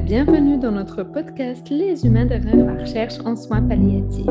bienvenue 0.00 0.58
dans 0.58 0.72
notre 0.72 1.02
podcast 1.02 1.70
Les 1.70 2.04
humains 2.04 2.26
derrière 2.26 2.56
la 2.56 2.74
recherche 2.74 3.14
en 3.24 3.34
soins 3.34 3.62
palliatifs. 3.62 4.26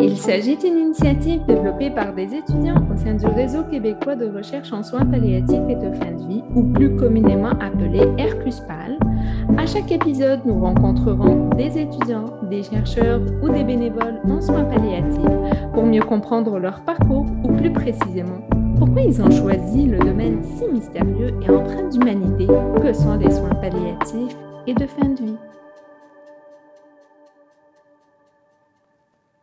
Il 0.00 0.16
s'agit 0.16 0.56
d'une 0.56 0.76
initiative 0.76 1.44
développée 1.46 1.90
par 1.90 2.14
des 2.14 2.34
étudiants 2.34 2.82
au 2.92 2.96
sein 2.96 3.14
du 3.14 3.26
réseau 3.26 3.62
québécois 3.64 4.16
de 4.16 4.26
recherche 4.26 4.72
en 4.72 4.82
soins 4.82 5.06
palliatifs 5.06 5.68
et 5.68 5.76
de 5.76 5.92
fin 5.94 6.12
de 6.12 6.28
vie, 6.28 6.42
ou 6.54 6.64
plus 6.72 6.94
communément 6.96 7.52
appelé 7.60 8.00
RQSPAL. 8.18 8.98
À 9.56 9.66
chaque 9.66 9.90
épisode, 9.92 10.40
nous 10.44 10.60
rencontrerons 10.60 11.50
des 11.56 11.78
étudiants, 11.78 12.26
des 12.50 12.62
chercheurs 12.62 13.22
ou 13.42 13.48
des 13.48 13.64
bénévoles 13.64 14.20
en 14.28 14.40
soins 14.40 14.64
palliatifs 14.64 15.70
pour 15.72 15.84
mieux 15.84 16.02
comprendre 16.02 16.58
leur 16.58 16.82
parcours 16.82 17.26
ou 17.44 17.48
plus 17.52 17.72
précisément 17.72 18.40
pourquoi 18.78 19.02
ils 19.02 19.22
ont 19.22 19.30
choisi 19.30 19.86
le 19.86 19.98
domaine 19.98 20.42
si 20.42 20.66
mystérieux 20.66 21.32
et 21.40 21.50
empreint 21.50 21.88
d'humanité 21.88 22.48
que 22.82 22.92
sont 22.92 23.16
les 23.16 23.30
soins 23.30 23.54
palliatifs 23.54 24.36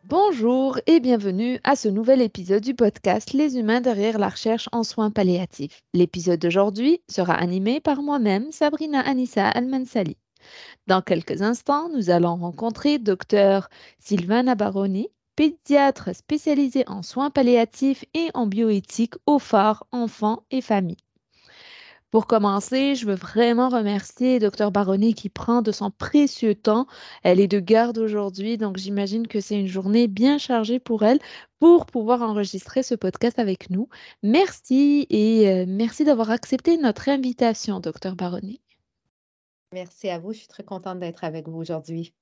Bonjour 0.04 0.78
et 0.86 0.98
bienvenue 0.98 1.60
à 1.62 1.76
ce 1.76 1.88
nouvel 1.88 2.22
épisode 2.22 2.62
du 2.62 2.74
podcast 2.74 3.34
Les 3.34 3.58
humains 3.58 3.82
derrière 3.82 4.18
la 4.18 4.30
recherche 4.30 4.70
en 4.72 4.82
soins 4.82 5.10
palliatifs. 5.10 5.82
L'épisode 5.92 6.40
d'aujourd'hui 6.40 7.02
sera 7.10 7.34
animé 7.34 7.80
par 7.80 8.00
moi-même, 8.00 8.50
Sabrina 8.50 9.00
Anissa 9.00 9.46
Almansali. 9.46 10.16
Dans 10.86 11.02
quelques 11.02 11.42
instants, 11.42 11.90
nous 11.90 12.08
allons 12.08 12.36
rencontrer 12.36 12.98
Dr 12.98 13.68
Sylvana 13.98 14.54
Baroni, 14.54 15.08
pédiatre 15.36 16.16
spécialisé 16.16 16.84
en 16.86 17.02
soins 17.02 17.28
palliatifs 17.28 18.06
et 18.14 18.30
en 18.32 18.46
bioéthique 18.46 19.16
au 19.26 19.38
phare 19.38 19.86
enfants 19.92 20.44
et 20.50 20.62
familles. 20.62 20.96
Pour 22.10 22.26
commencer, 22.26 22.96
je 22.96 23.06
veux 23.06 23.14
vraiment 23.14 23.68
remercier 23.68 24.40
Dr 24.40 24.72
Baronnet 24.72 25.12
qui 25.12 25.28
prend 25.28 25.62
de 25.62 25.70
son 25.70 25.92
précieux 25.92 26.56
temps. 26.56 26.86
Elle 27.22 27.38
est 27.38 27.46
de 27.46 27.60
garde 27.60 27.98
aujourd'hui, 27.98 28.58
donc 28.58 28.78
j'imagine 28.78 29.28
que 29.28 29.40
c'est 29.40 29.60
une 29.60 29.68
journée 29.68 30.08
bien 30.08 30.36
chargée 30.36 30.80
pour 30.80 31.04
elle 31.04 31.20
pour 31.60 31.86
pouvoir 31.86 32.22
enregistrer 32.22 32.82
ce 32.82 32.96
podcast 32.96 33.38
avec 33.38 33.70
nous. 33.70 33.88
Merci 34.24 35.06
et 35.08 35.48
euh, 35.50 35.66
merci 35.68 36.04
d'avoir 36.04 36.30
accepté 36.30 36.78
notre 36.78 37.08
invitation, 37.08 37.78
Dr 37.78 38.16
Baronnet. 38.16 38.60
Merci 39.72 40.08
à 40.08 40.18
vous, 40.18 40.32
je 40.32 40.38
suis 40.38 40.48
très 40.48 40.64
contente 40.64 40.98
d'être 40.98 41.22
avec 41.22 41.46
vous 41.46 41.58
aujourd'hui. 41.58 42.12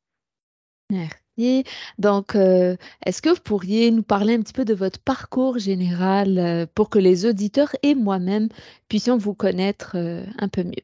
Merci. 0.91 1.65
Donc, 1.99 2.35
euh, 2.35 2.77
est-ce 3.05 3.23
que 3.23 3.29
vous 3.29 3.41
pourriez 3.45 3.91
nous 3.91 4.03
parler 4.03 4.35
un 4.35 4.41
petit 4.41 4.53
peu 4.53 4.65
de 4.65 4.75
votre 4.75 4.99
parcours 4.99 5.59
général 5.59 6.39
euh, 6.39 6.67
pour 6.75 6.89
que 6.89 6.99
les 6.99 7.27
auditeurs 7.27 7.75
et 7.83 7.95
moi-même 7.95 8.49
puissions 8.89 9.19
vous 9.19 9.35
connaître 9.35 9.93
euh, 9.97 10.25
un 10.39 10.49
peu 10.49 10.65
mieux? 10.65 10.83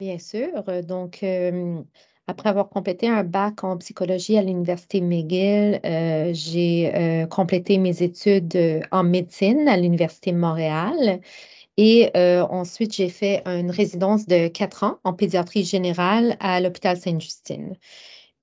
Bien 0.00 0.18
sûr. 0.18 0.48
Donc, 0.86 1.24
après 2.26 2.48
avoir 2.48 2.68
complété 2.68 3.08
un 3.08 3.22
bac 3.22 3.64
en 3.64 3.76
psychologie 3.78 4.36
à 4.36 4.42
l'Université 4.42 5.00
McGill, 5.00 5.80
j'ai 6.34 7.26
complété 7.30 7.78
mes 7.78 8.02
études 8.02 8.82
en 8.90 9.04
médecine 9.04 9.68
à 9.68 9.76
l'Université 9.76 10.32
Montréal. 10.32 11.20
Et 11.76 12.10
ensuite, 12.14 12.92
j'ai 12.92 13.08
fait 13.08 13.42
une 13.46 13.70
résidence 13.70 14.26
de 14.26 14.48
quatre 14.48 14.82
ans 14.82 14.98
en 15.04 15.12
pédiatrie 15.12 15.64
générale 15.64 16.36
à 16.40 16.60
l'hôpital 16.60 16.96
Sainte-Justine. 16.96 17.76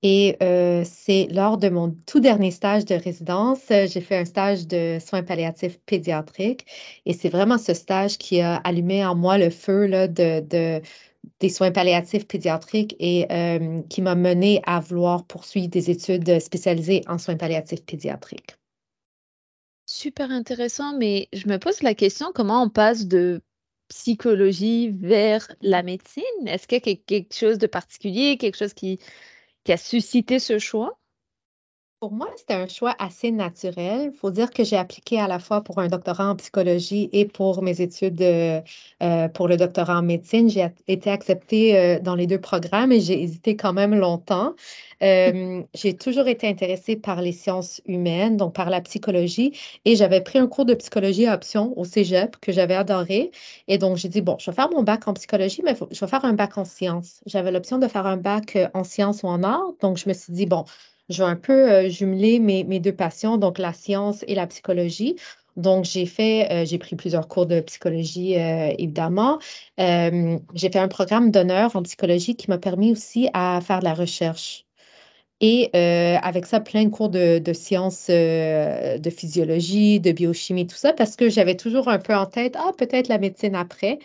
Et 0.02 0.36
euh, 0.42 0.82
c'est 0.84 1.28
lors 1.30 1.58
de 1.58 1.68
mon 1.68 1.96
tout 2.06 2.18
dernier 2.18 2.50
stage 2.50 2.84
de 2.84 2.94
résidence, 2.96 3.60
euh, 3.70 3.86
j'ai 3.86 4.00
fait 4.00 4.16
un 4.16 4.24
stage 4.24 4.66
de 4.66 4.98
soins 4.98 5.22
palliatifs 5.22 5.78
pédiatriques. 5.86 6.66
Et 7.06 7.12
c'est 7.12 7.28
vraiment 7.28 7.58
ce 7.58 7.72
stage 7.72 8.18
qui 8.18 8.40
a 8.40 8.56
allumé 8.56 9.06
en 9.06 9.14
moi 9.14 9.38
le 9.38 9.50
feu 9.50 9.88
de, 10.08 10.80
des 11.38 11.48
soins 11.48 11.70
palliatifs 11.70 12.26
pédiatriques 12.26 12.96
et 12.98 13.26
euh, 13.30 13.80
qui 13.88 14.02
m'a 14.02 14.16
mené 14.16 14.60
à 14.66 14.80
vouloir 14.80 15.24
poursuivre 15.24 15.68
des 15.68 15.88
études 15.88 16.40
spécialisées 16.40 17.02
en 17.06 17.18
soins 17.18 17.36
palliatifs 17.36 17.84
pédiatriques. 17.84 18.56
Super 19.86 20.32
intéressant, 20.32 20.96
mais 20.98 21.28
je 21.32 21.46
me 21.48 21.58
pose 21.58 21.82
la 21.82 21.94
question, 21.94 22.32
comment 22.34 22.62
on 22.64 22.70
passe 22.70 23.06
de 23.06 23.40
psychologie 23.88 24.90
vers 24.90 25.46
la 25.60 25.82
médecine? 25.82 26.24
Est-ce 26.46 26.66
qu'il 26.66 26.78
y 26.84 26.90
a 26.90 26.96
quelque 26.96 27.34
chose 27.34 27.58
de 27.58 27.66
particulier, 27.66 28.38
quelque 28.38 28.56
chose 28.56 28.72
qui, 28.72 28.98
qui 29.64 29.72
a 29.72 29.76
suscité 29.76 30.38
ce 30.38 30.58
choix? 30.58 30.98
Pour 32.02 32.10
moi, 32.10 32.28
c'était 32.36 32.54
un 32.54 32.66
choix 32.66 32.96
assez 32.98 33.30
naturel. 33.30 34.10
Il 34.12 34.18
faut 34.18 34.32
dire 34.32 34.50
que 34.50 34.64
j'ai 34.64 34.76
appliqué 34.76 35.20
à 35.20 35.28
la 35.28 35.38
fois 35.38 35.60
pour 35.60 35.78
un 35.78 35.86
doctorat 35.86 36.30
en 36.30 36.34
psychologie 36.34 37.08
et 37.12 37.26
pour 37.26 37.62
mes 37.62 37.80
études 37.80 38.20
euh, 38.20 39.28
pour 39.28 39.46
le 39.46 39.56
doctorat 39.56 39.98
en 39.98 40.02
médecine. 40.02 40.50
J'ai 40.50 40.66
été 40.88 41.10
acceptée 41.10 41.78
euh, 41.78 42.00
dans 42.00 42.16
les 42.16 42.26
deux 42.26 42.40
programmes 42.40 42.90
et 42.90 42.98
j'ai 42.98 43.22
hésité 43.22 43.54
quand 43.54 43.72
même 43.72 43.94
longtemps. 43.94 44.56
Euh, 45.04 45.62
j'ai 45.74 45.94
toujours 45.94 46.26
été 46.26 46.48
intéressée 46.48 46.96
par 46.96 47.22
les 47.22 47.30
sciences 47.30 47.80
humaines, 47.86 48.36
donc 48.36 48.52
par 48.52 48.68
la 48.68 48.80
psychologie, 48.80 49.52
et 49.84 49.94
j'avais 49.94 50.20
pris 50.20 50.40
un 50.40 50.48
cours 50.48 50.64
de 50.64 50.74
psychologie 50.74 51.26
à 51.26 51.34
option 51.34 51.72
au 51.78 51.84
Cégep 51.84 52.36
que 52.40 52.50
j'avais 52.50 52.74
adoré. 52.74 53.30
Et 53.68 53.78
donc, 53.78 53.96
j'ai 53.96 54.08
dit, 54.08 54.22
bon, 54.22 54.36
je 54.40 54.50
vais 54.50 54.54
faire 54.54 54.70
mon 54.70 54.82
bac 54.82 55.06
en 55.06 55.14
psychologie, 55.14 55.62
mais 55.64 55.76
je 55.90 56.00
vais 56.00 56.06
faire 56.08 56.24
un 56.24 56.32
bac 56.32 56.58
en 56.58 56.64
sciences. 56.64 57.20
J'avais 57.26 57.52
l'option 57.52 57.78
de 57.78 57.86
faire 57.86 58.06
un 58.06 58.16
bac 58.16 58.58
en 58.74 58.82
sciences 58.82 59.22
ou 59.22 59.28
en 59.28 59.44
arts, 59.44 59.72
donc 59.80 59.98
je 59.98 60.08
me 60.08 60.14
suis 60.14 60.32
dit, 60.32 60.46
bon, 60.46 60.64
je 61.12 61.22
vais 61.22 61.28
un 61.28 61.36
peu 61.36 61.70
euh, 61.70 61.88
jumeler 61.88 62.38
mes, 62.38 62.80
deux 62.80 62.94
passions, 62.94 63.36
donc 63.36 63.58
la 63.58 63.72
science 63.72 64.24
et 64.26 64.34
la 64.34 64.46
psychologie. 64.46 65.16
Donc, 65.56 65.84
j'ai 65.84 66.06
fait, 66.06 66.50
euh, 66.50 66.64
j'ai 66.64 66.78
pris 66.78 66.96
plusieurs 66.96 67.28
cours 67.28 67.46
de 67.46 67.60
psychologie, 67.60 68.38
euh, 68.38 68.72
évidemment. 68.78 69.38
j'ai 69.78 70.70
fait 70.72 70.78
un 70.78 70.88
programme 70.88 71.30
d'honneur 71.30 71.76
en 71.76 71.82
psychologie 71.82 72.36
qui 72.36 72.50
m'a 72.50 72.58
permis 72.58 72.92
aussi 72.92 73.28
à 73.34 73.60
faire 73.60 73.80
de 73.80 73.84
la 73.84 73.94
recherche. 73.94 74.64
Et 75.40 75.70
avec 76.22 76.46
ça, 76.46 76.60
plein 76.60 76.84
de 76.84 76.90
cours 76.90 77.08
de, 77.10 77.38
de 77.40 77.52
sciences, 77.52 78.08
de 78.08 79.10
physiologie, 79.10 79.98
de 79.98 80.12
biochimie, 80.12 80.68
tout 80.68 80.76
ça, 80.76 80.92
parce 80.92 81.16
que 81.16 81.28
j'avais 81.28 81.56
toujours 81.56 81.88
un 81.88 81.98
peu 81.98 82.14
en 82.14 82.26
tête, 82.26 82.56
ah, 82.56 82.72
peut-être 82.78 83.08
la 83.08 83.18
médecine 83.18 83.56
après. 83.56 83.98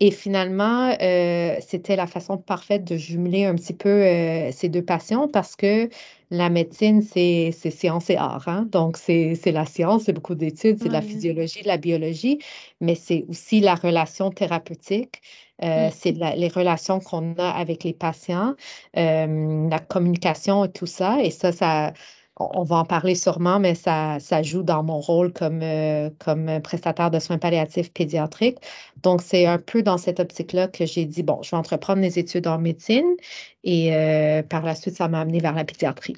Et 0.00 0.10
finalement, 0.10 0.92
c'était 0.98 1.94
la 1.94 2.06
façon 2.06 2.38
parfaite 2.38 2.84
de 2.84 2.96
jumeler 2.96 3.44
un 3.44 3.54
petit 3.54 3.74
peu 3.74 4.02
ces 4.50 4.68
deux 4.70 4.82
passions 4.82 5.28
parce 5.28 5.56
que 5.56 5.90
la 6.30 6.48
médecine, 6.48 7.02
c'est 7.02 7.52
science 7.52 8.08
et 8.08 8.16
art. 8.16 8.46
Hein. 8.48 8.66
Donc, 8.70 8.96
c'est 8.96 9.36
la 9.46 9.66
science, 9.66 10.04
c'est 10.04 10.12
beaucoup 10.12 10.34
d'études, 10.34 10.78
c'est 10.80 10.88
de 10.88 10.92
la 10.92 11.02
physiologie, 11.02 11.62
de 11.62 11.68
la 11.68 11.76
biologie, 11.76 12.38
mais 12.80 12.94
c'est 12.94 13.24
aussi 13.28 13.60
la 13.60 13.74
relation 13.74 14.30
thérapeutique. 14.30 15.20
Euh, 15.62 15.90
c'est 15.92 16.12
les 16.12 16.48
relations 16.48 17.00
qu'on 17.00 17.34
a 17.34 17.50
avec 17.50 17.84
les 17.84 17.92
patients, 17.92 18.54
euh, 18.96 19.68
la 19.68 19.78
communication 19.78 20.64
et 20.64 20.72
tout 20.72 20.86
ça. 20.86 21.22
Et 21.22 21.30
ça, 21.30 21.52
ça, 21.52 21.92
on 22.40 22.62
va 22.62 22.76
en 22.76 22.84
parler 22.84 23.14
sûrement, 23.14 23.58
mais 23.60 23.74
ça, 23.74 24.18
joue 24.42 24.62
dans 24.62 24.82
mon 24.82 25.00
rôle 25.00 25.32
comme, 25.32 25.60
euh, 25.62 26.10
comme 26.18 26.60
prestataire 26.62 27.10
de 27.10 27.18
soins 27.18 27.38
palliatifs 27.38 27.92
pédiatriques. 27.92 28.58
Donc, 29.02 29.22
c'est 29.22 29.46
un 29.46 29.58
peu 29.58 29.82
dans 29.82 29.98
cette 29.98 30.20
optique-là 30.20 30.68
que 30.68 30.86
j'ai 30.86 31.04
dit, 31.04 31.22
bon, 31.22 31.42
je 31.42 31.50
vais 31.50 31.56
entreprendre 31.56 32.00
mes 32.00 32.18
études 32.18 32.46
en 32.46 32.58
médecine 32.58 33.16
et 33.64 33.94
euh, 33.94 34.42
par 34.42 34.62
la 34.62 34.74
suite, 34.74 34.96
ça 34.96 35.08
m'a 35.08 35.20
amené 35.20 35.40
vers 35.40 35.54
la 35.54 35.64
pédiatrie. 35.64 36.16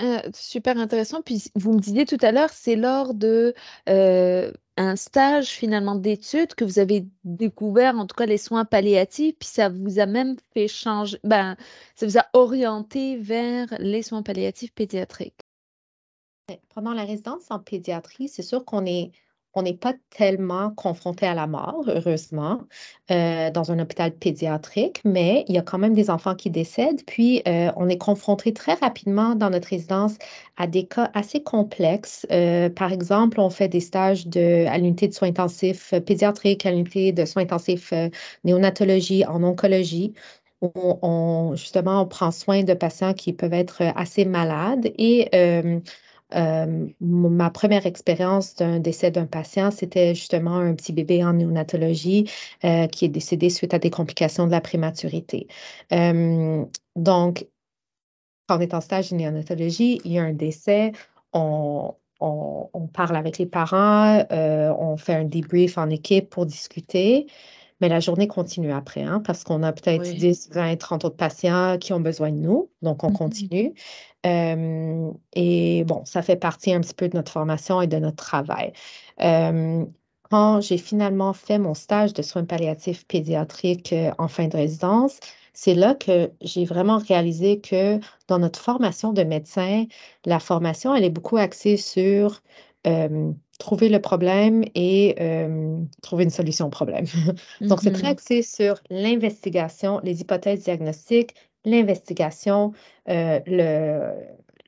Euh, 0.00 0.20
super 0.32 0.78
intéressant. 0.78 1.20
Puis 1.20 1.44
vous 1.54 1.72
me 1.74 1.80
disiez 1.80 2.06
tout 2.06 2.16
à 2.22 2.32
l'heure, 2.32 2.50
c'est 2.50 2.76
lors 2.76 3.12
de 3.14 3.54
un 4.80 4.96
stage 4.96 5.48
finalement 5.48 5.94
d'études 5.94 6.54
que 6.54 6.64
vous 6.64 6.78
avez 6.78 7.06
découvert, 7.24 7.96
en 7.96 8.06
tout 8.06 8.16
cas 8.16 8.24
les 8.24 8.38
soins 8.38 8.64
palliatifs, 8.64 9.36
puis 9.38 9.48
ça 9.48 9.68
vous 9.68 9.98
a 9.98 10.06
même 10.06 10.36
fait 10.54 10.68
changer, 10.68 11.18
ben, 11.22 11.56
ça 11.94 12.06
vous 12.06 12.16
a 12.16 12.26
orienté 12.32 13.18
vers 13.18 13.66
les 13.78 14.02
soins 14.02 14.22
palliatifs 14.22 14.72
pédiatriques. 14.72 15.40
Pendant 16.74 16.94
la 16.94 17.04
résidence 17.04 17.50
en 17.50 17.58
pédiatrie, 17.58 18.28
c'est 18.28 18.42
sûr 18.42 18.64
qu'on 18.64 18.86
est 18.86 19.12
on 19.54 19.62
n'est 19.62 19.74
pas 19.74 19.94
tellement 20.10 20.70
confronté 20.70 21.26
à 21.26 21.34
la 21.34 21.46
mort, 21.46 21.84
heureusement, 21.88 22.60
euh, 23.10 23.50
dans 23.50 23.72
un 23.72 23.78
hôpital 23.80 24.12
pédiatrique, 24.12 25.00
mais 25.04 25.44
il 25.48 25.54
y 25.54 25.58
a 25.58 25.62
quand 25.62 25.78
même 25.78 25.94
des 25.94 26.08
enfants 26.10 26.34
qui 26.36 26.50
décèdent. 26.50 27.04
Puis, 27.06 27.42
euh, 27.48 27.72
on 27.76 27.88
est 27.88 27.98
confronté 27.98 28.52
très 28.52 28.74
rapidement 28.74 29.34
dans 29.34 29.50
notre 29.50 29.68
résidence 29.68 30.16
à 30.56 30.66
des 30.68 30.86
cas 30.86 31.10
assez 31.14 31.42
complexes. 31.42 32.26
Euh, 32.30 32.70
par 32.70 32.92
exemple, 32.92 33.40
on 33.40 33.50
fait 33.50 33.68
des 33.68 33.80
stages 33.80 34.26
de, 34.28 34.66
à 34.68 34.78
l'unité 34.78 35.08
de 35.08 35.14
soins 35.14 35.28
intensifs 35.28 35.94
pédiatriques, 36.06 36.64
à 36.66 36.70
l'unité 36.70 37.12
de 37.12 37.24
soins 37.24 37.42
intensifs 37.42 37.92
néonatologie, 38.44 39.24
en 39.26 39.42
oncologie 39.42 40.14
où 40.62 40.70
on, 41.02 41.54
justement, 41.56 42.02
on 42.02 42.06
prend 42.06 42.30
soin 42.30 42.62
de 42.64 42.74
patients 42.74 43.14
qui 43.14 43.32
peuvent 43.32 43.54
être 43.54 43.82
assez 43.96 44.24
malades 44.26 44.92
et 44.98 45.30
ma 46.32 47.50
première 47.50 47.86
expérience 47.86 48.54
d'un 48.56 48.78
décès 48.78 49.10
d'un 49.10 49.26
patient, 49.26 49.70
c'était 49.70 50.14
justement 50.14 50.56
un 50.56 50.74
petit 50.74 50.92
bébé 50.92 51.24
en 51.24 51.32
néonatologie 51.32 52.30
euh, 52.64 52.86
qui 52.86 53.04
est 53.04 53.08
décédé 53.08 53.50
suite 53.50 53.74
à 53.74 53.78
des 53.78 53.90
complications 53.90 54.46
de 54.46 54.52
la 54.52 54.60
prématurité. 54.60 55.48
Euh, 55.92 56.64
donc, 56.96 57.46
quand 58.48 58.58
on 58.58 58.60
est 58.60 58.74
en 58.74 58.80
stage 58.80 59.10
de 59.10 59.16
néonatologie, 59.16 60.00
il 60.04 60.12
y 60.12 60.18
a 60.18 60.22
un 60.22 60.32
décès, 60.32 60.92
on, 61.32 61.94
parle 62.92 63.16
avec 63.16 63.38
les 63.38 63.46
parents, 63.46 64.24
on 64.30 64.96
fait 64.96 65.14
un 65.14 65.24
debrief 65.24 65.78
en 65.78 65.88
équipe 65.88 66.28
pour 66.28 66.46
discuter. 66.46 67.26
Mais 67.80 67.88
la 67.88 68.00
journée 68.00 68.28
continue 68.28 68.72
après, 68.72 69.02
hein, 69.02 69.22
parce 69.24 69.44
qu'on 69.44 69.62
a 69.62 69.72
peut-être 69.72 70.02
10, 70.02 70.50
20, 70.52 70.76
30 70.76 71.04
autres 71.04 71.16
patients 71.16 71.78
qui 71.78 71.92
ont 71.92 72.00
besoin 72.00 72.30
de 72.30 72.36
nous, 72.36 72.70
donc 72.82 73.04
on 73.04 73.10
mm-hmm. 73.10 73.16
continue. 73.16 73.74
Euh, 74.26 75.10
et 75.34 75.84
bon, 75.84 76.04
ça 76.04 76.22
fait 76.22 76.36
partie 76.36 76.72
un 76.72 76.80
petit 76.80 76.94
peu 76.94 77.08
de 77.08 77.16
notre 77.16 77.32
formation 77.32 77.80
et 77.80 77.86
de 77.86 77.96
notre 77.98 78.16
travail. 78.16 78.72
Euh, 79.22 79.84
quand 80.30 80.60
j'ai 80.60 80.78
finalement 80.78 81.32
fait 81.32 81.58
mon 81.58 81.74
stage 81.74 82.12
de 82.12 82.22
soins 82.22 82.44
palliatifs 82.44 83.06
pédiatriques 83.06 83.92
euh, 83.92 84.12
en 84.18 84.28
fin 84.28 84.46
de 84.46 84.56
résidence, 84.56 85.18
c'est 85.52 85.74
là 85.74 85.94
que 85.94 86.30
j'ai 86.40 86.64
vraiment 86.64 86.98
réalisé 86.98 87.60
que 87.60 87.98
dans 88.28 88.38
notre 88.38 88.60
formation 88.60 89.12
de 89.12 89.22
médecin, 89.24 89.86
la 90.24 90.38
formation, 90.38 90.94
elle 90.94 91.04
est 91.04 91.10
beaucoup 91.10 91.36
axée 91.36 91.76
sur 91.76 92.42
trouver 93.58 93.88
le 93.88 94.00
problème 94.00 94.64
et 94.74 95.16
trouver 96.02 96.24
une 96.24 96.30
solution 96.30 96.66
au 96.66 96.70
problème. 96.70 97.04
Donc, 97.60 97.80
c'est 97.82 97.92
très 97.92 98.08
mm-hmm. 98.08 98.10
axé 98.10 98.42
sur 98.42 98.80
l'investigation, 98.90 100.00
les 100.02 100.20
hypothèses 100.20 100.64
diagnostiques, 100.64 101.34
l'investigation, 101.64 102.72
euh, 103.08 103.40
le, 103.46 104.12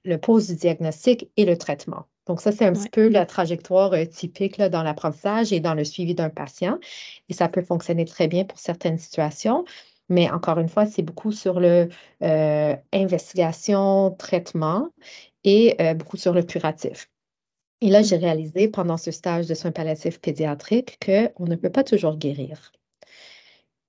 le 0.04 0.18
pose 0.18 0.48
du 0.48 0.56
diagnostic 0.56 1.30
et 1.36 1.44
le 1.44 1.56
traitement. 1.56 2.06
Donc, 2.26 2.40
ça, 2.40 2.52
c'est 2.52 2.64
un 2.64 2.72
petit 2.72 2.88
peu 2.88 3.08
la 3.08 3.26
trajectoire 3.26 3.92
euh, 3.94 4.04
typique 4.04 4.56
là, 4.56 4.68
dans 4.68 4.82
l'apprentissage 4.82 5.52
et 5.52 5.60
dans 5.60 5.74
le 5.74 5.84
suivi 5.84 6.14
d'un 6.14 6.30
patient. 6.30 6.78
Et 7.28 7.34
ça 7.34 7.48
peut 7.48 7.62
fonctionner 7.62 8.04
très 8.04 8.28
bien 8.28 8.44
pour 8.44 8.58
certaines 8.58 8.98
situations. 8.98 9.64
Mais 10.08 10.30
encore 10.30 10.58
une 10.58 10.68
fois, 10.68 10.86
c'est 10.86 11.02
beaucoup 11.02 11.32
sur 11.32 11.58
le 11.58 11.88
euh, 12.22 12.76
investigation, 12.92 14.14
traitement 14.18 14.88
et 15.44 15.76
beaucoup 15.96 16.16
sur 16.16 16.32
le 16.32 16.42
curatif. 16.42 17.08
Et 17.82 17.90
là, 17.90 18.00
j'ai 18.00 18.16
réalisé 18.16 18.68
pendant 18.68 18.96
ce 18.96 19.10
stage 19.10 19.48
de 19.48 19.54
soins 19.54 19.72
palliatifs 19.72 20.20
pédiatriques 20.20 21.00
qu'on 21.04 21.46
ne 21.46 21.56
peut 21.56 21.68
pas 21.68 21.82
toujours 21.82 22.16
guérir. 22.16 22.70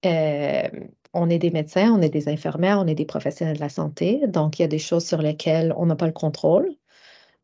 Euh, 0.04 0.68
on 1.14 1.30
est 1.30 1.38
des 1.38 1.52
médecins, 1.52 1.94
on 1.94 2.02
est 2.02 2.10
des 2.10 2.28
infirmières, 2.28 2.80
on 2.80 2.88
est 2.88 2.96
des 2.96 3.06
professionnels 3.06 3.58
de 3.58 3.62
la 3.62 3.70
santé. 3.70 4.26
Donc, 4.28 4.58
il 4.58 4.64
y 4.64 4.66
a 4.66 4.68
des 4.68 4.80
choses 4.80 5.06
sur 5.06 5.22
lesquelles 5.22 5.76
on 5.78 5.86
n'a 5.86 5.96
pas 5.96 6.08
le 6.08 6.12
contrôle. 6.12 6.76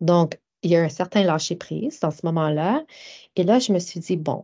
Donc, 0.01 0.39
il 0.63 0.71
y 0.71 0.75
a 0.75 0.81
un 0.81 0.89
certain 0.89 1.23
lâcher-prise 1.23 1.99
dans 1.99 2.09
ce 2.09 2.25
moment-là. 2.25 2.83
Et 3.35 3.43
là, 3.43 3.59
je 3.59 3.71
me 3.71 3.77
suis 3.77 3.99
dit, 3.99 4.17
bon, 4.17 4.43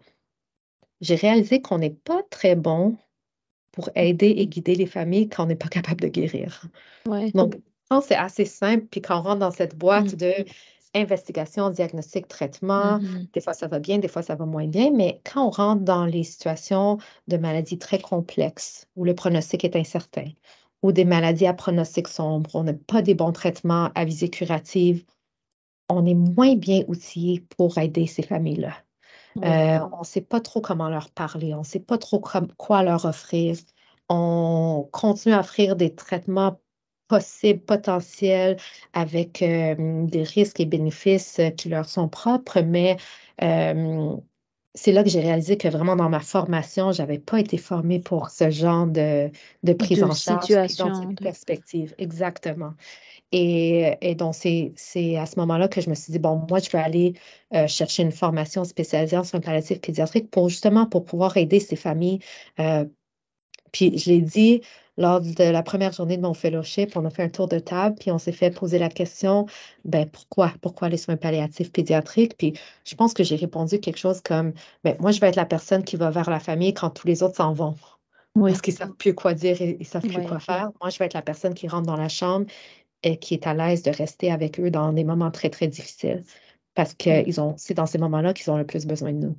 j'ai 1.02 1.16
réalisé 1.16 1.60
qu'on 1.60 1.80
n'est 1.80 1.90
pas 1.90 2.22
très 2.30 2.56
bon 2.56 2.98
pour 3.72 3.90
aider 3.96 4.30
et 4.30 4.46
guider 4.46 4.76
les 4.76 4.86
familles 4.86 5.28
quand 5.28 5.46
on 5.46 5.48
n'est 5.48 5.56
pas 5.56 5.70
capable 5.70 6.02
de 6.02 6.08
guérir. 6.08 6.68
Donc, 7.34 7.56
quand 7.90 8.02
c'est 8.02 8.16
assez 8.16 8.46
simple, 8.46 8.86
puis 8.92 9.02
quand 9.02 9.20
on 9.20 9.24
rentre 9.24 9.40
dans 9.40 9.52
cette 9.52 9.76
boîte 9.76 10.14
mm. 10.14 10.18
de 10.18 10.34
investigation, 10.96 11.70
diagnostic, 11.70 12.28
traitement. 12.28 13.00
Mm-hmm. 13.00 13.32
Des 13.34 13.42
fois, 13.42 13.54
ça 13.54 13.68
va 13.68 13.80
bien, 13.80 13.98
des 14.00 14.08
fois, 14.08 14.22
ça 14.24 14.36
va 14.36 14.46
moins 14.46 14.68
bien. 14.68 14.92
Mais 14.92 15.22
quand 15.24 15.48
on 15.48 15.50
rentre 15.50 15.84
dans 15.84 16.06
les 16.06 16.24
situations 16.24 16.98
de 17.28 17.38
maladies 17.38 17.78
très 17.78 18.00
complexes 18.00 18.88
où 18.96 19.04
le 19.04 19.14
pronostic 19.14 19.64
est 19.66 19.76
incertain, 19.76 20.26
ou 20.82 20.92
des 20.92 21.06
maladies 21.06 21.48
à 21.48 21.54
pronostic 21.54 22.08
sombre, 22.08 22.50
on 22.54 22.64
n'a 22.64 22.74
pas 22.74 23.02
des 23.02 23.16
bons 23.16 23.32
traitements 23.32 23.90
à 23.96 24.06
visée 24.06 24.30
curative, 24.30 25.04
on 25.90 26.06
est 26.06 26.16
moins 26.16 26.56
bien 26.56 26.84
outillé 26.88 27.46
pour 27.58 27.78
aider 27.78 28.08
ces 28.08 28.24
familles-là. 28.24 28.74
Euh, 29.44 29.80
on 29.92 30.00
ne 30.00 30.06
sait 30.06 30.22
pas 30.22 30.40
trop 30.40 30.62
comment 30.62 30.90
leur 30.90 31.10
parler, 31.10 31.54
on 31.54 31.60
ne 31.60 31.64
sait 31.64 31.80
pas 31.80 31.98
trop 31.98 32.24
quoi 32.58 32.84
leur 32.84 33.06
offrir. 33.06 33.58
On 34.08 34.88
continue 34.92 35.34
à 35.34 35.42
offrir 35.42 35.76
des 35.76 35.94
traitements 35.94 36.60
possibles, 37.08 37.60
potentiels, 37.60 38.58
avec 38.94 39.42
euh, 39.42 40.06
des 40.06 40.24
risques 40.24 40.60
et 40.60 40.66
bénéfices 40.66 41.40
euh, 41.40 41.50
qui 41.50 41.70
leur 41.70 41.88
sont 41.88 42.08
propres, 42.08 42.62
mais 42.62 42.98
euh, 43.42 44.16
c'est 44.74 44.92
là 44.92 45.04
que 45.04 45.10
j'ai 45.10 45.22
réalisé 45.22 45.58
que 45.58 45.68
vraiment 45.68 45.96
dans 45.96 46.10
ma 46.10 46.20
formation, 46.20 46.92
je 46.92 47.02
n'avais 47.02 47.20
pas 47.20 47.40
été 47.40 47.58
formée 47.58 48.00
pour 48.00 48.30
ce 48.30 48.50
genre 48.50 48.88
de, 48.88 49.30
prise 49.78 50.04
en 50.04 50.14
charge, 50.14 50.42
situation, 50.42 51.10
de 51.10 51.24
perspective. 51.24 51.96
Exactement. 51.98 52.74
Et, 53.32 54.16
donc, 54.18 54.36
c'est 54.36 55.18
à 55.18 55.26
ce 55.26 55.40
moment-là 55.40 55.68
que 55.68 55.82
je 55.82 55.90
me 55.90 55.96
suis 55.96 56.12
dit, 56.12 56.20
bon, 56.20 56.46
moi, 56.50 56.60
je 56.60 56.70
vais 56.70 56.80
aller 56.80 57.14
chercher 57.68 58.04
une 58.04 58.12
formation 58.12 58.64
spécialisée 58.64 59.18
en 59.18 59.24
soins 59.24 59.40
palliatifs 59.40 59.82
pédiatriques 59.82 60.30
pour 60.30 60.50
justement 60.50 60.86
pour 60.86 61.04
pouvoir 61.06 61.36
aider 61.38 61.60
ces 61.60 61.76
familles. 61.76 62.20
puis, 63.72 63.98
je 63.98 64.10
l'ai 64.10 64.22
dit, 64.22 64.62
lors 64.98 65.22
de 65.22 65.44
la 65.44 65.64
première 65.64 65.92
journée 65.92 66.18
de 66.18 66.22
mon 66.22 66.34
fellowship, 66.34 66.96
on 66.96 67.06
a 67.06 67.10
fait 67.10 67.24
un 67.24 67.30
tour 67.30 67.48
de 67.48 67.60
table, 67.60 67.96
puis 68.00 68.12
on 68.12 68.18
s'est 68.18 68.32
fait 68.32 68.52
poser 68.52 68.80
la 68.80 68.90
question, 68.90 69.46
ben 69.84 70.10
pourquoi? 70.10 70.54
Pourquoi 70.62 70.90
les 70.90 70.98
soins 70.98 71.18
palliatifs 71.18 71.72
pédiatriques? 71.72 72.38
Puis 72.38 72.54
je 72.86 72.96
pense 72.96 73.14
que 73.14 73.24
j'ai 73.24 73.36
répondu 73.36 73.80
quelque 73.80 73.98
chose 73.98 74.22
comme, 74.22 74.54
ben 74.84 74.96
moi, 75.00 75.12
je 75.12 75.20
vais 75.20 75.28
être 75.28 75.36
la 75.36 75.46
personne 75.46 75.84
qui 75.84 75.98
va 75.98 76.10
vers 76.10 76.30
la 76.30 76.40
famille 76.40 76.74
quand 76.74 76.90
tous 76.90 77.08
les 77.08 77.24
autres 77.24 77.36
s'en 77.36 77.54
vont. 77.54 77.76
Parce 78.38 78.62
qu'ils 78.62 78.74
ne 78.74 78.80
savent 78.80 78.96
plus 78.96 79.14
quoi 79.14 79.34
dire 79.34 79.62
et 79.62 79.78
ils 79.80 79.80
ne 79.80 79.86
savent 79.86 80.02
plus 80.02 80.22
quoi 80.26 80.40
faire. 80.40 80.72
Moi, 80.82 80.90
je 80.90 81.00
vais 81.00 81.06
être 81.06 81.14
la 81.14 81.22
personne 81.22 81.54
qui 81.54 81.68
rentre 81.68 81.88
dans 81.88 81.96
la 81.96 82.10
chambre 82.10 82.46
et 83.04 83.18
qui 83.18 83.34
est 83.34 83.48
à 83.48 83.54
l'aise 83.54 83.84
de 83.84 83.92
rester 83.92 84.32
avec 84.32 84.60
eux 84.60 84.72
dans 84.72 84.92
des 84.92 85.04
moments 85.04 85.32
très, 85.32 85.50
très 85.50 85.68
difficiles. 85.68 86.24
Parce 86.74 86.94
que 86.94 87.24
c'est 87.58 87.74
dans 87.74 87.86
ces 87.86 87.98
moments-là 87.98 88.34
qu'ils 88.34 88.52
ont 88.52 88.58
le 88.58 88.66
plus 88.66 88.86
besoin 88.86 89.14
de 89.14 89.18
nous 89.18 89.36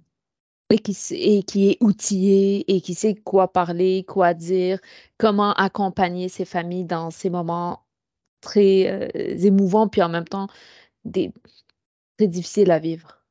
et 0.71 0.79
qui, 0.79 0.97
et 1.15 1.43
qui 1.43 1.71
est 1.71 1.79
outillé 1.83 2.65
et 2.75 2.81
qui 2.81 2.95
sait 2.95 3.15
quoi 3.15 3.53
parler, 3.53 4.05
quoi 4.05 4.35
dire, 4.35 4.81
comment 5.19 5.53
accompagner 5.53 6.29
ses 6.29 6.45
familles 6.45 6.85
dans 6.85 7.11
ces 7.11 7.31
moments 7.31 7.85
très 8.41 8.87
euh, 8.89 9.09
émouvants, 9.45 9.89
puis 9.89 10.03
en 10.03 10.09
même 10.09 10.27
temps 10.27 10.49
des, 11.05 11.33
très 12.17 12.29
difficiles 12.29 12.71
à 12.71 12.79
vivre. 12.79 13.25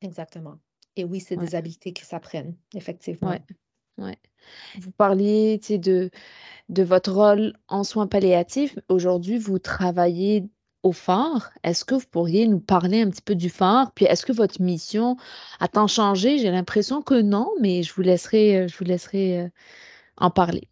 Exactement. 0.00 0.58
Et 0.96 1.04
oui, 1.04 1.20
c'est 1.20 1.36
des 1.36 1.54
habiletés 1.54 1.92
qui 1.92 2.04
s'apprennent, 2.04 2.54
effectivement. 2.74 3.30
Ouais. 3.30 3.42
Ouais. 3.98 4.18
Vous 4.78 4.90
parliez 4.90 5.58
de, 5.58 6.10
de 6.68 6.82
votre 6.82 7.12
rôle 7.12 7.54
en 7.68 7.84
soins 7.84 8.06
palliatifs. 8.06 8.78
Aujourd'hui, 8.88 9.38
vous 9.38 9.58
travaillez 9.58 10.44
au 10.82 10.92
phare? 10.92 11.50
Est-ce 11.62 11.84
que 11.84 11.94
vous 11.94 12.06
pourriez 12.10 12.46
nous 12.46 12.60
parler 12.60 13.02
un 13.02 13.10
petit 13.10 13.22
peu 13.22 13.34
du 13.34 13.50
phare? 13.50 13.92
Puis 13.92 14.04
est-ce 14.06 14.26
que 14.26 14.32
votre 14.32 14.60
mission 14.60 15.16
a-t-elle 15.60 15.88
changé? 15.88 16.38
J'ai 16.38 16.50
l'impression 16.50 17.02
que 17.02 17.20
non, 17.20 17.50
mais 17.60 17.82
je 17.82 17.94
vous 17.94 18.02
laisserai, 18.02 18.56
euh, 18.56 18.68
je 18.68 18.76
vous 18.76 18.84
laisserai 18.84 19.40
euh, 19.40 19.48
en 20.16 20.30
parler. 20.30 20.68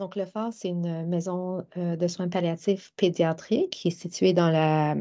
Donc, 0.00 0.16
le 0.16 0.24
phare, 0.24 0.52
c'est 0.52 0.68
une 0.68 1.06
maison 1.06 1.66
euh, 1.76 1.96
de 1.96 2.08
soins 2.08 2.28
palliatifs 2.28 2.92
pédiatriques 2.96 3.70
qui 3.70 3.88
est 3.88 3.90
située 3.90 4.32
dans 4.32 4.48
la 4.48 4.94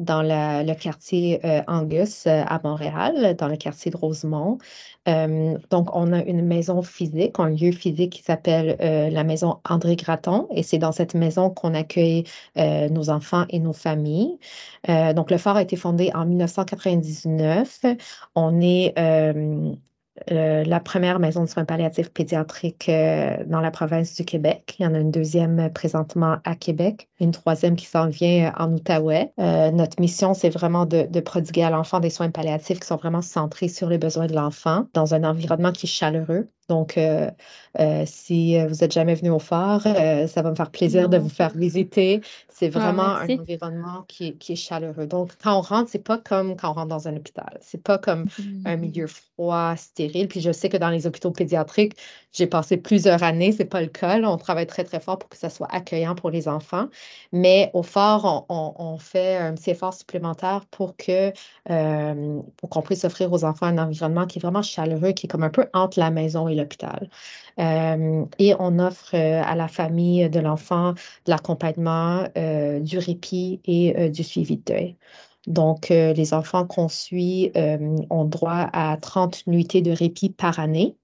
dans 0.00 0.22
le 0.22 0.74
quartier 0.74 1.40
euh, 1.44 1.62
Angus 1.68 2.26
euh, 2.26 2.42
à 2.46 2.58
Montréal, 2.64 3.36
dans 3.36 3.48
le 3.48 3.56
quartier 3.56 3.90
de 3.90 3.96
Rosemont. 3.96 4.58
Euh, 5.08 5.56
donc, 5.68 5.94
on 5.94 6.12
a 6.12 6.22
une 6.24 6.44
maison 6.44 6.82
physique, 6.82 7.38
un 7.38 7.50
lieu 7.50 7.70
physique 7.70 8.12
qui 8.14 8.22
s'appelle 8.22 8.76
la 8.80 9.24
maison 9.24 9.58
André 9.68 9.96
Graton, 9.96 10.48
et 10.50 10.62
c'est 10.62 10.78
dans 10.78 10.92
cette 10.92 11.14
maison 11.14 11.50
qu'on 11.50 11.74
accueille 11.74 12.24
nos 12.56 13.10
enfants 13.10 13.44
et 13.50 13.58
nos 13.58 13.72
familles. 13.72 14.38
donc, 14.88 15.30
le 15.30 15.38
phare 15.38 15.56
a 15.56 15.62
été 15.62 15.76
fondé 15.76 16.10
en 16.14 16.26
1999. 16.26 17.84
On 18.34 18.60
est 18.60 18.94
euh, 20.30 20.64
la 20.64 20.80
première 20.80 21.18
maison 21.18 21.44
de 21.44 21.48
soins 21.48 21.64
palliatifs 21.64 22.10
pédiatriques 22.10 22.88
euh, 22.88 23.36
dans 23.46 23.60
la 23.60 23.70
province 23.70 24.14
du 24.14 24.24
Québec. 24.24 24.76
Il 24.78 24.84
y 24.84 24.86
en 24.86 24.94
a 24.94 24.98
une 24.98 25.10
deuxième 25.10 25.58
euh, 25.58 25.68
présentement 25.68 26.36
à 26.44 26.54
Québec, 26.54 27.08
une 27.20 27.30
troisième 27.30 27.76
qui 27.76 27.86
s'en 27.86 28.08
vient 28.08 28.52
en 28.58 28.72
Outaouais. 28.72 29.32
notre 29.38 30.00
mission, 30.00 30.34
c'est 30.34 30.50
vraiment 30.50 30.86
de, 30.86 31.06
de, 31.10 31.20
prodiguer 31.20 31.62
à 31.62 31.70
l'enfant 31.70 32.00
des 32.00 32.10
soins 32.10 32.30
palliatifs 32.30 32.80
qui 32.80 32.86
sont 32.86 32.96
vraiment 32.96 33.22
centrés 33.22 33.68
sur 33.68 33.88
les 33.88 33.98
besoins 33.98 34.26
de 34.26 34.34
l'enfant 34.34 34.86
dans 34.94 35.14
un 35.14 35.24
environnement 35.24 35.72
qui 35.72 35.86
est 35.86 35.90
chaleureux, 35.90 36.48
donc, 36.70 36.96
euh, 36.96 37.28
euh, 37.80 38.04
si 38.06 38.56
euh, 38.56 38.68
vous 38.68 38.76
n'êtes 38.76 38.92
jamais 38.92 39.16
venu 39.16 39.30
au 39.30 39.40
phare, 39.40 39.82
ça 39.82 40.42
va 40.42 40.50
me 40.50 40.54
faire 40.54 40.70
plaisir 40.70 41.08
de 41.08 41.18
vous 41.18 41.28
faire 41.28 41.50
visiter. 41.50 42.20
C'est 42.48 42.70
ah, 42.76 42.78
vraiment 42.78 43.16
un 43.16 43.28
environnement 43.28 44.04
qui 44.06 44.36
est, 44.48 44.54
chaleureux. 44.54 45.06
Donc, 45.06 45.32
quand 45.42 45.58
on 45.58 45.62
rentre, 45.62 45.90
c'est 45.90 46.04
pas 46.04 46.18
comme 46.18 46.56
quand 46.56 46.70
on 46.70 46.74
rentre 46.74 46.88
dans 46.88 47.08
un 47.08 47.16
hôpital. 47.16 47.58
C'est 47.60 47.82
pas 47.82 47.98
comme 47.98 48.26
un 48.66 48.76
mmh. 48.76 48.80
milieu 48.80 49.06
froid, 49.08 49.74
stérile. 49.76 50.28
Puis 50.28 50.40
je 50.40 50.52
sais 50.52 50.68
que 50.68 50.76
dans 50.76 50.90
les 50.90 51.06
hôpitaux 51.06 51.32
pédiatriques, 51.32 51.96
j'ai 52.32 52.46
passé 52.46 52.76
plusieurs 52.76 53.22
années, 53.24 53.50
c'est 53.50 53.64
pas 53.64 53.80
le 53.80 53.88
cas. 53.88 54.20
On 54.22 54.36
travaille 54.36 54.66
très, 54.66 54.84
très 54.84 55.00
fort 55.00 55.18
pour 55.18 55.28
que 55.28 55.36
ça 55.36 55.50
soit 55.50 55.68
accueillant 55.72 56.14
pour 56.14 56.30
les 56.30 56.46
enfants. 56.46 56.86
Mais 57.32 57.70
au 57.74 57.82
phare, 57.82 58.44
on, 58.48 58.98
fait 58.98 59.38
un 59.38 59.54
petit 59.54 59.70
effort 59.70 59.94
supplémentaire 59.94 60.66
pour 60.70 60.96
que 60.96 61.32
pour 62.58 62.68
qu'on 62.68 62.82
puisse 62.82 63.04
offrir 63.04 63.32
aux 63.32 63.44
enfants 63.44 63.66
un 63.66 63.78
environnement 63.78 64.26
qui 64.26 64.38
est 64.38 64.42
vraiment 64.42 64.62
chaleureux, 64.62 65.12
qui 65.12 65.26
est 65.26 65.28
comme 65.28 65.42
un 65.42 65.50
peu 65.50 65.66
entre 65.72 65.98
la 65.98 66.10
maison 66.10 66.46
et 66.48 66.54
l'hôpital. 66.60 67.10
Euh, 67.58 68.24
et 68.38 68.54
on 68.58 68.78
offre 68.78 69.14
euh, 69.14 69.42
à 69.44 69.54
la 69.54 69.68
famille 69.68 70.28
de 70.30 70.40
l'enfant 70.40 70.92
de 70.92 71.30
l'accompagnement, 71.30 72.24
euh, 72.36 72.80
du 72.80 72.98
répit 72.98 73.60
et 73.64 74.10
du 74.10 74.22
suivi 74.24 74.56
de 74.56 74.62
deuil. 74.62 74.96
Donc, 75.46 75.88
les 75.88 76.34
enfants 76.34 76.66
qu'on 76.66 76.88
suit 76.88 77.50
ont 78.10 78.24
droit 78.26 78.68
à 78.72 78.96
30 79.00 79.46
nuitées 79.46 79.80
de 79.80 79.90
répit 79.90 80.28
par 80.28 80.58
année. 80.58 80.96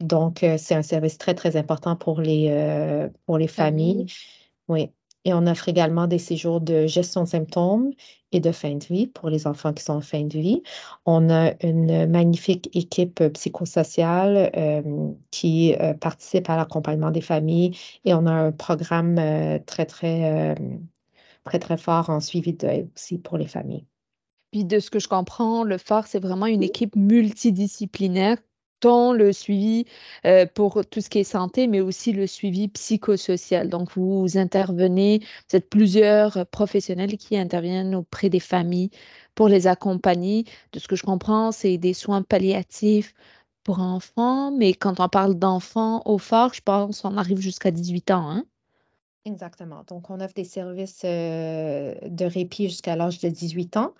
donc, 0.00 0.46
c'est 0.56 0.74
un 0.74 0.82
service 0.82 1.18
très, 1.18 1.34
très 1.34 1.56
important 1.56 1.96
pour 1.96 2.20
les, 2.20 3.08
pour 3.26 3.38
les 3.38 3.48
familles. 3.48 4.06
Oui. 4.68 4.90
Et 5.26 5.34
on 5.34 5.44
offre 5.48 5.68
également 5.68 6.06
des 6.06 6.20
séjours 6.20 6.60
de 6.60 6.86
gestion 6.86 7.24
de 7.24 7.28
symptômes 7.28 7.90
et 8.30 8.38
de 8.38 8.52
fin 8.52 8.76
de 8.76 8.84
vie 8.84 9.08
pour 9.08 9.28
les 9.28 9.48
enfants 9.48 9.72
qui 9.72 9.82
sont 9.82 9.94
en 9.94 10.00
fin 10.00 10.22
de 10.22 10.38
vie. 10.38 10.62
On 11.04 11.30
a 11.30 11.52
une 11.64 12.06
magnifique 12.06 12.70
équipe 12.76 13.20
psychosociale 13.32 14.52
euh, 14.56 15.10
qui 15.32 15.74
euh, 15.74 15.94
participe 15.94 16.48
à 16.48 16.56
l'accompagnement 16.56 17.10
des 17.10 17.20
familles 17.20 17.76
et 18.04 18.14
on 18.14 18.24
a 18.26 18.30
un 18.30 18.52
programme 18.52 19.18
euh, 19.18 19.58
très, 19.66 19.84
très, 19.84 20.54
très, 21.42 21.58
très 21.58 21.76
fort 21.76 22.08
en 22.08 22.20
suivi 22.20 22.56
aussi 22.94 23.18
pour 23.18 23.36
les 23.36 23.48
familles. 23.48 23.84
Puis 24.52 24.64
de 24.64 24.78
ce 24.78 24.90
que 24.90 25.00
je 25.00 25.08
comprends, 25.08 25.64
le 25.64 25.76
phare, 25.76 26.06
c'est 26.06 26.20
vraiment 26.20 26.46
une 26.46 26.62
équipe 26.62 26.94
multidisciplinaire 26.94 28.38
tant 28.80 29.12
le 29.12 29.32
suivi 29.32 29.84
euh, 30.26 30.46
pour 30.46 30.84
tout 30.86 31.00
ce 31.00 31.08
qui 31.08 31.18
est 31.20 31.24
santé, 31.24 31.66
mais 31.66 31.80
aussi 31.80 32.12
le 32.12 32.26
suivi 32.26 32.68
psychosocial. 32.68 33.68
Donc, 33.68 33.90
vous 33.96 34.38
intervenez, 34.38 35.20
vous 35.50 35.56
êtes 35.56 35.68
plusieurs 35.70 36.46
professionnels 36.46 37.16
qui 37.16 37.36
interviennent 37.36 37.94
auprès 37.94 38.28
des 38.28 38.40
familles 38.40 38.90
pour 39.34 39.48
les 39.48 39.66
accompagner. 39.66 40.44
De 40.72 40.78
ce 40.78 40.88
que 40.88 40.96
je 40.96 41.04
comprends, 41.04 41.52
c'est 41.52 41.78
des 41.78 41.94
soins 41.94 42.22
palliatifs 42.22 43.14
pour 43.64 43.80
enfants, 43.80 44.52
mais 44.52 44.74
quand 44.74 45.00
on 45.00 45.08
parle 45.08 45.34
d'enfants 45.34 46.02
au 46.04 46.18
phare, 46.18 46.54
je 46.54 46.60
pense 46.62 47.00
qu'on 47.00 47.16
arrive 47.16 47.38
jusqu'à 47.38 47.70
18 47.72 48.10
ans. 48.12 48.30
Hein? 48.30 48.44
Exactement. 49.24 49.82
Donc, 49.88 50.08
on 50.08 50.20
offre 50.20 50.34
des 50.34 50.44
services 50.44 51.02
euh, 51.04 51.94
de 52.02 52.24
répit 52.24 52.68
jusqu'à 52.68 52.94
l'âge 52.94 53.18
de 53.18 53.28
18 53.28 53.76
ans. 53.76 53.94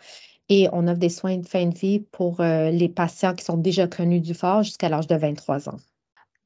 Et 0.49 0.69
on 0.73 0.87
offre 0.87 0.99
des 0.99 1.09
soins 1.09 1.38
de 1.38 1.47
fin 1.47 1.67
de 1.67 1.76
vie 1.76 2.00
pour 2.00 2.41
euh, 2.41 2.71
les 2.71 2.88
patients 2.88 3.35
qui 3.35 3.45
sont 3.45 3.57
déjà 3.57 3.88
connus 3.88 4.21
du 4.21 4.35
fort 4.35 4.62
jusqu'à 4.62 4.88
l'âge 4.88 5.07
de 5.07 5.17
23 5.17 5.69
ans. 5.69 5.79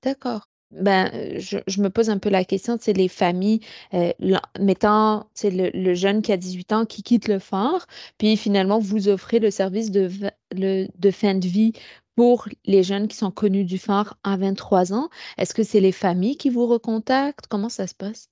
D'accord. 0.02 0.46
Ben, 0.70 1.10
je, 1.38 1.80
me 1.80 1.90
pose 1.90 2.10
un 2.10 2.18
peu 2.18 2.28
la 2.28 2.44
question, 2.44 2.78
c'est 2.80 2.92
les 2.92 3.08
familles, 3.08 3.60
euh, 3.92 4.12
mettant 4.60 5.26
le, 5.42 5.70
le 5.74 5.94
jeune 5.94 6.22
qui 6.22 6.32
a 6.32 6.36
18 6.36 6.72
ans 6.72 6.86
qui 6.86 7.02
quitte 7.02 7.26
le 7.26 7.40
fort, 7.40 7.86
puis 8.18 8.36
finalement, 8.36 8.78
vous 8.78 9.08
offrez 9.08 9.40
le 9.40 9.50
service 9.50 9.90
de, 9.90 10.08
de 10.52 11.10
fin 11.10 11.34
de 11.34 11.46
vie 11.46 11.72
pour 12.14 12.48
les 12.66 12.82
jeunes 12.82 13.08
qui 13.08 13.16
sont 13.16 13.30
connus 13.32 13.64
du 13.64 13.78
phare 13.78 14.16
à 14.22 14.36
23 14.36 14.92
ans. 14.92 15.08
Est-ce 15.38 15.54
que 15.54 15.62
c'est 15.64 15.80
les 15.80 15.90
familles 15.90 16.36
qui 16.36 16.50
vous 16.50 16.66
recontactent? 16.66 17.46
Comment 17.48 17.68
ça 17.68 17.86
se 17.86 17.94
passe? 17.94 18.28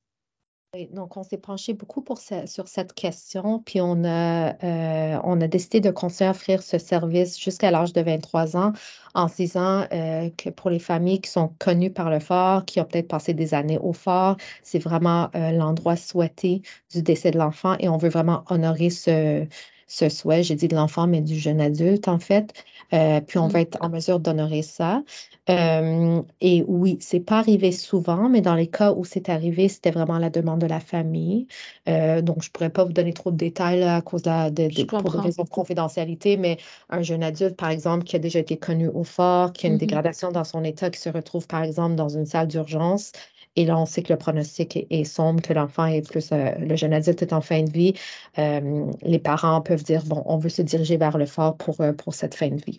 Donc, 0.92 1.16
on 1.16 1.22
s'est 1.22 1.38
penché 1.38 1.72
beaucoup 1.72 2.02
pour 2.02 2.18
sur 2.18 2.68
cette 2.68 2.92
question, 2.92 3.60
puis 3.60 3.80
on 3.80 4.04
a, 4.04 4.52
euh, 4.62 5.18
on 5.24 5.40
a 5.40 5.48
décidé 5.48 5.80
de 5.80 5.90
continuer 5.90 6.28
à 6.28 6.32
offrir 6.32 6.62
ce 6.62 6.76
service 6.76 7.40
jusqu'à 7.40 7.70
l'âge 7.70 7.94
de 7.94 8.02
23 8.02 8.54
ans 8.54 8.74
en 9.14 9.28
se 9.28 9.36
disant 9.36 9.86
euh, 9.92 10.28
que 10.36 10.50
pour 10.50 10.68
les 10.68 10.78
familles 10.78 11.22
qui 11.22 11.30
sont 11.30 11.54
connues 11.58 11.90
par 11.90 12.10
le 12.10 12.20
fort, 12.20 12.66
qui 12.66 12.80
ont 12.80 12.84
peut-être 12.84 13.08
passé 13.08 13.32
des 13.32 13.54
années 13.54 13.78
au 13.78 13.94
fort, 13.94 14.36
c'est 14.62 14.78
vraiment 14.78 15.30
euh, 15.34 15.52
l'endroit 15.52 15.96
souhaité 15.96 16.60
du 16.92 17.02
décès 17.02 17.30
de 17.30 17.38
l'enfant 17.38 17.76
et 17.80 17.88
on 17.88 17.96
veut 17.96 18.10
vraiment 18.10 18.44
honorer 18.50 18.90
ce, 18.90 19.46
ce 19.88 20.10
souhait, 20.10 20.42
j'ai 20.42 20.54
dit 20.54 20.68
de 20.68 20.76
l'enfant, 20.76 21.06
mais 21.06 21.22
du 21.22 21.36
jeune 21.38 21.60
adulte, 21.60 22.08
en 22.08 22.18
fait. 22.18 22.52
Euh, 22.92 23.20
puis 23.20 23.38
on 23.38 23.48
va 23.48 23.58
mmh. 23.58 23.62
être 23.62 23.78
en 23.80 23.88
mesure 23.88 24.20
d'honorer 24.20 24.62
ça. 24.62 25.02
Euh, 25.48 26.22
et 26.42 26.62
oui, 26.68 26.98
c'est 27.00 27.20
pas 27.20 27.38
arrivé 27.38 27.72
souvent, 27.72 28.28
mais 28.28 28.42
dans 28.42 28.54
les 28.54 28.66
cas 28.66 28.92
où 28.92 29.04
c'est 29.04 29.30
arrivé, 29.30 29.68
c'était 29.68 29.90
vraiment 29.90 30.18
la 30.18 30.28
demande 30.28 30.60
de 30.60 30.66
la 30.66 30.80
famille. 30.80 31.46
Euh, 31.88 32.20
donc, 32.20 32.42
je 32.42 32.50
pourrais 32.50 32.68
pas 32.68 32.84
vous 32.84 32.92
donner 32.92 33.14
trop 33.14 33.30
de 33.30 33.36
détails 33.36 33.82
à 33.82 34.02
cause 34.02 34.22
de, 34.22 34.50
de, 34.50 34.84
pour 34.84 35.10
des 35.10 35.18
raisons 35.18 35.44
de 35.44 35.48
confidentialité, 35.48 36.36
mais 36.36 36.58
un 36.90 37.00
jeune 37.00 37.22
adulte, 37.22 37.56
par 37.56 37.70
exemple, 37.70 38.04
qui 38.04 38.14
a 38.14 38.18
déjà 38.18 38.40
été 38.40 38.58
connu 38.58 38.88
au 38.88 39.04
fort, 39.04 39.54
qui 39.54 39.66
a 39.66 39.70
une 39.70 39.76
mmh 39.76 39.78
dégradation 39.78 40.32
dans 40.32 40.44
son 40.44 40.64
état, 40.64 40.90
qui 40.90 41.00
se 41.00 41.08
retrouve, 41.08 41.46
par 41.46 41.62
exemple, 41.62 41.94
dans 41.94 42.10
une 42.10 42.26
salle 42.26 42.48
d'urgence, 42.48 43.12
et 43.58 43.64
là, 43.64 43.76
on 43.76 43.86
sait 43.86 44.04
que 44.04 44.12
le 44.12 44.18
pronostic 44.18 44.86
est, 44.88 45.02
sombre, 45.02 45.42
que 45.42 45.52
l'enfant 45.52 45.86
est 45.86 46.08
plus, 46.08 46.30
euh, 46.30 46.52
le 46.60 46.76
jeune 46.76 46.92
adulte 46.92 47.22
est 47.22 47.32
en 47.32 47.40
fin 47.40 47.64
de 47.64 47.70
vie. 47.72 47.92
Euh, 48.38 48.88
les 49.02 49.18
parents 49.18 49.60
peuvent 49.62 49.82
dire, 49.82 50.04
bon, 50.04 50.22
on 50.26 50.38
veut 50.38 50.48
se 50.48 50.62
diriger 50.62 50.96
vers 50.96 51.18
le 51.18 51.26
phare 51.26 51.56
pour, 51.56 51.80
euh, 51.80 51.92
pour 51.92 52.14
cette 52.14 52.36
fin 52.36 52.50
de 52.50 52.64
vie. 52.64 52.78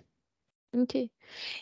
OK. 0.73 0.95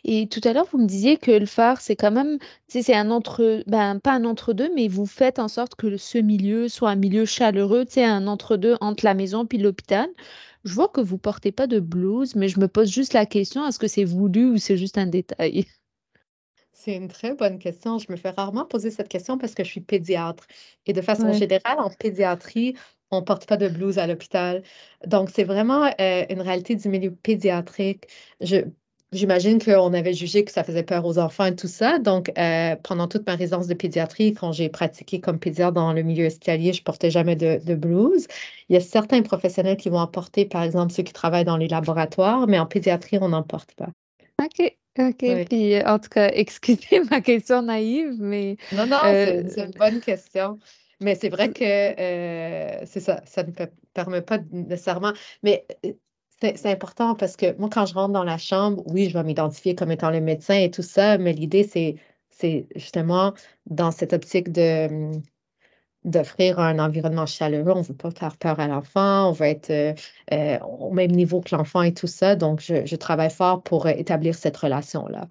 Et 0.03 0.27
tout 0.27 0.41
à 0.43 0.53
l'heure, 0.53 0.67
vous 0.71 0.77
me 0.77 0.85
disiez 0.85 1.17
que 1.17 1.31
le 1.31 1.47
phare, 1.47 1.81
c'est 1.81 1.95
quand 1.95 2.11
même, 2.11 2.37
c'est 2.67 2.93
un 2.93 3.09
entre, 3.09 3.63
ben, 3.65 3.99
pas 3.99 4.13
un 4.13 4.23
entre-deux, 4.23 4.69
mais 4.75 4.87
vous 4.87 5.07
faites 5.07 5.39
en 5.39 5.47
sorte 5.47 5.73
que 5.73 5.97
ce 5.97 6.19
milieu 6.19 6.69
soit 6.69 6.91
un 6.91 6.95
milieu 6.95 7.25
chaleureux, 7.25 7.85
c'est 7.89 8.05
un 8.05 8.27
entre-deux 8.27 8.75
entre 8.81 9.03
la 9.03 9.15
maison 9.15 9.47
puis 9.47 9.57
l'hôpital. 9.57 10.07
Je 10.63 10.75
vois 10.75 10.89
que 10.89 11.01
vous 11.01 11.17
portez 11.17 11.51
pas 11.51 11.65
de 11.65 11.79
blouse, 11.79 12.35
mais 12.35 12.49
je 12.49 12.59
me 12.59 12.67
pose 12.67 12.91
juste 12.91 13.13
la 13.13 13.25
question, 13.25 13.67
est-ce 13.67 13.79
que 13.79 13.87
c'est 13.87 14.03
voulu 14.03 14.51
ou 14.51 14.57
c'est 14.57 14.77
juste 14.77 14.99
un 14.99 15.07
détail? 15.07 15.65
C'est 16.77 16.93
une 16.93 17.07
très 17.07 17.33
bonne 17.33 17.57
question. 17.57 17.97
Je 17.97 18.05
me 18.11 18.17
fais 18.17 18.29
rarement 18.29 18.63
poser 18.63 18.91
cette 18.91 19.09
question 19.09 19.39
parce 19.39 19.55
que 19.55 19.63
je 19.63 19.69
suis 19.69 19.81
pédiatre. 19.81 20.45
Et 20.85 20.93
de 20.93 21.01
façon 21.01 21.33
générale, 21.33 21.79
en 21.79 21.89
pédiatrie, 21.89 22.75
on 23.09 23.21
ne 23.21 23.25
porte 23.25 23.47
pas 23.47 23.57
de 23.57 23.67
blouse 23.67 23.97
à 23.97 24.05
l'hôpital. 24.05 24.61
Donc, 25.05 25.31
c'est 25.33 25.43
vraiment 25.43 25.91
euh, 25.99 26.25
une 26.29 26.39
réalité 26.39 26.75
du 26.75 26.87
milieu 26.87 27.09
pédiatrique. 27.09 28.05
J'imagine 29.11 29.59
qu'on 29.59 29.91
avait 29.91 30.13
jugé 30.13 30.45
que 30.45 30.51
ça 30.51 30.63
faisait 30.63 30.83
peur 30.83 31.03
aux 31.05 31.17
enfants 31.17 31.45
et 31.45 31.55
tout 31.55 31.67
ça. 31.67 31.97
Donc, 31.97 32.31
euh, 32.37 32.75
pendant 32.83 33.07
toute 33.07 33.25
ma 33.25 33.35
résidence 33.35 33.65
de 33.65 33.73
pédiatrie, 33.73 34.33
quand 34.35 34.51
j'ai 34.51 34.69
pratiqué 34.69 35.19
comme 35.19 35.39
pédiatre 35.39 35.73
dans 35.73 35.93
le 35.93 36.03
milieu 36.03 36.27
hospitalier, 36.27 36.73
je 36.73 36.81
ne 36.81 36.83
portais 36.83 37.09
jamais 37.09 37.35
de, 37.35 37.59
de, 37.65 37.73
blouse. 37.73 38.27
Il 38.69 38.73
y 38.73 38.77
a 38.77 38.81
certains 38.81 39.23
professionnels 39.23 39.77
qui 39.77 39.89
vont 39.89 39.97
en 39.99 40.07
porter, 40.07 40.45
par 40.45 40.61
exemple 40.61 40.93
ceux 40.93 41.03
qui 41.03 41.13
travaillent 41.13 41.43
dans 41.43 41.57
les 41.57 41.69
laboratoires, 41.69 42.45
mais 42.45 42.59
en 42.59 42.67
pédiatrie, 42.67 43.17
on 43.19 43.29
n'en 43.29 43.43
porte 43.43 43.73
pas. 43.73 43.89
OK. 44.43 44.77
OK, 44.99 45.45
puis 45.49 45.75
euh, 45.75 45.83
en 45.85 45.99
tout 45.99 46.09
cas, 46.09 46.29
excusez 46.33 47.01
ma 47.11 47.21
question 47.21 47.61
naïve, 47.61 48.15
mais... 48.19 48.57
Non, 48.73 48.85
non, 48.85 48.97
c'est 49.03 49.59
euh, 49.59 49.65
une 49.65 49.71
bonne 49.71 49.99
question. 49.99 50.59
Mais 50.99 51.15
c'est 51.15 51.29
vrai 51.29 51.51
que 51.51 51.63
euh, 51.63 52.85
c'est 52.85 52.99
ça, 52.99 53.21
ça 53.25 53.43
ne 53.43 53.51
permet 53.93 54.21
pas 54.21 54.39
nécessairement. 54.51 55.13
Mais 55.43 55.65
c'est 56.41 56.65
important 56.65 57.13
parce 57.13 57.35
que 57.35 57.55
moi, 57.57 57.69
quand 57.71 57.85
je 57.85 57.93
rentre 57.93 58.13
dans 58.13 58.23
la 58.23 58.39
chambre, 58.39 58.83
oui, 58.87 59.07
je 59.09 59.17
vais 59.17 59.23
m'identifier 59.23 59.75
comme 59.75 59.91
étant 59.91 60.09
le 60.09 60.21
médecin 60.21 60.55
et 60.55 60.71
tout 60.71 60.81
ça, 60.81 61.19
mais 61.19 61.33
l'idée, 61.33 61.63
c'est 61.63 62.67
justement 62.75 63.33
dans 63.67 63.91
cette 63.91 64.13
optique 64.13 64.51
de 64.51 65.11
d'offrir 66.07 66.59
un 66.59 66.79
environnement 66.79 67.25
chaleureux. 67.25 67.73
On 67.75 67.79
ne 67.79 67.83
veut 67.83 67.93
pas 67.93 68.11
faire 68.11 68.37
peur 68.37 68.59
à 68.59 68.67
l'enfant, 68.67 69.29
on 69.29 69.31
veut 69.33 69.45
être 69.45 69.69
euh, 69.69 69.93
euh, 70.33 70.57
au 70.59 70.91
même 70.91 71.11
niveau 71.11 71.41
que 71.41 71.55
l'enfant 71.55 71.81
et 71.83 71.93
tout 71.93 72.07
ça. 72.07 72.35
Donc, 72.35 72.61
je, 72.61 72.95
travaille 72.95 73.29
fort 73.29 73.61
pour 73.61 73.85
euh, 73.85 73.91
établir 73.91 74.33
cette 74.33 74.57
relation-là. 74.57 75.27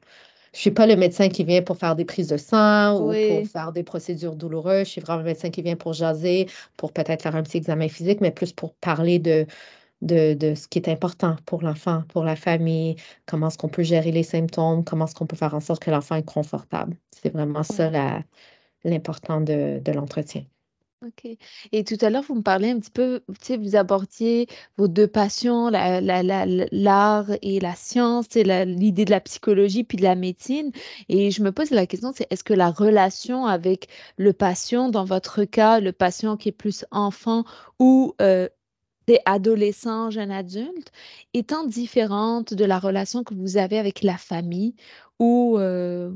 Je 0.52 0.58
ne 0.58 0.62
suis 0.62 0.70
pas 0.70 0.86
le 0.86 0.96
médecin 0.96 1.28
qui 1.28 1.44
vient 1.44 1.62
pour 1.62 1.76
faire 1.76 1.96
des 1.96 2.04
prises 2.04 2.28
de 2.28 2.36
sang 2.36 2.96
ou 2.96 3.12
pour 3.12 3.48
faire 3.50 3.72
des 3.72 3.82
procédures 3.82 4.36
douloureuses. 4.36 4.86
Je 4.86 4.92
suis 4.92 5.00
vraiment 5.00 5.20
le 5.20 5.26
médecin 5.26 5.50
qui 5.50 5.62
vient 5.62 5.76
pour 5.76 5.92
jaser, 5.92 6.46
pour 6.76 6.92
peut-être 6.92 7.22
faire 7.22 7.36
un 7.36 7.42
petit 7.42 7.58
examen 7.58 7.88
physique, 7.88 8.20
mais 8.20 8.30
plus 8.30 8.52
pour 8.52 8.74
parler 8.74 9.18
de, 9.18 9.46
de, 10.02 10.54
ce 10.54 10.68
qui 10.68 10.78
est 10.78 10.88
important 10.88 11.36
pour 11.44 11.62
l'enfant, 11.62 12.04
pour 12.08 12.24
la 12.24 12.36
famille, 12.36 12.96
comment 13.26 13.48
est-ce 13.48 13.58
qu'on 13.58 13.68
peut 13.68 13.82
gérer 13.82 14.12
les 14.12 14.22
symptômes, 14.22 14.84
comment 14.84 15.04
est-ce 15.06 15.14
qu'on 15.14 15.26
peut 15.26 15.36
faire 15.36 15.54
en 15.54 15.60
sorte 15.60 15.82
que 15.82 15.90
l'enfant 15.90 16.16
est 16.16 16.22
confortable? 16.22 16.96
C'est 17.10 17.32
vraiment 17.32 17.62
ça 17.62 17.90
l'important 18.84 19.42
de 19.42 19.92
l'entretien. 19.92 20.44
OK. 21.06 21.36
Et 21.72 21.84
tout 21.84 21.96
à 22.00 22.10
l'heure, 22.10 22.22
vous 22.22 22.34
me 22.34 22.42
parlez 22.42 22.70
un 22.70 22.80
petit 22.80 22.90
peu, 22.90 23.22
vous 23.28 23.76
abordiez 23.76 24.48
vos 24.76 24.88
deux 24.88 25.06
passions, 25.06 25.68
l'art 25.70 27.30
et 27.42 27.60
la 27.60 27.74
science, 27.74 28.26
l'idée 28.34 29.04
de 29.04 29.10
la 29.10 29.20
psychologie 29.20 29.84
puis 29.84 29.98
de 29.98 30.02
la 30.02 30.14
médecine. 30.16 30.72
Et 31.08 31.30
je 31.30 31.42
me 31.42 31.52
pose 31.52 31.70
la 31.70 31.86
question, 31.86 32.12
c'est 32.14 32.26
est-ce 32.30 32.44
que 32.44 32.54
la 32.54 32.70
relation 32.70 33.46
avec 33.46 33.88
le 34.16 34.32
patient, 34.32 34.88
dans 34.88 35.04
votre 35.04 35.44
cas, 35.44 35.80
le 35.80 35.92
patient 35.92 36.36
qui 36.36 36.48
est 36.48 36.52
plus 36.52 36.84
enfant 36.90 37.44
ou 37.78 38.14
euh, 38.20 38.48
des 39.06 39.20
adolescents, 39.26 40.10
jeunes 40.10 40.32
adultes, 40.32 40.90
étant 41.34 41.64
différente 41.66 42.54
de 42.54 42.64
la 42.64 42.78
relation 42.78 43.22
que 43.22 43.34
vous 43.34 43.56
avez 43.58 43.78
avec 43.78 44.02
la 44.02 44.16
famille 44.16 44.74
ou, 45.20 45.56
euh, 45.58 46.12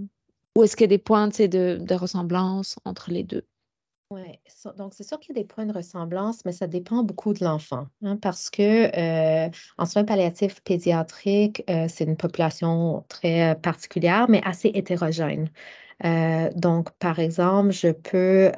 est-ce 0.63 0.77
qu'il 0.77 0.85
y 0.85 0.87
a 0.87 0.89
des 0.89 0.99
points, 0.99 1.29
de 1.29 1.95
ressemblance 1.95 2.79
entre 2.85 3.11
les 3.11 3.23
deux? 3.25 3.45
Oui, 4.13 4.41
donc 4.77 4.93
c'est 4.93 5.07
sûr 5.07 5.21
qu'il 5.21 5.37
y 5.37 5.39
a 5.39 5.43
des 5.43 5.47
points 5.47 5.67
de 5.67 5.73
ressemblance, 5.73 6.45
mais 6.45 6.51
ça 6.51 6.67
dépend 6.67 7.05
beaucoup 7.05 7.33
de 7.33 7.45
l'enfant, 7.45 7.87
hein, 8.03 8.17
parce 8.17 8.51
que 8.51 8.91
euh, 8.99 9.49
en 9.79 9.87
soins 9.87 10.03
palliatifs 10.03 10.61
pédiatriques, 10.63 11.63
euh, 11.71 11.87
c'est 11.89 12.03
une 12.05 12.17
population 12.17 13.05
très 13.09 13.53
euh, 13.53 13.55
particulière, 13.55 14.27
mais 14.29 14.43
assez 14.45 14.69
hétérogène. 14.75 15.49
donc, 16.57 16.91
par 16.99 17.21
exemple, 17.21 17.71
je 17.71 17.93
peux 17.93 18.51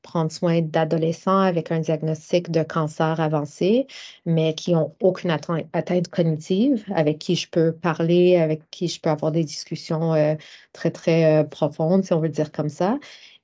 prendre 0.00 0.32
soin 0.32 0.62
d'adolescents 0.62 1.40
avec 1.40 1.70
un 1.70 1.80
diagnostic 1.80 2.50
de 2.50 2.62
cancer 2.62 3.20
avancé, 3.20 3.86
mais 4.24 4.54
qui 4.54 4.72
n'ont 4.72 4.94
aucune 5.00 5.30
atteinte 5.30 6.08
cognitive, 6.08 6.84
avec 6.94 7.18
qui 7.18 7.34
je 7.36 7.50
peux 7.50 7.72
parler, 7.72 8.36
avec 8.36 8.62
qui 8.70 8.88
je 8.88 8.98
peux 9.00 9.10
avoir 9.10 9.32
des 9.32 9.44
discussions 9.44 10.14
très, 10.72 10.90
très 10.90 11.46
profondes, 11.50 12.04
si 12.04 12.14
on 12.14 12.20
veut 12.20 12.30
dire 12.30 12.50
comme 12.52 12.70
ça. 12.70 12.98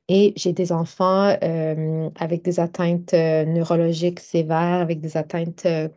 Et 0.09 0.35
j'ai 0.37 0.53
des 0.53 0.73
enfants 0.73 1.35
euh, 1.43 2.11
avec 2.17 2.43
des 2.43 2.61
atteintes 2.61 3.15
euh, 3.15 3.45
neurologiques 3.47 4.21
sévères, 4.21 4.81
avec 4.81 5.01
des 5.01 5.17
atteintes 5.17 5.65
euh, 5.65 5.89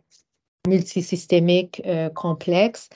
multisystémiques 0.68 1.82
complexes, 2.14 2.90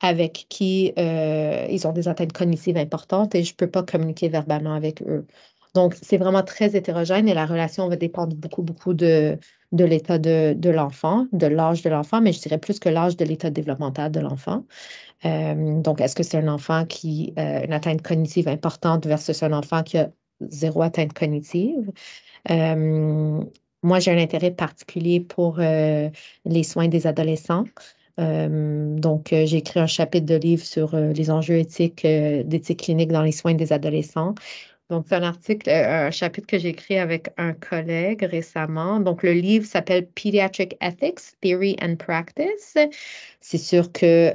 avec 0.00 0.46
qui 0.48 0.92
ils 0.96 1.86
ont 1.86 1.92
des 1.92 2.06
atteintes 2.06 2.32
cognitives 2.32 2.76
importantes 2.76 3.34
et 3.34 3.42
je 3.42 3.52
ne 3.52 3.56
peux 3.56 3.70
pas 3.70 3.82
communiquer 3.82 4.28
verbalement 4.28 4.74
avec 4.74 5.02
eux. 5.02 5.26
Donc, 5.74 5.96
c'est 6.00 6.18
vraiment 6.18 6.44
très 6.44 6.76
hétérogène 6.76 7.28
et 7.28 7.34
la 7.34 7.46
relation 7.46 7.88
va 7.88 7.96
dépendre 7.96 8.36
beaucoup, 8.36 8.62
beaucoup 8.62 8.94
de, 8.94 9.38
de 9.72 9.84
l'état 9.84 10.18
de, 10.18 10.70
l'enfant, 10.70 11.26
de 11.32 11.48
l'âge 11.48 11.82
de 11.82 11.90
l'enfant, 11.90 12.20
mais 12.20 12.32
je 12.32 12.40
dirais 12.40 12.58
plus 12.58 12.78
que 12.78 12.88
l'âge 12.88 13.16
de 13.16 13.24
l'état 13.24 13.50
développemental 13.50 14.12
de 14.12 14.20
l'enfant. 14.20 14.64
Donc, 15.24 16.00
est-ce 16.00 16.14
que 16.14 16.22
c'est 16.22 16.38
un 16.38 16.48
enfant 16.48 16.84
qui 16.86 17.32
a 17.36 17.64
une 17.64 17.72
atteinte 17.72 18.02
cognitive 18.02 18.46
importante 18.46 19.04
versus 19.06 19.42
un 19.42 19.52
enfant 19.52 19.82
qui 19.82 19.98
a 19.98 20.10
zéro 20.40 20.82
atteinte 20.82 21.12
cognitive? 21.12 21.90
Euh, 22.50 23.42
moi, 23.82 23.98
j'ai 24.00 24.10
un 24.12 24.18
intérêt 24.18 24.50
particulier 24.50 25.20
pour 25.20 25.58
euh, 25.60 26.10
les 26.44 26.62
soins 26.62 26.88
des 26.88 27.06
adolescents. 27.06 27.64
donc, 28.18 29.28
j'ai 29.30 29.58
écrit 29.58 29.80
un 29.80 29.86
chapitre 29.86 30.26
de 30.26 30.36
livre 30.36 30.64
sur 30.64 30.96
les 30.96 31.30
enjeux 31.30 31.58
éthiques, 31.58 32.06
d'éthique 32.06 32.80
clinique 32.80 33.12
dans 33.12 33.22
les 33.22 33.32
soins 33.32 33.54
des 33.54 33.72
adolescents. 33.72 34.34
Donc, 34.88 35.04
c'est 35.08 35.16
un 35.16 35.22
article, 35.22 35.68
un 35.68 36.10
chapitre 36.10 36.46
que 36.46 36.58
j'ai 36.58 36.68
écrit 36.68 36.98
avec 36.98 37.28
un 37.36 37.52
collègue 37.52 38.22
récemment. 38.22 39.00
Donc, 39.00 39.22
le 39.22 39.32
livre 39.32 39.66
s'appelle 39.66 40.06
Pediatric 40.08 40.76
Ethics, 40.80 41.38
Theory 41.40 41.76
and 41.82 41.96
Practice. 41.96 42.76
C'est 43.40 43.58
sûr 43.58 43.92
que 43.92 44.32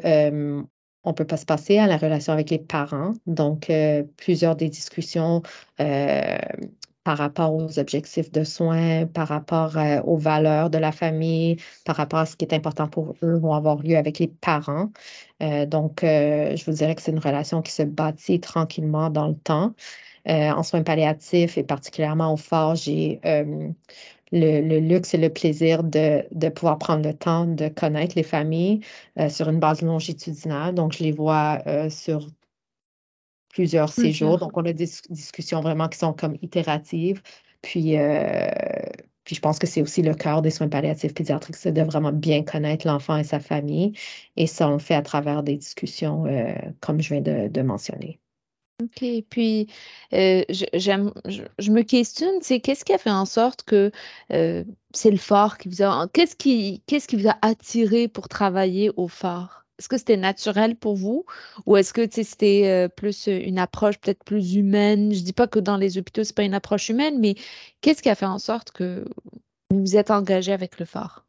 on 1.04 1.10
ne 1.12 1.16
peut 1.16 1.26
pas 1.26 1.38
se 1.38 1.46
passer 1.46 1.78
à 1.78 1.88
la 1.88 1.98
relation 1.98 2.34
avec 2.34 2.50
les 2.50 2.60
parents. 2.60 3.14
Donc, 3.26 3.70
euh, 3.70 4.04
plusieurs 4.18 4.56
des 4.56 4.70
discussions 4.70 5.42
euh, 5.80 6.38
par 7.04 7.18
rapport 7.18 7.54
aux 7.54 7.80
objectifs 7.80 8.32
de 8.32 8.44
soins, 8.44 9.08
par 9.08 9.28
rapport 9.28 9.78
euh, 9.78 10.02
aux 10.04 10.18
valeurs 10.18 10.70
de 10.70 10.78
la 10.78 10.92
famille, 10.92 11.58
par 11.86 11.96
rapport 11.96 12.20
à 12.20 12.26
ce 12.26 12.36
qui 12.36 12.46
est 12.46 12.54
important 12.54 12.88
pour 12.88 13.16
eux 13.24 13.38
vont 13.38 13.54
avoir 13.54 13.82
lieu 13.82 13.98
avec 13.98 14.20
les 14.20 14.28
parents. 14.28 14.92
donc, 15.68 16.02
je 16.04 16.66
vous 16.66 16.74
dirais 16.74 16.94
que 16.96 17.02
c'est 17.02 17.12
une 17.12 17.20
relation 17.20 17.62
qui 17.64 17.72
se 17.72 17.84
bâtit 17.84 18.40
tranquillement 18.40 19.10
dans 19.10 19.28
le 19.28 19.36
temps. 19.36 19.74
en 20.28 20.64
soins 20.64 20.84
palliatifs 20.84 21.58
et 21.58 21.64
particulièrement 21.64 22.34
au 22.34 22.38
phare, 22.38 22.76
j'ai 22.76 23.20
le, 24.32 24.80
luxe 24.80 25.14
et 25.14 25.18
le 25.18 25.30
plaisir 25.30 25.84
de, 25.84 26.50
pouvoir 26.50 26.78
prendre 26.78 27.08
le 27.08 27.14
temps 27.14 27.46
de 27.46 27.68
connaître 27.68 28.14
les 28.16 28.24
familles 28.24 28.82
euh, 29.20 29.30
sur 29.30 29.50
une 29.50 29.60
base 29.60 29.82
longitudinale. 29.82 30.74
Donc, 30.74 30.94
je 30.94 31.04
les 31.04 31.12
vois 31.12 31.62
euh, 31.68 31.90
sur 31.90 32.28
plusieurs 33.50 33.90
séjours. 33.90 34.38
Donc, 34.38 34.56
on 34.56 34.66
a 34.66 34.74
des 34.74 34.90
discussions 35.10 35.62
vraiment 35.62 35.90
qui 35.90 35.98
sont 35.98 36.14
comme 36.14 36.38
itératives. 36.42 37.22
Puis, 37.62 37.98
euh, 37.98 38.50
puis 39.24 39.36
je 39.36 39.42
pense 39.42 39.60
que 39.60 39.68
c'est 39.68 39.82
aussi 39.82 40.02
le 40.02 40.16
cœur 40.16 40.42
des 40.42 40.50
soins 40.50 40.70
palliatifs 40.70 41.14
pédiatriques, 41.14 41.56
c'est 41.56 41.72
de 41.72 41.82
vraiment 41.82 42.12
bien 42.12 42.44
connaître 42.44 42.88
l'enfant 42.88 43.18
et 43.18 43.24
sa 43.24 43.40
famille. 43.40 43.94
Et 44.38 44.48
ça, 44.48 44.68
on 44.68 44.74
le 44.74 44.80
fait 44.80 44.96
à 44.96 45.02
travers 45.04 45.44
des 45.44 45.58
discussions, 45.58 46.26
comme 46.80 47.02
je 47.02 47.14
viens 47.14 47.22
de 47.22 47.62
mentionner. 47.62 48.21
OK. 48.82 49.24
Puis, 49.30 49.68
euh, 50.14 50.44
je, 50.50 51.72
me 51.72 51.82
questionne, 51.82 52.42
c'est 52.42 52.60
qu'est-ce 52.60 52.84
qui 52.86 52.94
a 52.94 52.98
fait 52.98 53.12
en 53.12 53.26
sorte 53.26 53.64
que 53.64 53.92
euh, 54.34 54.64
c'est 54.94 55.12
le 55.12 55.18
phare 55.18 55.58
qui 55.58 55.70
vous 55.70 55.84
a. 55.84 56.08
Qu'est-ce 56.14 56.36
qui, 56.36 56.82
qu'est-ce 56.88 57.08
qui 57.08 57.16
vous 57.16 57.28
a 57.28 57.38
attiré 57.42 58.08
pour 58.08 58.28
travailler 58.28 58.92
au 58.98 59.08
phare? 59.08 59.66
Est-ce 59.80 59.90
que 59.90 59.98
c'était 59.98 60.18
naturel 60.18 60.76
pour 60.76 60.96
vous? 60.96 61.26
Ou 61.66 61.78
est-ce 61.78 61.94
que 61.94 62.08
c'était 62.12 62.64
euh, 62.66 62.88
plus 62.88 63.28
une 63.28 63.58
approche 63.58 63.98
peut-être 64.00 64.24
plus 64.24 64.56
humaine? 64.56 65.14
Je 65.14 65.22
dis 65.22 65.34
pas 65.34 65.48
que 65.48 65.60
dans 65.60 65.78
les 65.78 65.98
hôpitaux, 65.98 66.24
c'est 66.24 66.36
pas 66.36 66.44
une 66.44 66.54
approche 66.54 66.90
humaine, 66.90 67.20
mais 67.20 67.36
qu'est-ce 67.82 68.02
qui 68.02 68.10
a 68.10 68.16
fait 68.16 68.26
en 68.26 68.40
sorte 68.40 68.72
que 68.72 69.06
vous 69.72 69.80
vous 69.80 69.98
êtes 69.98 70.12
engagé 70.12 70.54
avec 70.54 70.80
le 70.80 70.86
phare? 70.86 71.26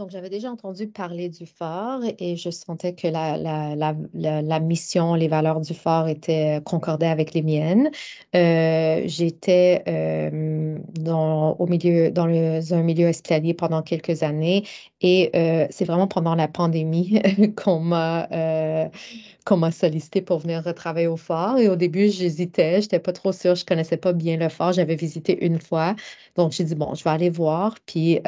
Donc, 0.00 0.08
j'avais 0.08 0.30
déjà 0.30 0.50
entendu 0.50 0.86
parler 0.86 1.28
du 1.28 1.44
phare 1.44 2.00
et 2.18 2.34
je 2.34 2.48
sentais 2.48 2.94
que 2.94 3.06
la, 3.06 3.36
la, 3.36 4.60
mission, 4.60 5.14
les 5.14 5.28
valeurs 5.28 5.60
du 5.60 5.74
phare 5.74 6.08
étaient 6.08 6.56
euh, 6.56 6.60
concordées 6.62 7.04
avec 7.04 7.34
les 7.34 7.42
miennes. 7.42 7.90
Euh, 8.34 9.02
j'étais 9.04 9.82
euh, 9.86 10.78
dans, 10.98 11.54
au 11.58 11.66
dans 11.66 12.72
un 12.72 12.82
milieu 12.82 13.08
hospitalier 13.08 13.52
pendant 13.52 13.82
quelques 13.82 14.22
années 14.22 14.64
et 15.02 15.30
c'est 15.70 15.84
vraiment 15.84 16.06
pendant 16.06 16.34
la 16.34 16.48
pandémie 16.48 17.20
qu'on 17.62 17.80
m'a 17.80 18.26
qu'on 19.44 19.56
m'a 19.58 19.70
sollicité 19.70 20.22
pour 20.22 20.38
venir 20.38 20.64
retravailler 20.64 21.08
au 21.08 21.18
phare. 21.18 21.58
Et 21.58 21.68
au 21.68 21.76
début, 21.76 22.08
j'hésitais, 22.08 22.76
je 22.80 22.86
n'étais 22.86 23.00
pas 23.00 23.12
trop 23.12 23.32
sûre, 23.32 23.54
je 23.54 23.64
ne 23.64 23.66
connaissais 23.66 23.98
pas 23.98 24.14
bien 24.14 24.38
le 24.38 24.48
phare. 24.48 24.72
J'avais 24.72 24.96
visité 24.96 25.44
une 25.44 25.60
fois. 25.60 25.94
Donc, 26.36 26.52
j'ai 26.52 26.64
dit, 26.64 26.74
bon, 26.74 26.94
je 26.94 27.04
vais 27.04 27.10
aller 27.10 27.30
voir. 27.30 27.74
Puis, 27.84 28.20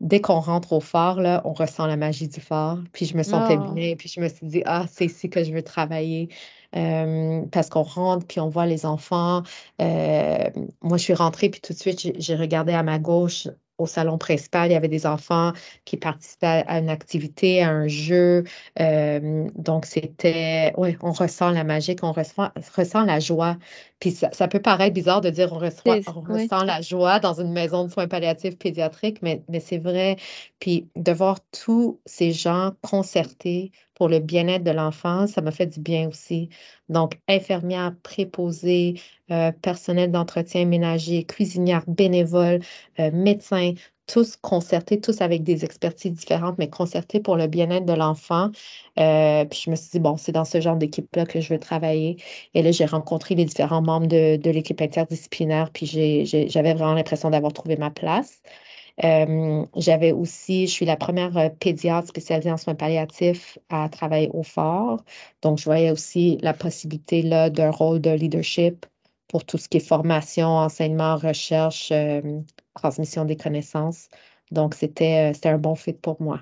dès 0.00 0.20
qu'on 0.20 0.40
rentre 0.40 0.72
au 0.72 0.80
phare, 0.80 1.20
là, 1.20 1.42
on 1.44 1.52
ressent 1.52 1.86
la 1.86 1.96
magie 1.96 2.28
du 2.28 2.40
phare. 2.40 2.78
Puis 2.92 3.06
je 3.06 3.16
me 3.16 3.22
sentais 3.22 3.58
ah. 3.60 3.72
bien. 3.72 3.96
Puis 3.96 4.08
je 4.08 4.20
me 4.20 4.28
suis 4.28 4.46
dit, 4.46 4.62
ah, 4.66 4.86
c'est 4.90 5.06
ici 5.06 5.30
que 5.30 5.42
je 5.44 5.52
veux 5.52 5.62
travailler. 5.62 6.28
parce 6.72 7.70
qu'on 7.70 7.82
rentre, 7.82 8.26
puis 8.26 8.40
on 8.40 8.48
voit 8.48 8.66
les 8.66 8.86
enfants. 8.86 9.42
moi, 9.78 10.96
je 10.96 11.02
suis 11.02 11.14
rentrée, 11.14 11.48
puis 11.48 11.60
tout 11.60 11.72
de 11.72 11.78
suite, 11.78 12.12
j'ai 12.18 12.36
regardé 12.36 12.72
à 12.72 12.82
ma 12.82 12.98
gauche 12.98 13.48
au 13.78 13.86
salon 13.86 14.18
principal, 14.18 14.70
il 14.70 14.72
y 14.72 14.76
avait 14.76 14.88
des 14.88 15.06
enfants 15.06 15.52
qui 15.84 15.96
participaient 15.96 16.64
à 16.66 16.78
une 16.78 16.88
activité, 16.88 17.62
à 17.62 17.70
un 17.70 17.88
jeu. 17.88 18.44
Euh, 18.80 19.48
donc, 19.54 19.86
c'était, 19.86 20.72
oui, 20.76 20.96
on 21.02 21.12
ressent 21.12 21.50
la 21.50 21.64
magie, 21.64 21.96
on 22.02 22.12
ressent, 22.12 22.50
ressent 22.76 23.04
la 23.04 23.20
joie. 23.20 23.56
Puis 24.00 24.12
ça, 24.12 24.48
peut 24.48 24.60
paraître 24.60 24.94
bizarre 24.94 25.20
de 25.20 25.30
dire 25.30 25.52
on, 25.52 25.56
on 25.56 26.20
ressent 26.20 26.64
la 26.64 26.80
joie 26.80 27.18
dans 27.18 27.40
une 27.40 27.52
maison 27.52 27.84
de 27.84 27.90
soins 27.90 28.08
palliatifs 28.08 28.58
pédiatriques, 28.58 29.22
mais, 29.22 29.42
mais 29.48 29.60
c'est 29.60 29.78
vrai. 29.78 30.16
Puis 30.60 30.88
de 30.96 31.12
voir 31.12 31.38
tous 31.50 32.00
ces 32.04 32.32
gens 32.32 32.72
concertés 32.82 33.72
pour 33.96 34.08
le 34.08 34.20
bien-être 34.20 34.62
de 34.62 34.70
l'enfant, 34.70 35.26
ça 35.26 35.40
m'a 35.40 35.50
fait 35.50 35.66
du 35.66 35.80
bien 35.80 36.08
aussi. 36.08 36.50
Donc, 36.88 37.18
infirmière, 37.28 37.94
préposée, 38.02 39.00
euh, 39.30 39.52
personnel 39.52 40.12
d'entretien 40.12 40.66
ménager, 40.66 41.24
cuisinière, 41.24 41.82
bénévole, 41.88 42.60
euh, 43.00 43.10
médecin, 43.12 43.72
tous 44.06 44.36
concertés, 44.36 45.00
tous 45.00 45.20
avec 45.20 45.42
des 45.42 45.64
expertises 45.64 46.12
différentes, 46.12 46.58
mais 46.58 46.68
concertés 46.70 47.20
pour 47.20 47.36
le 47.36 47.46
bien-être 47.48 47.86
de 47.86 47.92
l'enfant. 47.94 48.50
Euh, 48.98 49.44
puis 49.46 49.62
je 49.64 49.70
me 49.70 49.76
suis 49.76 49.90
dit, 49.90 49.98
bon, 50.00 50.16
c'est 50.16 50.32
dans 50.32 50.44
ce 50.44 50.60
genre 50.60 50.76
d'équipe-là 50.76 51.26
que 51.26 51.40
je 51.40 51.52
veux 51.54 51.58
travailler. 51.58 52.16
Et 52.54 52.62
là, 52.62 52.70
j'ai 52.70 52.84
rencontré 52.86 53.34
les 53.34 53.44
différents 53.46 53.82
membres 53.82 54.06
de, 54.06 54.36
de 54.36 54.50
l'équipe 54.50 54.80
interdisciplinaire, 54.80 55.70
puis 55.72 55.86
j'avais 55.86 56.74
vraiment 56.74 56.94
l'impression 56.94 57.30
d'avoir 57.30 57.52
trouvé 57.52 57.76
ma 57.76 57.90
place. 57.90 58.42
Euh, 59.04 59.66
j'avais 59.76 60.12
aussi, 60.12 60.66
je 60.66 60.72
suis 60.72 60.86
la 60.86 60.96
première 60.96 61.36
euh, 61.36 61.48
pédiatre 61.50 62.08
spécialisée 62.08 62.50
en 62.50 62.56
soins 62.56 62.74
palliatifs 62.74 63.58
à 63.68 63.88
travailler 63.88 64.30
au 64.32 64.42
fort. 64.42 65.04
Donc, 65.42 65.58
je 65.58 65.64
voyais 65.64 65.90
aussi 65.90 66.38
la 66.42 66.54
possibilité 66.54 67.22
là 67.22 67.50
d'un 67.50 67.70
rôle 67.70 68.00
de 68.00 68.10
leadership 68.10 68.86
pour 69.28 69.44
tout 69.44 69.58
ce 69.58 69.68
qui 69.68 69.78
est 69.78 69.80
formation, 69.80 70.48
enseignement, 70.48 71.16
recherche, 71.16 71.90
euh, 71.92 72.40
transmission 72.74 73.24
des 73.24 73.36
connaissances. 73.36 74.08
Donc, 74.50 74.74
c'était 74.74 75.32
un 75.44 75.58
bon 75.58 75.74
fit 75.74 75.92
pour 75.92 76.20
moi. 76.22 76.40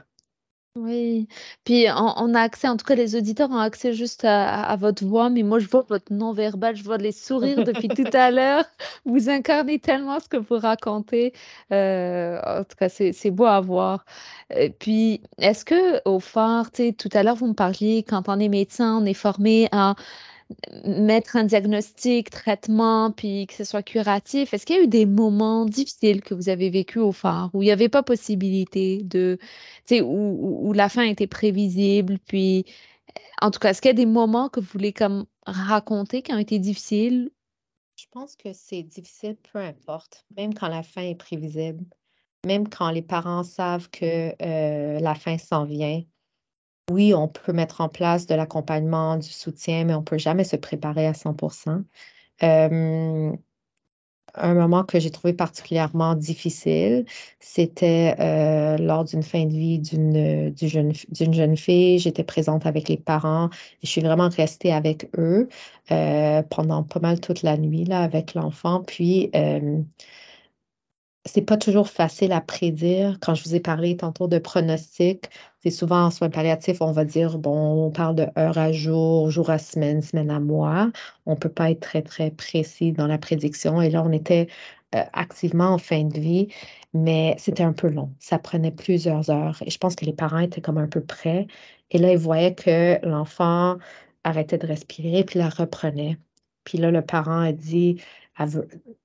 Oui, 0.76 1.28
puis 1.62 1.86
on, 1.88 2.34
a 2.34 2.40
accès, 2.40 2.66
en 2.66 2.76
tout 2.76 2.84
cas 2.84 2.96
les 2.96 3.14
auditeurs 3.14 3.48
ont 3.50 3.58
accès 3.58 3.92
juste 3.92 4.24
à, 4.24 4.74
votre 4.74 5.04
voix, 5.04 5.30
mais 5.30 5.44
moi 5.44 5.60
je 5.60 5.68
vois 5.68 5.82
votre 5.88 6.12
non-verbal, 6.12 6.74
je 6.74 6.82
vois 6.82 6.96
les 6.98 7.12
sourires 7.12 7.62
depuis 7.62 7.86
tout 7.86 8.10
à 8.12 8.30
l'heure. 8.32 8.64
Vous 9.04 9.28
incarnez 9.28 9.78
tellement 9.78 10.18
ce 10.18 10.28
que 10.28 10.36
vous 10.36 10.58
racontez. 10.58 11.32
Euh, 11.70 12.40
en 12.44 12.64
tout 12.64 12.74
cas, 12.76 12.88
c'est 12.88 13.30
beau 13.30 13.44
à 13.44 13.60
voir. 13.60 14.04
Et 14.50 14.70
puis, 14.70 15.22
est-ce 15.38 15.64
que 15.64 16.00
au 16.08 16.18
phare, 16.18 16.72
tout 16.72 17.08
à 17.12 17.22
l'heure 17.22 17.36
vous 17.36 17.46
me 17.46 17.54
parliez, 17.54 18.02
quand 18.02 18.28
on 18.28 18.40
est 18.40 18.48
médecin, 18.48 18.98
on 19.00 19.04
est 19.04 19.14
formé 19.14 19.68
à 19.70 19.94
mettre 20.84 21.36
un 21.36 21.44
diagnostic, 21.44 22.30
traitement, 22.30 23.10
puis 23.10 23.46
que 23.46 23.54
ce 23.54 23.64
soit 23.64 23.82
curatif? 23.82 24.52
Est-ce 24.52 24.66
qu'il 24.66 24.76
y 24.76 24.78
a 24.78 24.82
eu 24.82 24.88
des 24.88 25.06
moments 25.06 25.64
difficiles 25.64 26.22
que 26.22 26.34
vous 26.34 26.48
avez 26.48 26.70
vécu 26.70 26.98
au 26.98 27.12
phare 27.12 27.50
où 27.54 27.62
il 27.62 27.66
n'y 27.66 27.72
avait 27.72 27.88
pas 27.88 28.02
possibilité 28.02 29.02
de, 29.02 29.38
tu 29.86 29.96
sais, 29.96 30.00
où, 30.00 30.68
où, 30.68 30.72
la 30.72 30.88
fin 30.88 31.02
était 31.02 31.26
prévisible, 31.26 32.18
puis 32.26 32.64
en 33.40 33.50
tout 33.50 33.58
cas, 33.58 33.70
est-ce 33.70 33.82
qu'il 33.82 33.88
y 33.88 33.90
a 33.90 33.94
des 33.94 34.06
moments 34.06 34.48
que 34.48 34.60
vous 34.60 34.68
voulez 34.72 34.92
comme 34.92 35.26
raconter 35.46 36.22
qui 36.22 36.32
ont 36.32 36.38
été 36.38 36.58
difficiles? 36.58 37.30
Je 37.96 38.06
pense 38.10 38.36
que 38.36 38.52
c'est 38.52 38.82
difficile, 38.82 39.36
peu 39.52 39.58
importe, 39.58 40.24
même 40.36 40.54
quand 40.54 40.68
la 40.68 40.82
fin 40.82 41.02
est 41.02 41.14
prévisible, 41.14 41.84
même 42.44 42.68
quand 42.68 42.90
les 42.90 43.02
parents 43.02 43.44
savent 43.44 43.88
que 43.90 44.34
euh, 44.42 44.98
la 45.00 45.14
fin 45.14 45.38
s'en 45.38 45.64
vient 45.64 46.02
oui, 46.90 47.14
on 47.14 47.28
peut 47.28 47.52
mettre 47.52 47.80
en 47.80 47.88
place 47.88 48.26
de 48.26 48.34
l'accompagnement, 48.34 49.16
du 49.16 49.30
soutien, 49.30 49.84
mais 49.84 49.94
on 49.94 50.00
ne 50.00 50.04
peut 50.04 50.18
jamais 50.18 50.44
se 50.44 50.56
préparer 50.56 51.06
à 51.06 51.12
100% 51.12 51.84
un 54.34 54.54
moment 54.54 54.84
que 54.84 54.98
j'ai 54.98 55.10
trouvé 55.10 55.32
particulièrement 55.32 56.14
difficile, 56.14 57.04
c'était 57.40 58.14
euh, 58.18 58.76
lors 58.78 59.04
d'une 59.04 59.22
fin 59.22 59.44
de 59.46 59.52
vie 59.52 59.78
d'une 59.78 60.52
jeune, 60.60 60.92
jeune 61.32 61.56
fille. 61.56 61.98
J'étais 61.98 62.24
présente 62.24 62.66
avec 62.66 62.88
les 62.88 62.96
parents 62.96 63.48
et 63.82 63.86
je 63.86 63.88
suis 63.88 64.00
vraiment 64.00 64.28
restée 64.28 64.72
avec 64.72 65.08
eux 65.18 65.48
euh, 65.92 66.42
pendant 66.42 66.82
pas 66.82 67.00
mal 67.00 67.20
toute 67.20 67.42
la 67.42 67.56
nuit 67.56 67.84
là, 67.84 68.00
avec 68.02 68.34
l'enfant. 68.34 68.82
Puis, 68.82 69.30
c'est 71.26 71.42
pas 71.42 71.56
toujours 71.56 71.88
facile 71.88 72.32
à 72.32 72.40
prédire. 72.40 73.18
Quand 73.20 73.34
je 73.34 73.44
vous 73.44 73.54
ai 73.54 73.60
parlé 73.60 73.96
tantôt 73.96 74.28
de 74.28 74.38
pronostic, 74.38 75.30
c'est 75.62 75.70
souvent 75.70 76.04
en 76.06 76.10
soins 76.10 76.28
palliatifs, 76.30 76.82
on 76.82 76.92
va 76.92 77.04
dire, 77.04 77.38
bon, 77.38 77.86
on 77.86 77.90
parle 77.90 78.14
de 78.16 78.26
heure 78.38 78.58
à 78.58 78.72
jour, 78.72 79.30
jour 79.30 79.48
à 79.50 79.58
semaine, 79.58 80.02
semaine 80.02 80.30
à 80.30 80.40
mois. 80.40 80.90
On 81.26 81.36
peut 81.36 81.48
pas 81.48 81.70
être 81.70 81.80
très, 81.80 82.02
très 82.02 82.30
précis 82.30 82.92
dans 82.92 83.06
la 83.06 83.18
prédiction. 83.18 83.80
Et 83.80 83.88
là, 83.90 84.02
on 84.04 84.12
était 84.12 84.48
euh, 84.94 85.02
activement 85.14 85.68
en 85.70 85.78
fin 85.78 86.04
de 86.04 86.18
vie, 86.20 86.48
mais 86.92 87.34
c'était 87.38 87.62
un 87.62 87.72
peu 87.72 87.88
long. 87.88 88.12
Ça 88.20 88.38
prenait 88.38 88.70
plusieurs 88.70 89.30
heures. 89.30 89.62
Et 89.64 89.70
je 89.70 89.78
pense 89.78 89.96
que 89.96 90.04
les 90.04 90.12
parents 90.12 90.38
étaient 90.40 90.60
comme 90.60 90.78
un 90.78 90.88
peu 90.88 91.00
prêts. 91.02 91.46
Et 91.90 91.98
là, 91.98 92.12
ils 92.12 92.18
voyaient 92.18 92.54
que 92.54 92.98
l'enfant 93.06 93.78
arrêtait 94.24 94.58
de 94.58 94.66
respirer, 94.66 95.24
puis 95.24 95.38
la 95.38 95.48
reprenait. 95.48 96.18
Puis 96.64 96.78
là, 96.78 96.90
le 96.90 97.02
parent 97.02 97.40
a 97.40 97.52
dit, 97.52 98.00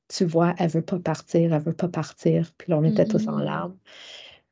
tu 0.08 0.26
vois, 0.26 0.54
elle 0.58 0.70
veut 0.70 0.82
pas 0.82 1.00
partir, 1.00 1.54
elle 1.54 1.62
veut 1.62 1.74
pas 1.74 1.88
partir. 1.88 2.52
Puis 2.58 2.72
là, 2.72 2.78
on 2.78 2.84
était 2.84 3.06
tous 3.06 3.28
en 3.28 3.38
mm-hmm. 3.38 3.44
larmes. 3.44 3.78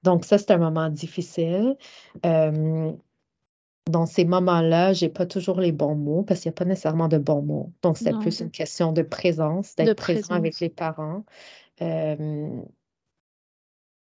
Donc, 0.03 0.25
ça, 0.25 0.37
c'est 0.37 0.51
un 0.51 0.57
moment 0.57 0.89
difficile. 0.89 1.75
dans 2.23 4.05
ces 4.05 4.25
moments-là, 4.25 4.93
j'ai 4.93 5.09
pas 5.09 5.25
toujours 5.25 5.59
les 5.59 5.71
bons 5.71 5.95
mots 5.95 6.23
parce 6.23 6.41
qu'il 6.41 6.49
n'y 6.49 6.53
a 6.53 6.59
pas 6.59 6.65
nécessairement 6.65 7.07
de 7.07 7.17
bons 7.17 7.41
mots. 7.41 7.73
Donc, 7.81 7.97
c'est 7.97 8.17
plus 8.19 8.41
une 8.41 8.51
question 8.51 8.91
de 8.91 9.01
présence, 9.01 9.75
d'être 9.75 9.97
présent 9.97 10.35
avec 10.35 10.59
les 10.59 10.69
parents. 10.69 11.23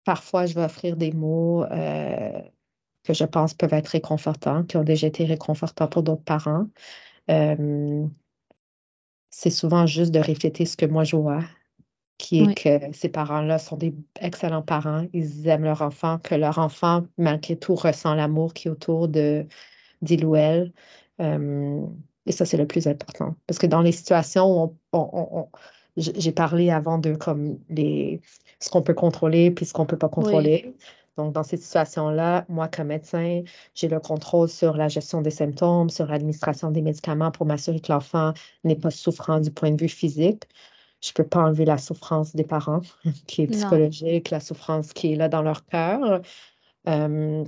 parfois, 0.04 0.46
je 0.46 0.54
vais 0.54 0.64
offrir 0.64 0.96
des 0.96 1.12
mots 1.12 1.64
euh, 1.64 2.40
que 3.04 3.14
je 3.14 3.24
pense 3.24 3.54
peuvent 3.54 3.74
être 3.74 3.88
réconfortants, 3.88 4.64
qui 4.64 4.76
ont 4.76 4.84
déjà 4.84 5.06
été 5.06 5.24
réconfortants 5.24 5.88
pour 5.88 6.02
d'autres 6.02 6.24
parents 6.24 6.66
c'est 9.38 9.50
souvent 9.50 9.84
juste 9.86 10.12
de 10.12 10.18
refléter 10.18 10.64
ce 10.64 10.78
que 10.78 10.86
moi 10.86 11.04
je 11.04 11.14
vois, 11.14 11.44
qui 12.16 12.40
est 12.40 12.54
que 12.54 12.96
ces 12.96 13.10
parents-là 13.10 13.58
sont 13.58 13.76
des 13.76 13.94
excellents 14.18 14.62
parents, 14.62 15.04
ils 15.12 15.46
aiment 15.46 15.64
leur 15.64 15.82
enfant, 15.82 16.18
que 16.18 16.34
leur 16.34 16.58
enfant, 16.58 17.04
malgré 17.18 17.54
tout, 17.54 17.74
ressent 17.74 18.14
l'amour 18.14 18.54
qui 18.54 18.68
est 18.68 18.70
autour 18.70 19.08
de 19.08 19.44
d'il 20.00 20.24
ou 20.24 20.36
elle. 20.36 20.72
et 21.20 22.32
ça, 22.32 22.46
c'est 22.46 22.56
le 22.56 22.66
plus 22.66 22.86
important. 22.86 23.36
Parce 23.46 23.58
que 23.58 23.66
dans 23.66 23.82
les 23.82 23.92
situations 23.92 24.74
où 24.94 25.50
j'ai 25.98 26.32
parlé 26.32 26.70
avant 26.70 26.96
de 26.96 27.14
comme 27.14 27.58
les, 27.68 28.22
ce 28.58 28.70
qu'on 28.70 28.80
peut 28.80 28.94
contrôler 28.94 29.50
puis 29.50 29.66
ce 29.66 29.74
qu'on 29.74 29.82
ne 29.82 29.88
peut 29.88 29.98
pas 29.98 30.08
contrôler. 30.08 30.74
Donc, 31.16 31.32
dans 31.32 31.42
cette 31.42 31.62
situation-là, 31.62 32.44
moi, 32.48 32.68
comme 32.68 32.88
médecin, 32.88 33.42
j'ai 33.74 33.88
le 33.88 34.00
contrôle 34.00 34.48
sur 34.48 34.76
la 34.76 34.88
gestion 34.88 35.22
des 35.22 35.30
symptômes, 35.30 35.88
sur 35.88 36.06
l'administration 36.06 36.70
des 36.70 36.82
médicaments 36.82 37.30
pour 37.30 37.46
m'assurer 37.46 37.80
que 37.80 37.90
l'enfant 37.90 38.34
n'est 38.64 38.76
pas 38.76 38.90
souffrant 38.90 39.40
du 39.40 39.50
point 39.50 39.70
de 39.70 39.80
vue 39.80 39.88
physique. 39.88 40.44
Je 41.02 41.10
ne 41.10 41.14
peux 41.14 41.28
pas 41.28 41.40
enlever 41.40 41.64
la 41.64 41.78
souffrance 41.78 42.36
des 42.36 42.44
parents, 42.44 42.82
qui 43.26 43.42
est 43.42 43.46
psychologique, 43.46 44.30
la 44.30 44.40
souffrance 44.40 44.92
qui 44.92 45.12
est 45.12 45.16
là 45.16 45.28
dans 45.28 45.42
leur 45.42 45.64
cœur. 45.66 46.20
Euh, 46.88 47.44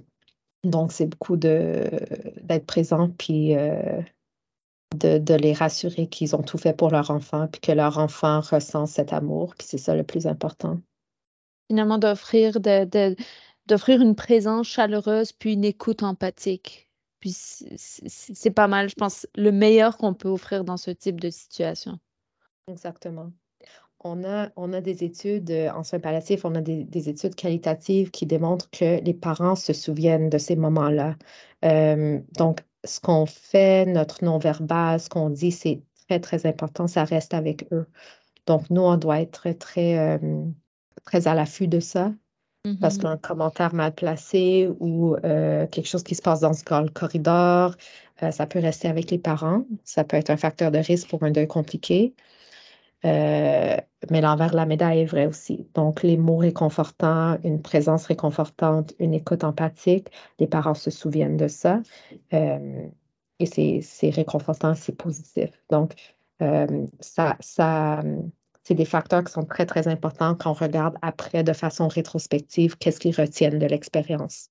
donc, 0.65 0.93
c'est 0.93 1.07
beaucoup 1.07 1.37
d'être 1.37 2.67
présent, 2.67 3.11
puis 3.19 3.55
euh, 3.55 4.01
de, 4.97 5.19
de, 5.19 5.35
les 5.35 5.53
rassurer 5.53 6.07
qu'ils 6.07 6.35
ont 6.35 6.43
tout 6.43 6.59
fait 6.59 6.77
pour 6.77 6.91
leur 6.91 7.11
enfant, 7.11 7.49
puis 7.49 7.61
que 7.61 7.73
leur 7.73 7.99
enfant 7.99 8.41
ressent 8.41 8.87
cet 8.87 9.13
amour, 9.13 9.55
puis 9.57 9.67
c'est 9.69 9.79
ça 9.79 9.95
le 9.95 10.05
plus 10.05 10.27
important. 10.27 10.81
Finalement, 11.71 11.99
d'offrir 11.99 12.61
de, 12.61 12.87
de, 12.87 13.15
d'offrir 13.69 14.01
une 14.01 14.15
présence 14.15 14.67
chaleureuse 14.67 15.33
puis 15.33 15.53
une 15.53 15.65
écoute 15.65 16.03
empathique. 16.03 16.89
Puis 17.21 17.33
c'est 17.33 18.51
pas 18.51 18.69
mal, 18.69 18.89
je 18.89 18.95
pense, 18.95 19.27
le 19.37 19.53
meilleur 19.53 19.97
qu'on 19.97 20.15
peut 20.15 20.29
offrir 20.29 20.65
dans 20.65 20.77
ce 20.77 20.91
type 20.91 21.21
de 21.21 21.31
situation. 21.31 21.99
Exactement. 22.69 23.33
On 24.05 24.23
a, 24.25 24.51
on 24.57 24.73
a 24.73 24.81
des 24.81 25.03
études 25.03 25.51
euh, 25.51 25.71
en 25.73 25.83
soins 25.83 25.99
palliatifs, 25.99 26.45
on 26.45 26.55
a 26.55 26.61
des, 26.61 27.09
études 27.09 27.35
qualitatives 27.35 28.13
qui 28.13 28.27
démontrent 28.27 28.71
que 28.71 29.03
les 29.03 29.15
parents 29.15 29.57
se 29.57 29.73
souviennent 29.73 30.31
de 30.31 30.39
ces 30.39 30.55
moments-là. 30.55 31.17
Euh, 31.65 32.21
donc, 32.37 32.61
ce 32.85 33.01
qu'on 33.01 33.27
fait, 33.27 33.87
notre 33.87 34.25
non-verbal, 34.25 35.01
ce 35.01 35.09
qu'on 35.09 35.31
dit, 35.31 35.51
c'est 35.51 35.83
très, 36.07 36.21
très 36.21 36.47
important, 36.47 36.87
ça 36.87 37.03
reste 37.03 37.35
avec 37.35 37.67
eux. 37.73 37.87
Donc, 38.47 38.71
nous, 38.71 38.83
on 38.83 38.97
doit 38.97 39.21
être 39.21 39.33
très, 39.33 39.55
très, 39.55 39.99
euh, 39.99 40.45
très 41.05 41.27
à 41.27 41.35
l'affût 41.35 41.67
de 41.67 41.81
ça, 41.81 42.13
parce 42.81 42.97
mmh 42.97 43.01
qu'un 43.01 43.17
commentaire 43.17 43.75
mal 43.75 43.95
placé 43.95 44.69
ou 44.81 45.17
euh, 45.25 45.67
quelque 45.67 45.87
chose 45.87 46.03
qui 46.03 46.15
se 46.15 46.23
passe 46.23 46.41
dans 46.41 46.53
le 46.83 46.89
corridor, 46.89 47.75
euh, 48.23 48.31
ça 48.31 48.47
peut 48.47 48.59
rester 48.59 48.89
avec 48.89 49.11
les 49.11 49.19
parents. 49.19 49.65
Ça 49.85 50.05
peut 50.05 50.17
être 50.17 50.31
un 50.31 50.37
facteur 50.37 50.71
de 50.71 50.79
risque 50.79 51.09
pour 51.09 51.23
un 51.23 51.31
deuil 51.31 51.47
compliqué. 51.47 52.15
Euh, 53.05 53.77
mais 54.11 54.21
l'envers 54.21 54.51
de 54.51 54.57
la 54.57 54.67
médaille 54.67 55.01
est 55.01 55.05
vrai 55.05 55.27
aussi. 55.27 55.69
Donc, 55.75 56.03
les 56.03 56.17
mots 56.17 56.37
réconfortants, 56.39 57.39
une 57.45 57.63
présence 57.63 58.07
réconfortante, 58.07 58.95
une 58.99 59.15
écoute 59.15 59.45
empathique, 59.45 60.09
les 60.41 60.47
parents 60.49 60.75
se 60.75 60.91
souviennent 60.91 61.37
de 61.37 61.49
ça. 61.49 61.81
et 62.33 63.81
c'est 63.83 64.11
réconfortant, 64.11 64.75
c'est 64.75 64.97
positif. 64.97 65.51
Donc, 65.71 65.95
ça, 67.01 67.37
ça, 67.41 68.03
c'est 68.69 68.75
des 68.75 68.85
facteurs 68.85 69.25
qui 69.25 69.33
sont 69.33 69.47
très, 69.47 69.65
très 69.65 69.89
importants 69.89 70.35
quand 70.35 70.51
on 70.51 70.53
regarde 70.53 70.95
après 71.01 71.43
de 71.43 71.55
façon 71.55 71.89
rétrospective 71.89 72.77
qu'est-ce 72.77 73.01
qu'ils 73.01 73.19
retiennent 73.19 73.59
de 73.59 73.65
l'expérience. 73.65 74.51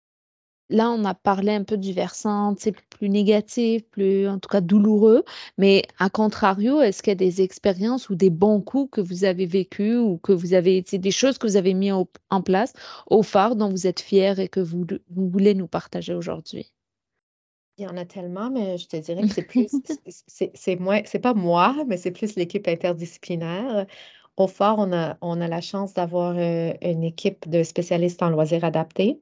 Là, 0.70 0.90
on 0.90 1.06
a 1.06 1.14
parlé 1.14 1.52
un 1.52 1.64
peu 1.64 1.78
du 1.78 1.94
versant 1.94 2.56
plus 2.90 3.10
négatif, 3.10 3.84
plus 3.92 4.28
en 4.28 4.40
tout 4.40 4.50
cas 4.50 4.60
douloureux, 4.60 5.24
mais 5.60 5.84
à 6.00 6.10
contrario, 6.10 6.82
est-ce 6.82 7.04
qu'il 7.04 7.12
y 7.12 7.14
a 7.14 7.16
des 7.16 7.44
expériences 7.44 8.10
ou 8.10 8.16
des 8.16 8.32
bons 8.32 8.60
coups 8.60 8.90
que 8.92 9.02
vous 9.02 9.24
avez 9.24 9.46
vécus 9.46 9.98
ou 9.98 10.18
que 10.18 10.34
vous 10.34 10.56
avez 10.56 10.78
été 10.78 10.98
des 10.98 11.12
choses 11.12 11.38
que 11.38 11.46
vous 11.46 11.56
avez 11.56 11.76
mis 11.76 11.92
en 11.92 12.42
place 12.44 12.74
au 13.06 13.22
phare 13.22 13.56
dont 13.56 13.70
vous 13.70 13.86
êtes 13.86 14.02
fiers 14.02 14.40
et 14.40 14.50
que 14.50 14.60
vous, 14.60 14.84
vous 15.12 15.30
voulez 15.30 15.54
nous 15.54 15.68
partager 15.68 16.16
aujourd'hui? 16.16 16.74
Il 17.78 17.84
y 17.84 17.88
en 17.88 17.96
a 17.98 18.06
tellement, 18.06 18.50
mais 18.50 18.78
je 18.78 18.88
te 18.88 18.98
dirais 18.98 19.24
que 19.24 19.30
c'est 19.30 19.44
plus, 19.48 19.70
c'est 20.18 20.80
moins, 20.80 21.02
c'est 21.06 21.20
pas 21.20 21.34
moi, 21.36 21.76
mais 21.88 21.98
c'est 21.98 22.12
plus 22.12 22.36
l'équipe 22.36 22.68
interdisciplinaire. 22.68 23.86
Au 24.36 24.48
fort, 24.48 24.78
on 24.80 24.92
a, 24.94 25.18
on 25.22 25.42
a 25.42 25.48
la 25.48 25.62
chance 25.62 25.94
d'avoir 25.94 26.36
euh, 26.38 26.74
une 26.82 27.04
équipe 27.04 27.48
de 27.50 27.64
spécialistes 27.64 28.22
en 28.24 28.30
loisirs 28.30 28.64
adaptés, 28.64 29.22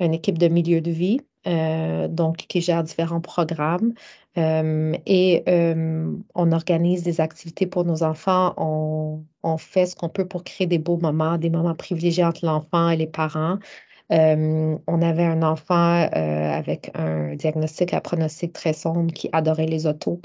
une 0.00 0.14
équipe 0.14 0.38
de 0.38 0.48
milieu 0.48 0.80
de 0.80 0.90
vie, 0.92 1.20
euh, 1.46 2.08
donc 2.08 2.36
qui 2.38 2.60
gère 2.60 2.84
différents 2.84 3.20
programmes. 3.20 3.94
Euh, 4.36 4.94
et 5.06 5.42
on 6.34 6.52
organise 6.52 7.02
des 7.02 7.20
activités 7.20 7.66
pour 7.66 7.84
nos 7.84 8.02
enfants. 8.04 8.54
On, 8.56 9.24
on 9.42 9.58
fait 9.58 9.86
ce 9.86 9.96
qu'on 9.96 10.08
peut 10.08 10.26
pour 10.28 10.44
créer 10.44 10.66
des 10.68 10.78
beaux 10.78 10.98
moments, 10.98 11.38
des 11.38 11.50
moments 11.50 11.74
privilégiés 11.74 12.24
entre 12.24 12.44
l'enfant 12.46 12.90
et 12.90 12.96
les 12.96 13.06
parents. 13.08 13.58
Euh, 14.10 14.76
on 14.86 15.02
avait 15.02 15.24
un 15.24 15.42
enfant 15.42 16.08
euh, 16.16 16.52
avec 16.52 16.90
un 16.94 17.34
diagnostic 17.34 17.92
à 17.92 18.00
pronostic 18.00 18.54
très 18.54 18.72
sombre 18.72 19.12
qui 19.12 19.28
adorait 19.32 19.66
les 19.66 19.86
autos, 19.86 20.20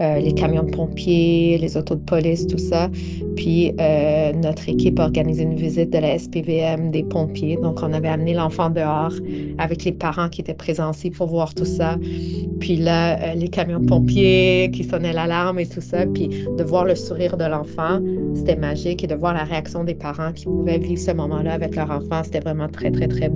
euh, 0.00 0.18
les 0.18 0.32
camions 0.32 0.64
de 0.64 0.70
pompiers, 0.70 1.56
les 1.58 1.76
autos 1.76 1.94
de 1.94 2.04
police, 2.04 2.46
tout 2.48 2.58
ça. 2.58 2.88
Puis 3.36 3.72
notre 4.34 4.68
équipe 4.68 4.98
a 4.98 5.04
organisé 5.04 5.42
une 5.42 5.54
visite 5.54 5.90
de 5.90 5.98
la 5.98 6.18
SPVM 6.18 6.90
des 6.90 7.02
pompiers. 7.02 7.56
Donc, 7.56 7.80
on 7.82 7.92
avait 7.92 8.08
amené 8.08 8.34
l'enfant 8.34 8.70
dehors 8.70 9.12
avec 9.58 9.84
les 9.84 9.92
parents 9.92 10.28
qui 10.28 10.40
étaient 10.40 10.54
présents 10.54 10.90
aussi 10.90 11.10
pour 11.10 11.28
voir 11.28 11.54
tout 11.54 11.64
ça. 11.64 11.96
Puis 12.60 12.76
là, 12.76 13.34
les 13.34 13.48
camions 13.48 13.80
de 13.80 13.86
pompiers 13.86 14.70
qui 14.72 14.84
sonnaient 14.84 15.12
l'alarme 15.12 15.58
et 15.58 15.66
tout 15.66 15.80
ça. 15.80 16.06
Puis 16.06 16.28
de 16.28 16.64
voir 16.64 16.84
le 16.84 16.94
sourire 16.94 17.36
de 17.36 17.44
l'enfant, 17.44 18.00
c'était 18.34 18.56
magique. 18.56 19.04
Et 19.04 19.06
de 19.06 19.14
voir 19.14 19.34
la 19.34 19.44
réaction 19.44 19.84
des 19.84 19.94
parents 19.94 20.32
qui 20.32 20.44
pouvaient 20.44 20.78
vivre 20.78 21.00
ce 21.00 21.12
moment-là 21.12 21.52
avec 21.52 21.76
leur 21.76 21.90
enfant, 21.90 22.22
c'était 22.24 22.40
vraiment 22.40 22.68
très, 22.68 22.90
très, 22.90 23.08
très 23.08 23.27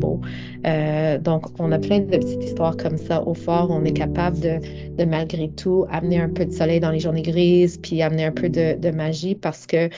Euh, 0.66 1.18
donc, 1.18 1.46
on 1.60 1.72
a 1.72 1.78
plein 1.78 2.00
de 2.00 2.16
petites 2.16 2.44
histoires 2.44 2.76
comme 2.76 2.96
ça 2.96 3.22
au 3.26 3.34
fort. 3.34 3.68
On 3.70 3.84
est 3.84 3.92
capable 3.92 4.38
de, 4.40 5.04
malgré 5.04 5.50
tout 5.50 5.86
amener 5.90 6.20
un 6.20 6.28
peu 6.28 6.44
de 6.44 6.52
soleil 6.52 6.80
dans 6.80 6.90
les 6.90 7.00
journées 7.00 7.22
grises, 7.22 7.78
puis 7.78 8.02
amener 8.02 8.24
un 8.24 8.32
peu 8.32 8.48
de 8.48 8.90
magie 8.90 9.34
parce 9.34 9.66
que 9.66 9.88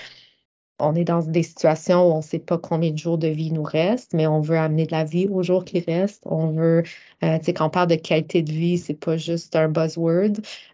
on 0.78 0.94
est 0.94 1.04
dans 1.04 1.20
des 1.22 1.42
situations 1.42 2.08
où 2.08 2.12
on 2.12 2.18
ne 2.18 2.22
sait 2.22 2.38
pas 2.38 2.58
combien 2.58 2.90
de 2.90 2.98
jours 2.98 3.18
de 3.18 3.28
vie 3.28 3.52
nous 3.52 3.62
reste, 3.62 4.12
mais 4.14 4.26
on 4.26 4.40
veut 4.40 4.58
amener 4.58 4.86
de 4.86 4.92
la 4.92 5.04
vie 5.04 5.28
aux 5.28 5.42
jours 5.42 5.64
qui 5.64 5.80
restent. 5.80 6.24
On 6.26 6.48
veut, 6.48 6.82
euh, 7.22 7.38
tu 7.38 7.44
sais, 7.44 7.54
quand 7.54 7.66
on 7.66 7.70
parle 7.70 7.88
de 7.88 7.94
qualité 7.96 8.42
de 8.42 8.52
vie, 8.52 8.78
c'est 8.78 8.94
pas 8.94 9.16
juste 9.16 9.54
un 9.56 9.68
buzzword, 9.68 10.32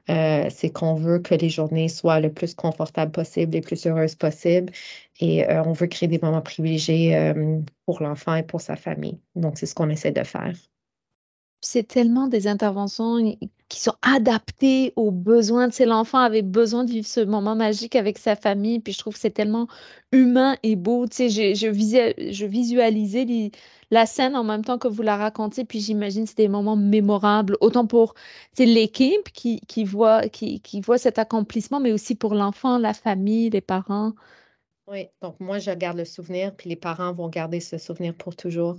euh, 0.08 0.46
c'est 0.50 0.70
qu'on 0.70 0.94
veut 0.94 1.18
que 1.18 1.34
les 1.34 1.50
journées 1.50 1.88
soient 1.88 2.20
le 2.20 2.32
plus 2.32 2.54
confortables 2.54 3.12
possible, 3.12 3.52
les 3.52 3.60
plus 3.60 3.86
heureuses 3.86 4.14
possible, 4.14 4.72
et 5.20 5.48
euh, 5.48 5.62
on 5.64 5.72
veut 5.72 5.86
créer 5.86 6.08
des 6.08 6.18
moments 6.22 6.42
privilégiés 6.42 7.34
pour 7.86 8.02
l'enfant 8.02 8.34
et 8.34 8.42
pour 8.42 8.60
sa 8.60 8.76
famille. 8.76 9.18
Donc, 9.34 9.58
c'est 9.58 9.66
ce 9.66 9.74
qu'on 9.74 9.90
essaie 9.90 10.12
de 10.12 10.24
faire 10.24 10.54
c'est 11.60 11.86
tellement 11.86 12.26
des 12.28 12.46
interventions 12.46 13.36
qui 13.68 13.80
sont 13.80 13.94
adaptées 14.02 14.92
aux 14.96 15.10
besoins. 15.10 15.68
de 15.68 15.84
l'enfant 15.84 16.18
avait 16.18 16.42
besoin 16.42 16.84
de 16.84 16.90
vivre 16.90 17.06
ce 17.06 17.20
moment 17.20 17.54
magique 17.54 17.96
avec 17.96 18.18
sa 18.18 18.36
famille, 18.36 18.80
puis 18.80 18.92
je 18.92 18.98
trouve 18.98 19.14
que 19.14 19.20
c'est 19.20 19.30
tellement 19.30 19.68
humain 20.12 20.56
et 20.62 20.76
beau. 20.76 21.06
Tu 21.06 21.28
sais, 21.28 21.54
je, 21.54 21.54
je, 21.54 22.46
visualisais 22.46 23.50
la 23.90 24.06
scène 24.06 24.36
en 24.36 24.44
même 24.44 24.64
temps 24.64 24.78
que 24.78 24.88
vous 24.88 25.02
la 25.02 25.16
racontez, 25.16 25.64
puis 25.64 25.80
j'imagine 25.80 26.26
c'est 26.26 26.36
des 26.36 26.48
moments 26.48 26.76
mémorables, 26.76 27.56
autant 27.60 27.86
pour 27.86 28.14
l'équipe 28.58 29.30
qui, 29.32 29.84
voit, 29.84 30.28
qui 30.28 30.80
voit 30.80 30.98
cet 30.98 31.18
accomplissement, 31.18 31.80
mais 31.80 31.92
aussi 31.92 32.14
pour 32.14 32.34
l'enfant, 32.34 32.78
la 32.78 32.94
famille, 32.94 33.50
les 33.50 33.60
parents. 33.60 34.12
Oui, 34.90 35.08
donc 35.22 35.38
moi, 35.38 35.60
je 35.60 35.70
garde 35.70 35.98
le 35.98 36.04
souvenir, 36.04 36.54
puis 36.56 36.68
les 36.68 36.74
parents 36.76 37.12
vont 37.12 37.28
garder 37.28 37.60
ce 37.60 37.78
souvenir 37.78 38.12
pour 38.12 38.34
toujours. 38.34 38.76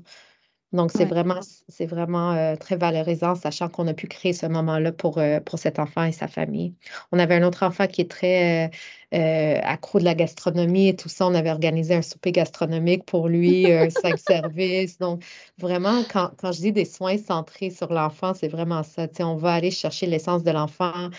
Donc, 0.74 0.92
c'est 0.94 1.04
vraiment, 1.06 1.40
c'est 1.68 1.86
vraiment 1.86 2.32
euh, 2.32 2.56
très 2.56 2.78
valorisant, 2.78 3.36
sachant 3.36 3.68
qu'on 3.68 3.88
a 3.88 3.94
pu 3.94 4.08
créer 4.08 4.32
ce 4.32 4.46
moment-là 4.46 4.94
pour, 4.94 5.18
euh, 5.18 5.42
pour 5.42 5.60
cet 5.60 5.80
enfant 5.80 6.06
et 6.06 6.14
sa 6.14 6.28
famille. 6.30 6.74
On 7.12 7.20
avait 7.20 7.36
un 7.36 7.44
autre 7.44 7.64
enfant 7.64 7.88
qui 7.88 8.02
est 8.02 8.10
très 8.10 8.72
euh, 9.14 9.60
accro 9.64 10.00
de 10.00 10.06
la 10.06 10.16
gastronomie 10.16 10.88
et 10.88 10.96
tout 10.96 11.10
ça. 11.10 11.28
On 11.28 11.34
avait 11.36 11.52
organisé 11.52 11.96
un 11.96 12.02
souper 12.02 12.32
gastronomique 12.32 13.06
pour 13.06 13.28
lui, 13.28 13.66
cinq 14.02 14.18
services. 14.18 14.98
Donc, 14.98 15.24
vraiment, 15.58 16.04
quand, 16.10 16.32
quand 16.38 16.54
je 16.54 16.62
dis 16.62 16.72
des 16.72 16.86
soins 16.86 17.18
centrés 17.18 17.70
sur 17.70 17.92
l'enfant, 17.92 18.34
c'est 18.34 18.48
vraiment 18.48 18.84
ça. 18.84 19.08
on 19.20 19.36
va 19.36 19.54
aller 19.54 19.72
chercher 19.72 20.06
l'essence 20.06 20.44
de 20.44 20.52
l'enfant, 20.52 21.10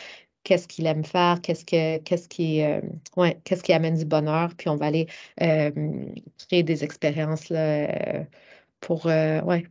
qu'est-ce 0.45 0.67
qu'il 0.67 0.87
aime 0.87 1.05
faire, 1.05 1.41
qu'est-ce 1.43 1.67
que 1.67 1.99
qu'est-ce 1.99 2.29
qui 2.29 2.63
ouais, 3.17 3.39
qu'est-ce 3.45 3.63
qui 3.63 3.73
amène 3.75 3.97
du 3.97 4.07
bonheur, 4.07 4.55
puis 4.57 4.71
on 4.71 4.77
va 4.77 4.87
aller 4.87 5.09
créer 5.37 6.63
des 6.63 6.85
expériences 6.85 7.51
là, 7.51 8.25
pour, 8.83 9.07
euh, 9.07 9.41
ouais. 9.43 9.67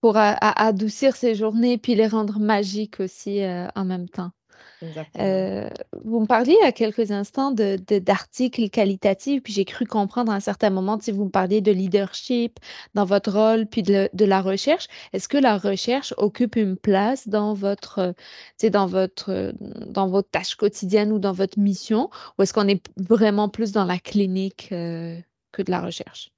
pour 0.00 0.16
adoucir 0.16 1.14
ces 1.14 1.36
journées 1.36 1.74
et 1.74 1.78
puis 1.78 1.94
les 1.94 2.08
rendre 2.08 2.40
magiques 2.40 2.98
aussi 2.98 3.44
euh, 3.44 3.68
en 3.76 3.84
même 3.84 4.08
temps. 4.08 4.32
Euh, 5.18 5.68
vous 6.04 6.20
me 6.20 6.26
parliez 6.26 6.56
a 6.62 6.72
quelques 6.72 7.10
instants 7.10 7.52
de, 7.52 7.76
d'articles 7.98 8.68
qualitatifs, 8.68 9.42
puis 9.42 9.52
j'ai 9.52 9.64
cru 9.64 9.86
comprendre 9.86 10.30
à 10.30 10.34
un 10.34 10.40
certain 10.40 10.68
moment, 10.68 10.98
si 11.00 11.10
vous 11.10 11.24
me 11.24 11.30
parliez 11.30 11.62
de 11.62 11.72
leadership 11.72 12.58
dans 12.94 13.06
votre 13.06 13.32
rôle, 13.32 13.66
puis 13.66 13.82
de, 13.82 14.10
de 14.12 14.24
la 14.24 14.42
recherche. 14.42 14.88
Est-ce 15.12 15.28
que 15.28 15.38
la 15.38 15.56
recherche 15.56 16.12
occupe 16.18 16.56
une 16.56 16.76
place 16.76 17.28
dans 17.28 17.54
votre, 17.54 18.14
dans 18.62 18.86
votre, 18.86 19.54
dans 19.86 20.08
votre 20.08 20.30
tâche 20.30 20.54
quotidienne 20.56 21.12
ou 21.12 21.18
dans 21.18 21.32
votre 21.32 21.58
mission, 21.58 22.10
ou 22.38 22.42
est-ce 22.42 22.52
qu'on 22.52 22.68
est 22.68 22.86
vraiment 22.98 23.48
plus 23.48 23.72
dans 23.72 23.84
la 23.84 23.98
clinique 23.98 24.68
que 24.68 25.62
de 25.62 25.70
la 25.70 25.80
recherche? 25.80 26.33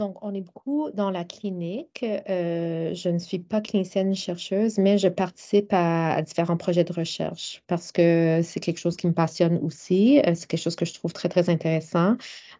Donc, 0.00 0.16
on 0.22 0.32
est 0.32 0.42
beaucoup 0.42 0.92
dans 0.92 1.10
la 1.10 1.24
clinique. 1.24 2.04
Euh, 2.04 2.94
je 2.94 3.08
ne 3.08 3.18
suis 3.18 3.40
pas 3.40 3.60
clinicienne 3.60 4.14
chercheuse, 4.14 4.78
mais 4.78 4.96
je 4.96 5.08
participe 5.08 5.72
à, 5.72 6.22
différents 6.22 6.56
projets 6.56 6.84
de 6.84 6.92
recherche 6.92 7.64
parce 7.66 7.90
que 7.90 8.38
c'est 8.44 8.60
quelque 8.60 8.78
chose 8.78 8.96
qui 8.96 9.08
me 9.08 9.12
passionne 9.12 9.58
aussi. 9.60 10.20
Euh, 10.20 10.34
c'est 10.36 10.46
quelque 10.46 10.60
chose 10.60 10.76
que 10.76 10.84
je 10.84 10.94
trouve 10.94 11.12
très, 11.12 11.28
très 11.28 11.50
intéressant. 11.50 12.16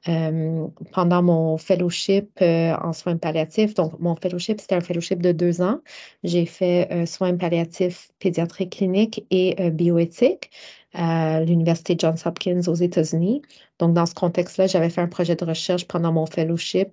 Euh, 0.09 0.67
pendant 0.93 1.23
mon 1.23 1.59
fellowship 1.59 2.41
en 2.41 2.93
soins 2.93 3.17
palliatifs, 3.17 3.73
donc 3.75 4.01
mon 4.01 4.17
fellowship, 4.17 4.61
c'était 4.61 4.75
un 4.75 4.81
fellowship 4.81 5.23
de 5.23 5.31
deux 5.31 5.63
ans. 5.63 5.79
J'ai 6.25 6.45
fait 6.45 7.07
soins 7.07 7.37
palliatifs 7.37 8.11
pédiatriques 8.19 8.73
cliniques 8.79 9.25
et 9.31 9.71
bioéthique 9.71 10.51
à 10.95 11.41
l'Université 11.43 11.97
Johns 11.99 12.17
Hopkins 12.25 12.63
aux 12.67 12.75
États-Unis. 12.75 13.43
Donc, 13.79 13.95
dans 13.95 14.07
ce 14.07 14.15
contexte-là, 14.15 14.67
j'avais 14.67 14.91
fait 14.91 15.01
un 15.01 15.09
projet 15.09 15.37
de 15.37 15.45
recherche 15.45 15.87
pendant 15.87 16.13
mon 16.13 16.27
fellowship 16.27 16.89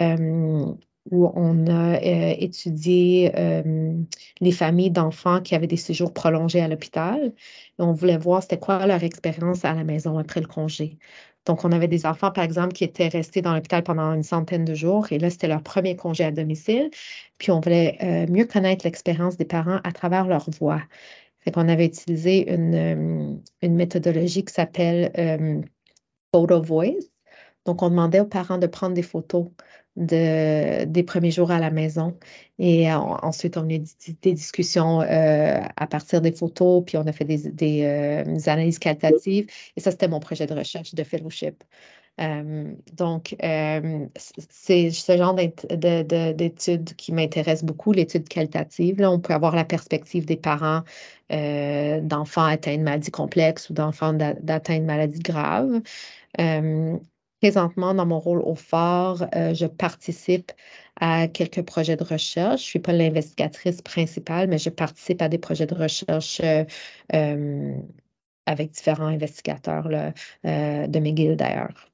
euh, 0.00 0.66
où 1.10 1.26
on 1.34 1.66
a 1.66 1.96
euh, 1.96 2.34
étudié 2.38 3.32
euh, 3.36 3.94
les 4.40 4.52
familles 4.52 4.90
d'enfants 4.90 5.40
qui 5.40 5.54
avaient 5.54 5.66
des 5.66 5.76
séjours 5.76 6.12
prolongés 6.12 6.60
à 6.60 6.68
l'hôpital. 6.68 7.32
on 7.78 7.92
voulait 7.92 8.18
voir 8.18 8.42
c'était 8.42 8.58
quoi 8.58 8.86
leur 8.86 9.02
expérience 9.02 9.64
à 9.64 9.74
la 9.74 9.84
maison 9.84 10.18
après 10.18 10.40
le 10.40 10.46
congé. 10.46 10.98
Donc, 11.46 11.64
on 11.64 11.72
avait 11.72 11.88
des 11.88 12.04
enfants, 12.04 12.30
par 12.30 12.44
exemple, 12.44 12.74
qui 12.74 12.84
étaient 12.84 13.08
restés 13.08 13.40
dans 13.40 13.54
l'hôpital 13.54 13.82
pendant 13.82 14.12
une 14.12 14.22
centaine 14.22 14.64
de 14.66 14.74
jours 14.74 15.10
et 15.10 15.18
là, 15.18 15.30
c'était 15.30 15.48
leur 15.48 15.62
premier 15.62 15.96
congé 15.96 16.22
à 16.24 16.30
domicile. 16.30 16.90
Puis, 17.38 17.50
on 17.50 17.60
voulait 17.60 18.26
mieux 18.28 18.44
connaître 18.44 18.84
l'expérience 18.84 19.38
des 19.38 19.46
parents 19.46 19.80
à 19.82 19.92
travers 19.92 20.26
leur 20.26 20.50
voix. 20.50 20.82
Fait 21.42 21.50
qu'on 21.52 21.68
avait 21.68 21.86
utilisé 21.86 22.52
une, 22.52 23.42
une 23.62 23.74
méthodologie 23.74 24.44
qui 24.44 24.52
s'appelle 24.52 25.10
Photo 26.32 26.62
Voice. 26.62 27.10
Donc, 27.66 27.82
on 27.82 27.90
demandait 27.90 28.20
aux 28.20 28.26
parents 28.26 28.58
de 28.58 28.66
prendre 28.66 28.94
des 28.94 29.02
photos 29.02 29.48
de, 29.96 30.84
des 30.84 31.02
premiers 31.02 31.30
jours 31.30 31.50
à 31.50 31.58
la 31.58 31.70
maison. 31.70 32.18
Et 32.58 32.92
ensuite, 32.92 33.56
on 33.56 33.68
a 33.68 33.72
eu 33.74 33.82
des 34.22 34.32
discussions 34.32 35.02
euh, 35.02 35.60
à 35.76 35.86
partir 35.86 36.20
des 36.20 36.32
photos, 36.32 36.82
puis 36.86 36.96
on 36.96 37.06
a 37.06 37.12
fait 37.12 37.24
des, 37.24 37.84
euh, 37.84 38.24
analyses 38.46 38.78
qualitatives. 38.78 39.46
Et 39.76 39.80
ça, 39.80 39.90
c'était 39.90 40.08
mon 40.08 40.20
projet 40.20 40.46
de 40.46 40.54
recherche 40.54 40.94
de 40.94 41.04
fellowship. 41.04 41.62
Euh, 42.20 42.72
donc, 42.92 43.36
c'est 43.40 44.90
ce 44.90 45.16
genre 45.16 45.34
d'études 45.34 46.94
qui 46.96 47.12
m'intéresse 47.12 47.64
beaucoup, 47.64 47.92
l'étude 47.92 48.28
qualitative. 48.28 49.00
Là, 49.00 49.10
on 49.10 49.18
peut 49.20 49.32
avoir 49.34 49.56
la 49.56 49.64
perspective 49.64 50.26
des 50.26 50.36
parents 50.36 50.82
d'enfants 51.30 52.44
atteints 52.44 52.76
de 52.76 52.82
maladies 52.82 53.10
complexes 53.10 53.70
ou 53.70 53.72
d'enfants 53.72 54.18
atteints 54.48 54.80
de 54.80 54.84
maladies 54.84 55.20
graves. 55.20 55.80
Présentement, 57.40 57.94
dans 57.94 58.04
mon 58.04 58.18
rôle 58.20 58.40
au 58.42 58.54
phare, 58.54 59.26
euh, 59.34 59.54
je 59.54 59.64
participe 59.66 60.52
à 61.00 61.26
quelques 61.26 61.62
projets 61.62 61.96
de 61.96 62.04
recherche. 62.04 62.60
Je 62.60 62.66
ne 62.66 62.70
suis 62.70 62.78
pas 62.80 62.92
l'investigatrice 62.92 63.80
principale, 63.80 64.48
mais 64.48 64.58
je 64.58 64.68
participe 64.68 65.22
à 65.22 65.28
des 65.30 65.38
projets 65.38 65.66
de 65.66 65.74
recherche 65.74 66.40
euh, 66.44 66.64
euh, 67.14 67.74
avec 68.46 68.72
différents 68.72 69.06
investigateurs 69.06 69.88
de 70.44 70.98
McGill 70.98 71.36
d'ailleurs. 71.36 71.89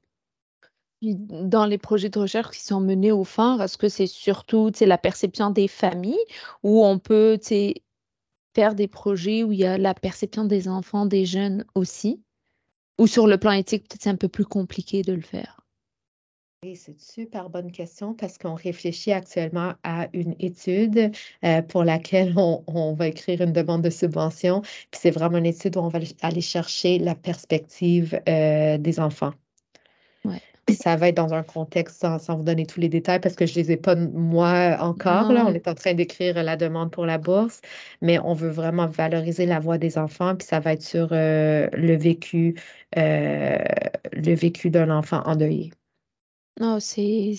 Dans 1.01 1.65
les 1.65 1.77
projets 1.77 2.09
de 2.09 2.17
recherche 2.17 2.57
qui 2.57 2.63
sont 2.63 2.79
menés 2.79 3.11
au 3.11 3.23
phare, 3.23 3.61
est-ce 3.61 3.77
que 3.77 3.89
c'est 3.89 4.07
surtout 4.07 4.71
la 4.81 4.97
perception 4.97 5.51
des 5.51 5.67
familles 5.67 6.17
ou 6.63 6.83
on 6.83 6.97
peut 6.97 7.39
faire 8.55 8.73
des 8.73 8.87
projets 8.87 9.43
où 9.43 9.51
il 9.51 9.59
y 9.59 9.65
a 9.65 9.77
la 9.77 9.93
perception 9.93 10.45
des 10.45 10.67
enfants, 10.67 11.05
des 11.05 11.25
jeunes 11.25 11.65
aussi? 11.75 12.23
Ou 12.97 13.05
sur 13.05 13.27
le 13.27 13.37
plan 13.37 13.51
éthique, 13.51 13.87
peut-être 13.87 14.01
c'est 14.01 14.09
un 14.09 14.15
peu 14.15 14.27
plus 14.27 14.45
compliqué 14.45 15.03
de 15.03 15.13
le 15.13 15.21
faire? 15.21 15.61
Oui, 16.63 16.75
c'est 16.75 16.93
une 16.93 16.97
super 16.97 17.51
bonne 17.51 17.71
question 17.71 18.15
parce 18.15 18.39
qu'on 18.39 18.55
réfléchit 18.55 19.11
actuellement 19.11 19.75
à 19.83 20.07
une 20.13 20.35
étude 20.39 21.11
euh, 21.45 21.61
pour 21.61 21.83
laquelle 21.83 22.33
on, 22.35 22.93
va 22.95 23.07
écrire 23.07 23.41
une 23.41 23.53
demande 23.53 23.83
de 23.83 23.91
subvention. 23.91 24.63
C'est 24.91 25.11
vraiment 25.11 25.37
une 25.37 25.45
étude 25.45 25.77
où 25.77 25.81
on 25.81 25.89
va 25.89 25.99
aller 26.23 26.41
chercher 26.41 26.97
la 26.97 27.13
perspective 27.13 28.19
euh, 28.27 28.79
des 28.79 28.99
enfants. 28.99 29.33
Ça 30.69 30.95
va 30.97 31.09
être 31.09 31.15
dans 31.15 31.33
un 31.33 31.43
contexte, 31.43 32.01
sans, 32.01 32.35
vous 32.35 32.43
donner 32.43 32.65
tous 32.65 32.79
les 32.79 32.89
détails, 32.89 33.19
parce 33.19 33.35
que 33.35 33.45
je 33.45 33.57
ne 33.57 33.63
les 33.63 33.71
ai 33.71 33.77
pas 33.77 33.95
moi 33.95 34.77
encore. 34.79 35.31
Là. 35.31 35.45
On 35.47 35.53
est 35.53 35.67
en 35.67 35.75
train 35.75 35.93
d'écrire 35.93 36.41
la 36.43 36.57
demande 36.57 36.91
pour 36.91 37.05
la 37.05 37.17
bourse, 37.17 37.61
mais 38.01 38.19
on 38.19 38.33
veut 38.33 38.49
vraiment 38.49 38.87
valoriser 38.87 39.45
la 39.45 39.59
voix 39.59 39.77
des 39.77 39.97
enfants, 39.97 40.35
puis 40.35 40.47
ça 40.47 40.59
va 40.59 40.73
être 40.73 40.83
sur 40.83 41.09
euh, 41.11 41.69
le 41.71 41.95
vécu, 41.95 42.55
euh, 42.97 43.57
le 44.11 44.33
vécu 44.33 44.69
d'un 44.69 44.89
enfant 44.89 45.21
endeuillé. 45.25 45.71
Non, 46.59 46.79
c'est 46.79 47.35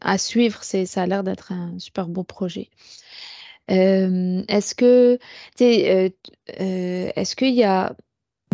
à 0.00 0.18
suivre, 0.18 0.64
ça 0.64 1.02
a 1.02 1.06
l'air 1.06 1.22
d'être 1.22 1.52
un 1.52 1.78
super 1.78 2.08
beau 2.08 2.24
projet. 2.24 2.68
Euh, 3.70 4.42
est-ce 4.48 4.74
que, 4.74 5.18
est-ce 5.58 7.36
qu'il 7.36 7.54
y 7.54 7.64
a 7.64 7.94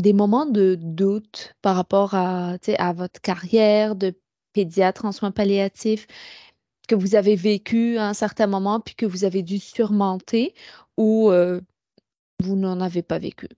des 0.00 0.12
moments 0.12 0.46
de 0.46 0.76
doute 0.80 1.54
par 1.62 1.76
rapport 1.76 2.14
à, 2.14 2.56
à 2.78 2.92
votre 2.92 3.20
carrière 3.20 3.96
de 3.96 4.14
pédiatre 4.52 5.04
en 5.04 5.12
soins 5.12 5.30
palliatifs 5.30 6.06
que 6.88 6.94
vous 6.94 7.14
avez 7.14 7.36
vécu 7.36 7.98
à 7.98 8.08
un 8.08 8.14
certain 8.14 8.46
moment 8.46 8.80
puis 8.80 8.94
que 8.94 9.06
vous 9.06 9.24
avez 9.24 9.42
dû 9.42 9.58
surmonter 9.58 10.54
ou 10.96 11.30
euh, 11.30 11.60
vous 12.42 12.56
n'en 12.56 12.80
avez 12.80 13.02
pas 13.02 13.18
vécu? 13.18 13.48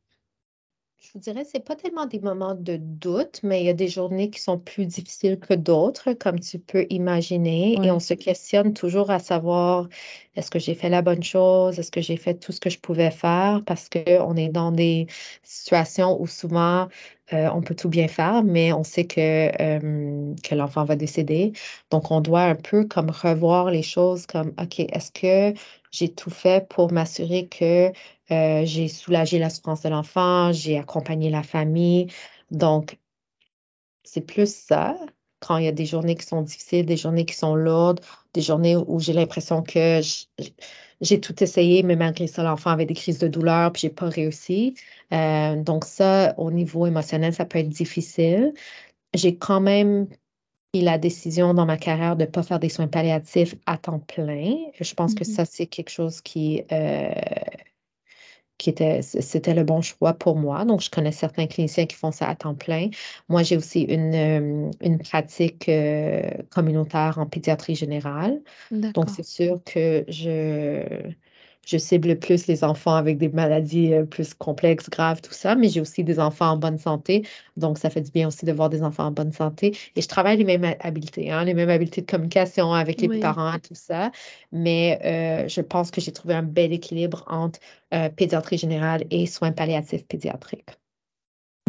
Je 1.02 1.12
vous 1.14 1.18
dirais, 1.18 1.44
c'est 1.44 1.64
pas 1.64 1.76
tellement 1.76 2.04
des 2.04 2.20
moments 2.20 2.54
de 2.54 2.76
doute, 2.76 3.40
mais 3.42 3.62
il 3.62 3.66
y 3.66 3.70
a 3.70 3.72
des 3.72 3.88
journées 3.88 4.28
qui 4.28 4.38
sont 4.38 4.58
plus 4.58 4.84
difficiles 4.84 5.38
que 5.40 5.54
d'autres, 5.54 6.12
comme 6.12 6.38
tu 6.38 6.58
peux 6.58 6.86
imaginer. 6.90 7.78
Et 7.82 7.90
on 7.90 8.00
se 8.00 8.12
questionne 8.12 8.74
toujours 8.74 9.10
à 9.10 9.18
savoir, 9.18 9.88
est-ce 10.36 10.50
que 10.50 10.58
j'ai 10.58 10.74
fait 10.74 10.90
la 10.90 11.00
bonne 11.00 11.22
chose? 11.22 11.78
Est-ce 11.78 11.90
que 11.90 12.02
j'ai 12.02 12.18
fait 12.18 12.34
tout 12.34 12.52
ce 12.52 12.60
que 12.60 12.68
je 12.68 12.78
pouvais 12.78 13.10
faire? 13.10 13.62
Parce 13.64 13.88
qu'on 13.88 14.36
est 14.36 14.50
dans 14.50 14.72
des 14.72 15.06
situations 15.42 16.20
où 16.20 16.26
souvent, 16.26 16.88
euh, 17.33 17.49
on 17.53 17.62
peut 17.62 17.75
tout 17.75 17.88
bien 17.88 18.09
faire, 18.09 18.43
mais 18.45 18.73
on 18.73 18.85
sait 18.85 19.07
que, 19.07 19.51
euh, 19.61 20.35
que 20.43 20.55
l'enfant 20.55 20.85
va 20.85 20.97
décéder. 20.97 21.53
Donc, 21.90 22.11
on 22.11 22.21
doit 22.21 22.43
un 22.43 22.55
peu 22.57 22.85
comme 22.87 23.11
revoir 23.11 23.71
les 23.71 23.83
choses 23.83 24.27
comme, 24.27 24.53
OK, 24.61 24.81
est-ce 24.81 25.12
que 25.12 25.59
j'ai 25.90 26.12
tout 26.14 26.31
fait 26.31 26.69
pour 26.69 26.93
m'assurer 26.93 27.49
que 27.49 27.93
euh, 28.33 28.64
j'ai 28.64 28.88
soulagé 28.88 29.38
la 29.38 29.51
souffrance 29.51 29.83
de 29.83 29.88
l'enfant, 29.88 30.53
j'ai 30.53 30.79
accompagné 30.79 31.31
la 31.31 31.43
famille? 31.43 32.09
Donc, 32.51 32.99
c'est 34.05 34.21
plus 34.21 34.53
ça. 34.55 34.97
Quand 35.40 35.57
il 35.57 35.64
y 35.64 35.68
a 35.68 35.72
des 35.72 35.87
journées 35.87 36.14
qui 36.14 36.26
sont 36.26 36.42
difficiles, 36.42 36.87
des 36.87 36.96
journées 36.96 37.24
qui 37.24 37.35
sont 37.35 37.55
lourdes, 37.55 38.00
des 38.35 38.42
journées 38.42 38.76
où 38.76 39.00
j'ai 39.00 39.12
l'impression 39.12 39.62
que 39.62 40.00
j'ai 41.00 41.20
tout 41.20 41.42
essayé, 41.42 41.83
mais 41.83 41.96
malgré 41.96 42.26
ça, 42.26 42.42
l'enfant 42.42 42.70
avait 42.70 42.87
des 42.87 42.94
crises 42.94 43.18
de 43.18 43.29
douleur, 43.29 43.72
puis 43.72 43.83
j'ai 43.83 43.90
pas 43.90 44.09
réussi. 44.09 44.74
Euh, 45.12 45.57
donc 45.57 45.85
ça, 45.85 46.35
au 46.37 46.50
niveau 46.50 46.87
émotionnel, 46.87 47.33
ça 47.33 47.44
peut 47.44 47.59
être 47.59 47.68
difficile. 47.68 48.53
J'ai 49.14 49.37
quand 49.37 49.61
même 49.61 50.07
pris 50.72 50.83
la 50.83 50.98
décision 50.98 51.55
dans 51.55 51.66
ma 51.66 51.76
carrière 51.76 52.16
de 52.16 52.24
ne 52.24 52.29
pas 52.29 52.42
faire 52.42 52.61
des 52.61 52.68
soins 52.68 52.87
palliatifs 52.87 53.55
à 53.66 53.79
temps 53.79 53.98
plein. 53.98 54.57
Je 54.79 54.94
pense 54.94 55.14
que 55.14 55.24
mm-hmm. 55.24 55.35
ça, 55.35 55.44
c'est 55.44 55.66
quelque 55.66 55.90
chose 55.90 56.20
qui, 56.20 56.62
euh, 56.70 57.11
qui 58.61 58.68
était, 58.70 59.01
c'était 59.03 59.55
le 59.55 59.64
bon 59.64 59.81
choix 59.81 60.12
pour 60.12 60.37
moi. 60.37 60.64
Donc, 60.66 60.83
je 60.83 60.90
connais 60.90 61.12
certains 61.12 61.46
cliniciens 61.46 61.87
qui 61.87 61.96
font 61.96 62.12
ça 62.12 62.29
à 62.29 62.37
temps 62.37 62.55
plein. 62.55 62.90
Moi, 63.29 63.42
j'ai 63.42 63.57
aussi 63.57 63.81
une, 63.83 64.70
une 64.83 64.99
pratique 64.99 65.70
communautaire 66.51 67.18
en 67.18 67.27
pédiatrie 67.27 67.75
générale. 67.75 68.42
Donc, 68.94 69.09
c'est 69.09 69.25
sûr 69.25 69.62
que 69.64 70.05
je 70.09 70.85
je 71.66 71.77
cible 71.79 72.18
plus 72.18 72.46
les 72.46 72.64
enfants 72.64 72.94
avec 72.94 73.18
des 73.18 73.29
maladies 73.29 73.94
euh, 73.94 74.05
plus 74.05 74.35
complexes, 74.35 74.88
graves, 74.90 75.20
tout 75.20 75.33
ça, 75.33 75.55
mais 75.55 75.68
j'ai 75.68 75.81
aussi 75.81 76.05
des 76.05 76.18
enfants 76.18 76.51
en 76.51 76.57
bonne 76.57 76.79
santé. 76.79 77.27
Donc, 77.57 77.79
ça 77.79 77.90
fait 77.90 78.01
du 78.01 78.11
bien 78.11 78.29
aussi 78.29 78.44
de 78.44 78.53
voir 78.53 78.68
des 78.70 78.83
enfants 78.83 79.05
en 79.05 79.11
bonne 79.12 79.33
santé. 79.33 79.77
Et 79.96 80.03
je 80.03 80.09
travaille 80.09 80.38
les 80.38 80.44
mêmes 80.44 80.75
habiletés, 80.81 81.31
hein, 81.31 81.44
les 81.44 81.55
mêmes 81.55 81.70
habiletés 81.70 82.01
de 82.03 82.11
communication 82.11 82.73
avec 82.73 83.01
les 83.01 83.20
parents, 83.20 83.59
tout 83.59 83.75
ça. 83.75 84.11
Mais 84.53 85.01
euh, 85.05 85.49
je 85.49 85.61
pense 85.61 85.90
que 85.90 86.01
j'ai 86.01 86.12
trouvé 86.12 86.35
un 86.35 86.42
bel 86.42 86.73
équilibre 86.73 87.25
entre 87.29 87.61
euh, 87.94 88.09
pédiatrie 88.09 88.59
générale 88.59 89.05
et 89.11 89.27
soins 89.27 89.53
palliatifs 89.53 90.07
pédiatriques. 90.07 90.70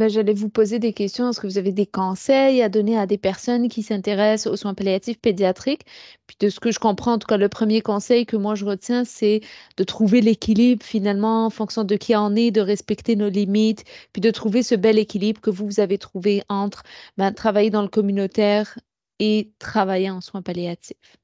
Ben, 0.02 0.10
j'allais 0.10 0.34
vous 0.34 0.50
poser 0.50 0.80
des 0.80 0.94
questions. 0.94 1.30
Est-ce 1.30 1.40
que 1.40 1.46
vous 1.46 1.60
avez 1.60 1.72
des 1.72 1.86
conseils 1.86 2.64
à 2.64 2.70
donner 2.70 2.98
à 2.98 3.06
des 3.06 3.20
personnes 3.20 3.70
qui 3.70 3.84
s'intéressent 3.84 4.52
aux 4.52 4.56
soins 4.56 4.74
palliatifs 4.74 5.20
pédiatriques? 5.22 5.86
Puis 6.26 6.38
de 6.40 6.50
ce 6.50 6.60
que 6.60 6.72
je 6.72 6.80
comprends, 6.80 7.14
en 7.14 7.20
tout 7.20 7.28
cas, 7.28 7.38
le 7.38 7.50
premier 7.50 7.82
conseil 7.82 8.26
que 8.26 8.36
moi 8.36 8.56
je 8.56 8.66
retiens, 8.66 9.06
c'est 9.06 9.42
de 9.78 9.84
trouver 9.84 10.22
l'équilibre 10.22 10.84
finalement 10.84 11.46
en 11.46 11.52
fonction 11.52 11.84
de 11.84 11.96
qui 11.98 12.16
on 12.16 12.36
est, 12.36 12.50
de 12.50 12.62
respecter 12.62 13.16
nos 13.16 13.30
limites, 13.30 13.84
puis 14.12 14.22
de 14.22 14.32
trouver 14.32 14.64
ce 14.64 14.74
bel 14.74 14.98
équilibre 14.98 15.40
que 15.40 15.52
vous, 15.52 15.68
vous 15.68 15.80
avez 15.80 16.00
trouvé 16.00 16.42
entre 16.50 16.82
ben, 17.18 17.32
travailler 17.32 17.70
dans 17.70 17.84
le 17.84 17.88
communautaire 17.88 18.80
et 19.20 19.52
travailler 19.60 20.10
en 20.10 20.20
soins 20.20 20.42
palliatifs. 20.42 21.16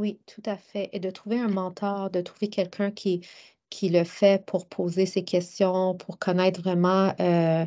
Oui, 0.00 0.18
tout 0.26 0.42
à 0.44 0.56
fait. 0.56 0.90
Et 0.92 0.98
de 0.98 1.10
trouver 1.10 1.38
un 1.38 1.46
mentor, 1.46 2.10
de 2.10 2.20
trouver 2.20 2.48
quelqu'un 2.48 2.90
qui, 2.90 3.20
qui 3.70 3.90
le 3.90 4.02
fait 4.02 4.44
pour 4.44 4.66
poser 4.66 5.06
ses 5.06 5.22
questions, 5.22 5.94
pour 5.94 6.18
connaître 6.18 6.60
vraiment 6.60 7.14
euh, 7.20 7.64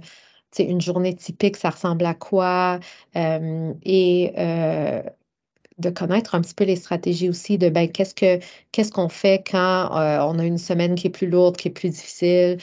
une 0.59 0.81
journée 0.81 1.15
typique, 1.15 1.57
ça 1.57 1.69
ressemble 1.69 2.05
à 2.05 2.13
quoi? 2.13 2.79
Euh, 3.15 3.73
et 3.83 4.33
euh, 4.37 5.01
de 5.77 5.89
connaître 5.89 6.35
un 6.35 6.41
petit 6.41 6.53
peu 6.53 6.63
les 6.65 6.75
stratégies 6.75 7.29
aussi 7.29 7.57
de 7.57 7.69
ben, 7.69 7.89
qu'est-ce 7.91 8.13
que 8.13 8.39
qu'est-ce 8.71 8.91
qu'on 8.91 9.09
fait 9.09 9.43
quand 9.49 9.97
euh, 9.97 10.19
on 10.21 10.37
a 10.37 10.45
une 10.45 10.59
semaine 10.59 10.95
qui 10.95 11.07
est 11.07 11.11
plus 11.11 11.27
lourde, 11.27 11.57
qui 11.57 11.69
est 11.69 11.71
plus 11.71 11.89
difficile, 11.89 12.57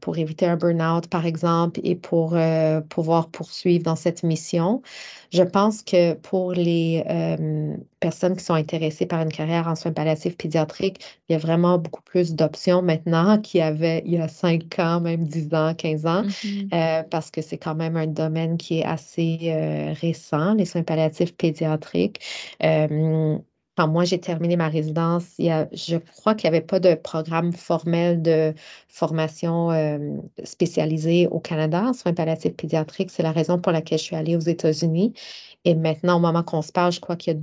pour 0.00 0.16
éviter 0.16 0.46
un 0.46 0.56
burn-out, 0.56 1.08
par 1.08 1.26
exemple, 1.26 1.80
et 1.84 1.96
pour 1.96 2.36
pouvoir 2.88 3.28
poursuivre 3.30 3.84
dans 3.84 3.96
cette 3.96 4.22
mission. 4.22 4.82
Je 5.32 5.42
pense 5.42 5.82
que 5.82 6.14
pour 6.14 6.52
les 6.52 7.04
euh, 7.08 7.76
personnes 8.00 8.36
qui 8.36 8.44
sont 8.44 8.54
intéressées 8.54 9.06
par 9.06 9.22
une 9.22 9.30
carrière 9.30 9.68
en 9.68 9.76
soins 9.76 9.92
palliatifs 9.92 10.36
pédiatriques, 10.36 11.00
il 11.28 11.32
y 11.32 11.36
a 11.36 11.38
vraiment 11.38 11.78
beaucoup 11.78 12.02
plus 12.02 12.34
d'options 12.34 12.82
maintenant 12.82 13.38
qu'il 13.38 13.60
y 13.60 13.62
avait 13.62 14.02
il 14.04 14.12
y 14.12 14.18
a 14.18 14.28
5 14.28 14.78
ans, 14.78 15.00
même 15.00 15.24
10 15.24 15.54
ans, 15.54 15.74
15 15.74 16.06
ans, 16.06 16.22
mm-hmm. 16.22 16.74
euh, 16.74 17.02
parce 17.04 17.30
que 17.30 17.42
c'est 17.42 17.58
quand 17.58 17.74
même 17.76 17.96
un 17.96 18.06
domaine 18.08 18.56
qui 18.56 18.80
est 18.80 18.84
assez 18.84 19.38
euh, 19.44 19.92
récent, 20.00 20.54
les 20.54 20.64
soins 20.64 20.82
palliatifs 20.82 21.36
pédiatriques 21.36 22.20
quand 23.80 23.88
moi 23.88 24.04
j'ai 24.04 24.20
terminé 24.20 24.56
ma 24.56 24.68
résidence, 24.68 25.24
je 25.38 25.96
crois 25.96 26.34
qu'il 26.34 26.50
n'y 26.50 26.56
avait 26.56 26.66
pas 26.66 26.80
de 26.80 26.94
programme 26.94 27.50
formel 27.54 28.20
de 28.20 28.52
formation 28.88 29.70
euh, 29.70 30.18
spécialisée 30.44 31.26
au 31.28 31.40
Canada 31.40 31.84
en 31.86 31.92
soins 31.94 32.12
palliatifs 32.12 32.56
pédiatriques. 32.56 33.10
C'est 33.10 33.22
la 33.22 33.32
raison 33.32 33.58
pour 33.58 33.72
laquelle 33.72 33.98
je 33.98 34.04
suis 34.04 34.16
allée 34.16 34.36
aux 34.36 34.40
États-Unis. 34.40 35.14
Et 35.64 35.74
maintenant, 35.74 36.18
au 36.18 36.20
moment 36.20 36.42
qu'on 36.42 36.60
se 36.60 36.72
parle, 36.72 36.92
je 36.92 37.00
crois 37.00 37.16
qu'il 37.16 37.32
y 37.32 37.36
a 37.36 37.40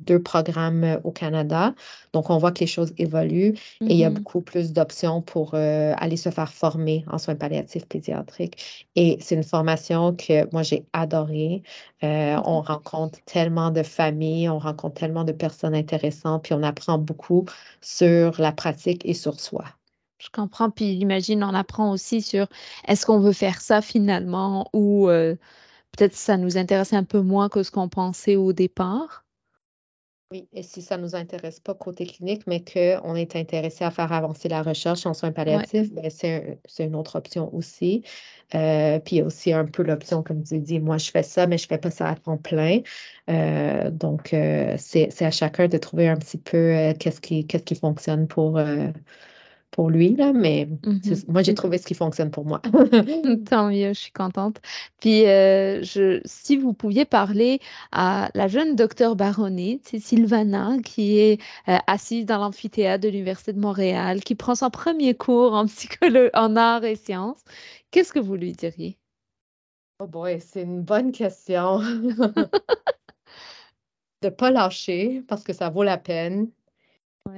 deux 0.00 0.22
programmes 0.22 0.84
euh, 0.84 1.00
au 1.04 1.10
Canada. 1.10 1.74
Donc, 2.12 2.30
on 2.30 2.38
voit 2.38 2.52
que 2.52 2.60
les 2.60 2.66
choses 2.66 2.92
évoluent 2.98 3.54
et 3.80 3.92
il 3.92 3.96
y 3.96 4.04
a 4.04 4.10
mm-hmm. 4.10 4.14
beaucoup 4.14 4.40
plus 4.40 4.72
d'options 4.72 5.22
pour 5.22 5.54
euh, 5.54 5.92
aller 5.96 6.16
se 6.16 6.30
faire 6.30 6.52
former 6.52 7.04
en 7.10 7.18
soins 7.18 7.34
palliatifs 7.34 7.86
pédiatriques. 7.86 8.86
Et 8.96 9.18
c'est 9.20 9.34
une 9.34 9.44
formation 9.44 10.14
que 10.14 10.50
moi, 10.52 10.62
j'ai 10.62 10.86
adorée. 10.92 11.62
Euh, 12.02 12.36
on 12.44 12.60
rencontre 12.60 13.18
tellement 13.24 13.70
de 13.70 13.82
familles, 13.82 14.48
on 14.48 14.58
rencontre 14.58 14.94
tellement 14.94 15.24
de 15.24 15.32
personnes 15.32 15.74
intéressantes, 15.74 16.44
puis 16.44 16.54
on 16.54 16.62
apprend 16.62 16.98
beaucoup 16.98 17.46
sur 17.80 18.40
la 18.40 18.52
pratique 18.52 19.04
et 19.04 19.14
sur 19.14 19.38
soi. 19.38 19.64
Je 20.18 20.28
comprends, 20.30 20.68
puis 20.68 20.98
j'imagine 20.98 21.42
on 21.42 21.54
apprend 21.54 21.92
aussi 21.92 22.20
sur 22.20 22.46
est-ce 22.86 23.06
qu'on 23.06 23.20
veut 23.20 23.32
faire 23.32 23.62
ça 23.62 23.80
finalement 23.80 24.68
ou 24.74 25.08
peut-être 25.92 26.14
ça 26.14 26.36
nous 26.36 26.58
intéresse 26.58 26.92
un 26.92 27.04
peu 27.04 27.20
moins 27.20 27.48
que 27.48 27.62
ce 27.62 27.70
qu'on 27.70 27.88
pensait 27.88 28.36
au 28.36 28.52
départ. 28.52 29.24
Oui, 30.32 30.48
et 30.52 30.62
si 30.62 30.80
ça 30.80 30.96
ne 30.96 31.02
nous 31.02 31.16
intéresse 31.16 31.58
pas 31.58 31.74
côté 31.74 32.06
clinique, 32.06 32.46
mais 32.46 32.62
qu'on 32.62 33.16
est 33.16 33.34
intéressé 33.34 33.82
à 33.82 33.90
faire 33.90 34.12
avancer 34.12 34.48
la 34.48 34.62
recherche 34.62 35.04
en 35.04 35.12
soins 35.12 35.32
palliatifs, 35.32 35.92
ben, 35.92 36.08
c'est 36.08 36.60
une 36.78 36.94
autre 36.94 37.16
option 37.16 37.52
aussi. 37.52 38.04
Euh, 38.54 39.00
puis 39.00 39.16
il 39.16 39.18
y 39.18 39.22
a 39.22 39.24
aussi 39.24 39.52
un 39.52 39.64
peu 39.64 39.82
l'option, 39.82 40.22
comme 40.22 40.44
tu 40.44 40.60
dis, 40.60 40.78
moi 40.78 40.98
je 40.98 41.10
fais 41.10 41.24
ça, 41.24 41.48
mais 41.48 41.58
je 41.58 41.64
ne 41.64 41.68
fais 41.68 41.78
pas 41.78 41.90
ça 41.90 42.10
à 42.10 42.14
temps 42.14 42.36
plein. 42.36 42.78
Euh, 43.28 43.90
donc, 43.90 44.32
euh, 44.32 44.76
c'est 44.78 45.20
à 45.20 45.32
chacun 45.32 45.66
de 45.66 45.78
trouver 45.78 46.08
un 46.08 46.16
petit 46.16 46.38
peu 46.38 46.94
qu'est-ce 47.00 47.20
qui, 47.20 47.44
qu'est-ce 47.44 47.64
qui 47.64 47.74
fonctionne 47.74 48.28
pour, 48.28 48.60
pour 49.70 49.90
lui, 49.90 50.16
là, 50.16 50.32
mais 50.32 50.66
mm-hmm. 50.66 51.24
moi, 51.28 51.42
j'ai 51.42 51.54
trouvé 51.54 51.78
ce 51.78 51.86
qui 51.86 51.94
fonctionne 51.94 52.30
pour 52.30 52.44
moi. 52.44 52.60
Tant 53.50 53.68
mieux, 53.68 53.92
je 53.92 53.98
suis 53.98 54.12
contente. 54.12 54.60
Puis, 55.00 55.26
euh, 55.26 55.82
je, 55.82 56.20
si 56.24 56.56
vous 56.56 56.72
pouviez 56.72 57.04
parler 57.04 57.60
à 57.92 58.30
la 58.34 58.48
jeune 58.48 58.74
docteur 58.74 59.16
Baronnet, 59.16 59.80
c'est 59.84 60.00
Sylvana, 60.00 60.76
qui 60.84 61.18
est 61.18 61.40
euh, 61.68 61.78
assise 61.86 62.26
dans 62.26 62.38
l'amphithéâtre 62.38 63.02
de 63.04 63.08
l'Université 63.08 63.52
de 63.52 63.60
Montréal, 63.60 64.20
qui 64.22 64.34
prend 64.34 64.54
son 64.54 64.70
premier 64.70 65.14
cours 65.14 65.54
en 65.54 65.66
psychologie, 65.66 66.30
en 66.34 66.56
arts 66.56 66.84
et 66.84 66.96
sciences, 66.96 67.42
qu'est-ce 67.90 68.12
que 68.12 68.18
vous 68.18 68.34
lui 68.34 68.52
diriez? 68.52 68.96
Oh 70.02 70.06
boy, 70.06 70.40
c'est 70.40 70.62
une 70.62 70.82
bonne 70.82 71.12
question. 71.12 71.80
de 74.22 74.28
ne 74.28 74.30
pas 74.30 74.50
lâcher 74.50 75.22
parce 75.28 75.42
que 75.44 75.52
ça 75.52 75.70
vaut 75.70 75.82
la 75.82 75.98
peine 75.98 76.50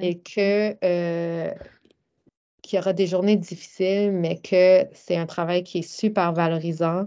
et 0.01 0.19
que 0.19 0.77
euh, 0.85 1.53
qu'il 2.63 2.77
y 2.79 2.81
aura 2.81 2.93
des 2.93 3.07
journées 3.07 3.37
difficiles, 3.37 4.13
mais 4.13 4.39
que 4.39 4.87
c'est 4.95 5.17
un 5.17 5.27
travail 5.27 5.65
qui 5.65 5.79
est 5.79 5.83
super 5.83 6.33
valorisant. 6.33 7.07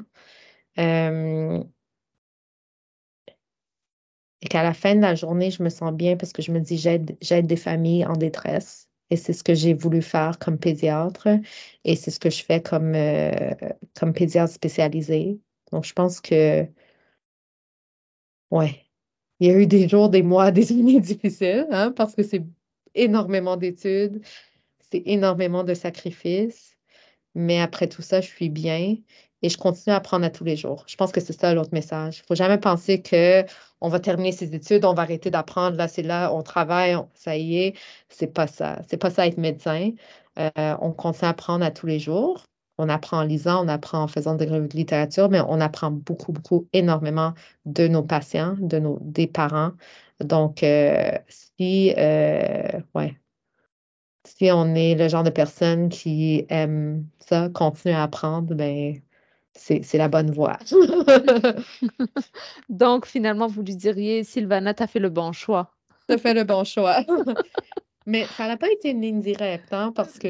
Euh, 0.80 1.63
et 4.41 4.48
qu'à 4.48 4.63
la 4.63 4.74
fin 4.74 4.96
de 4.96 5.02
la 5.02 5.15
journée, 5.15 5.50
je 5.52 5.63
me 5.63 5.70
sens 5.70 5.91
bien 5.94 6.18
parce 6.18 6.34
que 6.34 6.41
je 6.41 6.52
me 6.52 6.60
dis, 6.60 6.78
j'aide, 6.78 7.18
des 7.48 7.56
familles 7.56 8.06
en 8.06 8.13
détresse. 8.13 8.89
Et 9.10 9.18
c'est 9.18 9.34
ce 9.34 9.44
que 9.44 9.54
j'ai 9.54 9.74
voulu 9.74 10.02
faire 10.02 10.39
comme 10.39 10.58
pédiatre. 10.60 11.28
Et 11.84 11.96
c'est 11.96 12.12
ce 12.12 12.20
que 12.20 12.30
je 12.30 12.44
fais 12.44 12.62
comme, 12.62 12.94
euh, 12.96 13.32
comme 14.00 14.13
pédiatre 14.13 14.54
spécialisé. 14.54 15.39
Donc, 15.72 15.86
je 15.86 15.94
pense 15.94 16.22
que, 16.22 16.68
ouais, 18.52 18.86
il 19.39 19.48
y 19.48 19.52
a 19.52 19.58
eu 19.58 19.68
des 19.68 19.88
jours, 19.89 20.10
des 20.10 20.24
mois, 20.24 20.52
des 20.52 20.72
années 20.72 21.00
difficiles, 21.00 21.68
hein, 21.72 21.91
parce 21.91 22.15
que 22.15 22.24
c'est 22.24 22.44
énormément 22.96 23.58
d'études, 23.58 24.22
c'est 24.91 25.04
énormément 25.06 25.63
de 25.63 25.74
sacrifices, 25.74 26.78
mais 27.36 27.60
après 27.62 27.88
tout 27.88 28.02
ça, 28.02 28.21
je 28.21 28.28
suis 28.28 28.50
bien 28.50 28.98
et 29.41 29.50
je 29.50 29.58
continue 29.58 29.93
à 29.93 29.98
apprendre 29.98 30.26
à 30.26 30.30
tous 30.30 30.43
les 30.43 30.56
jours. 30.56 30.86
Je 30.88 30.95
pense 30.95 31.12
que 31.12 31.21
c'est 31.21 31.39
ça 31.39 31.54
l'autre 31.54 31.69
message. 31.74 32.17
Il 32.17 32.21
ne 32.21 32.26
faut 32.28 32.36
jamais 32.36 32.58
penser 32.58 33.02
qu'on 33.04 33.89
va 33.89 34.00
terminer 34.00 34.32
ses 34.32 34.56
études, 34.56 34.86
on 34.86 34.93
va 34.93 35.04
arrêter 35.04 35.30
d'apprendre, 35.32 35.78
là, 35.78 35.88
c'est 35.88 36.02
là, 36.04 36.34
on 36.34 36.41
travaille, 36.43 36.98
ça 37.13 37.36
y 37.38 37.58
est. 37.58 37.78
C'est 38.10 38.28
pas 38.28 38.48
ça. 38.48 38.82
C'est 38.89 38.98
pas 38.98 39.10
ça 39.12 39.28
être 39.28 39.38
médecin. 39.38 39.91
Euh, 40.39 40.76
on 40.82 40.91
continue 40.91 41.28
à 41.28 41.30
apprendre 41.30 41.65
à 41.65 41.71
tous 41.71 41.86
les 41.88 42.00
jours. 42.00 42.43
On 42.78 42.89
apprend 42.89 43.19
en 43.19 43.24
lisant, 43.24 43.63
on 43.65 43.67
apprend 43.69 44.04
en 44.04 44.08
faisant 44.08 44.36
des 44.36 44.45
revues 44.45 44.67
de 44.67 44.76
littérature, 44.78 45.30
mais 45.30 45.39
on 45.48 45.62
apprend 45.62 45.91
beaucoup, 45.91 46.34
beaucoup, 46.34 46.67
énormément 46.74 47.34
de 47.65 47.88
nos 47.88 48.04
patients, 48.04 48.56
de 48.60 48.80
nos, 48.80 49.00
des 49.02 49.28
parents. 49.28 49.71
Donc, 50.19 50.63
euh, 50.63 51.12
si, 51.30 51.93
euh, 51.98 52.82
ouais, 52.93 53.17
si 54.28 54.50
on 54.52 54.76
est 54.76 54.96
le 54.96 55.08
genre 55.08 55.24
de 55.24 55.30
personne 55.30 55.90
qui 55.90 56.46
aime 56.50 57.06
ça, 57.20 57.50
continue 57.50 57.94
à 57.94 58.04
apprendre, 58.04 58.54
ben, 58.56 59.00
c'est 59.54 59.94
la 59.94 60.08
bonne 60.08 60.32
voie. 60.32 60.58
Donc, 62.70 63.06
finalement, 63.06 63.48
vous 63.48 63.64
lui 63.64 63.76
diriez, 63.76 64.24
Sylvana, 64.24 64.74
tu 64.74 64.84
as 64.84 64.88
fait 64.88 65.00
le 65.00 65.10
bon 65.10 65.32
choix. 65.32 65.72
Tu 66.08 66.16
as 66.16 66.18
fait 66.18 66.34
le 66.34 66.44
bon 66.44 66.64
choix. 66.64 67.04
Mais 68.08 68.26
ça 68.38 68.48
n'a 68.48 68.56
pas 68.56 68.70
été 68.70 68.92
une 68.92 69.02
ligne 69.02 69.20
directe, 69.20 69.74
hein, 69.74 69.92
parce 69.96 70.20
que 70.20 70.30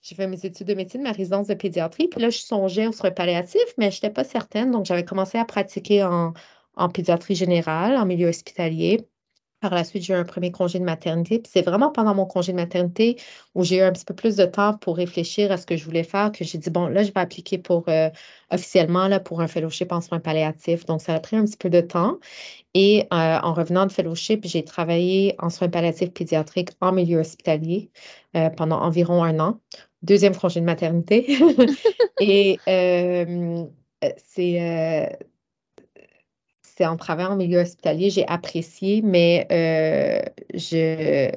j'ai 0.00 0.14
fait 0.14 0.26
mes 0.26 0.46
études 0.46 0.66
de 0.66 0.72
médecine, 0.72 1.02
ma 1.02 1.12
résidence 1.12 1.48
de 1.48 1.54
pédiatrie, 1.54 2.08
puis 2.08 2.22
là, 2.22 2.30
je 2.30 2.38
songeais 2.38 2.86
au 2.86 2.92
soins 2.92 3.10
palliatif, 3.10 3.60
mais 3.76 3.90
je 3.90 3.96
n'étais 3.96 4.08
pas 4.08 4.24
certaine. 4.24 4.70
Donc, 4.70 4.86
j'avais 4.86 5.04
commencé 5.04 5.36
à 5.36 5.44
pratiquer 5.44 6.04
en, 6.04 6.32
en 6.76 6.88
pédiatrie 6.88 7.34
générale, 7.34 7.96
en 7.96 8.06
milieu 8.06 8.28
hospitalier. 8.28 9.06
Par 9.60 9.74
la 9.74 9.84
suite, 9.84 10.02
j'ai 10.04 10.14
eu 10.14 10.16
un 10.16 10.24
premier 10.24 10.50
congé 10.50 10.78
de 10.78 10.84
maternité. 10.84 11.38
Puis 11.38 11.50
c'est 11.52 11.62
vraiment 11.62 11.90
pendant 11.90 12.14
mon 12.14 12.24
congé 12.24 12.52
de 12.52 12.56
maternité 12.56 13.16
où 13.54 13.62
j'ai 13.62 13.76
eu 13.76 13.82
un 13.82 13.92
petit 13.92 14.06
peu 14.06 14.14
plus 14.14 14.36
de 14.36 14.46
temps 14.46 14.76
pour 14.78 14.96
réfléchir 14.96 15.52
à 15.52 15.58
ce 15.58 15.66
que 15.66 15.76
je 15.76 15.84
voulais 15.84 16.02
faire 16.02 16.32
que 16.32 16.44
j'ai 16.44 16.56
dit, 16.56 16.70
bon, 16.70 16.86
là, 16.86 17.02
je 17.02 17.12
vais 17.12 17.20
appliquer 17.20 17.58
pour 17.58 17.84
euh, 17.88 18.08
officiellement 18.50 19.06
là, 19.06 19.20
pour 19.20 19.42
un 19.42 19.48
fellowship 19.48 19.92
en 19.92 20.00
soins 20.00 20.18
palliatifs. 20.18 20.86
Donc, 20.86 21.02
ça 21.02 21.14
a 21.14 21.20
pris 21.20 21.36
un 21.36 21.44
petit 21.44 21.58
peu 21.58 21.68
de 21.68 21.82
temps. 21.82 22.18
Et 22.72 23.06
euh, 23.12 23.38
en 23.42 23.52
revenant 23.52 23.84
de 23.84 23.92
fellowship, 23.92 24.46
j'ai 24.46 24.64
travaillé 24.64 25.34
en 25.38 25.50
soins 25.50 25.68
palliatifs 25.68 26.12
pédiatriques 26.12 26.70
en 26.80 26.92
milieu 26.92 27.18
hospitalier 27.20 27.90
euh, 28.36 28.48
pendant 28.50 28.80
environ 28.80 29.22
un 29.22 29.38
an. 29.40 29.60
deuxième 30.02 30.34
congé 30.34 30.60
de 30.60 30.64
maternité. 30.66 31.26
Et 32.20 32.58
c'est 34.24 35.18
c'est 36.80 36.86
en 36.86 36.96
travaillant 36.96 37.32
en 37.32 37.36
milieu 37.36 37.60
hospitalier, 37.60 38.08
j'ai 38.08 38.26
apprécié, 38.26 39.02
mais 39.02 39.46
je 40.54 41.30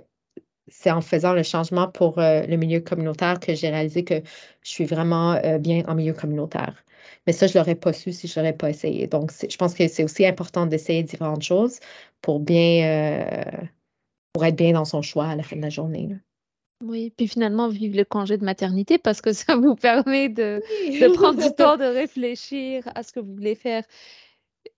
c'est 0.70 0.90
en 0.90 1.02
faisant 1.02 1.34
le 1.34 1.44
changement 1.44 1.90
pour 1.90 2.16
le 2.18 2.56
milieu 2.56 2.80
communautaire 2.80 3.42
que 3.42 3.54
j'ai 3.54 3.70
réalisé 3.70 4.06
que 4.06 4.22
je 4.62 4.70
suis 4.70 4.86
vraiment 4.86 5.38
bien 5.60 5.84
en 5.88 5.96
milieu 5.96 6.14
communautaire. 6.14 6.86
Mais 7.28 7.34
ça, 7.34 7.48
je 7.48 7.58
ne 7.58 7.60
l'aurais 7.60 7.76
pas 7.76 7.92
su 7.92 8.14
si 8.14 8.28
je 8.30 8.40
n'aurais 8.40 8.54
pas 8.54 8.70
essayé. 8.70 9.08
Donc, 9.08 9.32
je 9.50 9.58
pense 9.58 9.74
que 9.74 9.86
c'est 9.90 10.06
aussi 10.06 10.26
important 10.26 10.66
d'essayer 10.66 11.04
différentes 11.04 11.44
choses 11.44 11.80
pour 12.22 12.40
bien, 12.40 13.44
pour 14.32 14.46
être 14.46 14.56
bien 14.56 14.72
dans 14.72 14.86
son 14.86 15.02
choix 15.02 15.26
à 15.26 15.36
la 15.36 15.44
fin 15.44 15.58
de 15.58 15.62
la 15.62 15.70
journée. 15.70 16.16
Oui, 16.84 17.14
puis 17.16 17.28
finalement, 17.28 17.70
vivre 17.70 17.96
le 17.96 18.04
congé 18.04 18.38
de 18.38 18.44
maternité 18.44 18.98
parce 18.98 19.22
que 19.22 19.32
ça 19.32 19.56
vous 19.56 19.76
permet 19.82 20.30
de, 20.30 20.62
de 21.00 21.14
prendre 21.14 21.42
du 21.42 21.54
temps 21.56 21.78
de 21.78 21.86
réfléchir 21.86 22.84
à 22.94 23.04
ce 23.04 23.14
que 23.14 23.20
vous 23.20 23.34
voulez 23.34 23.56
faire 23.56 23.84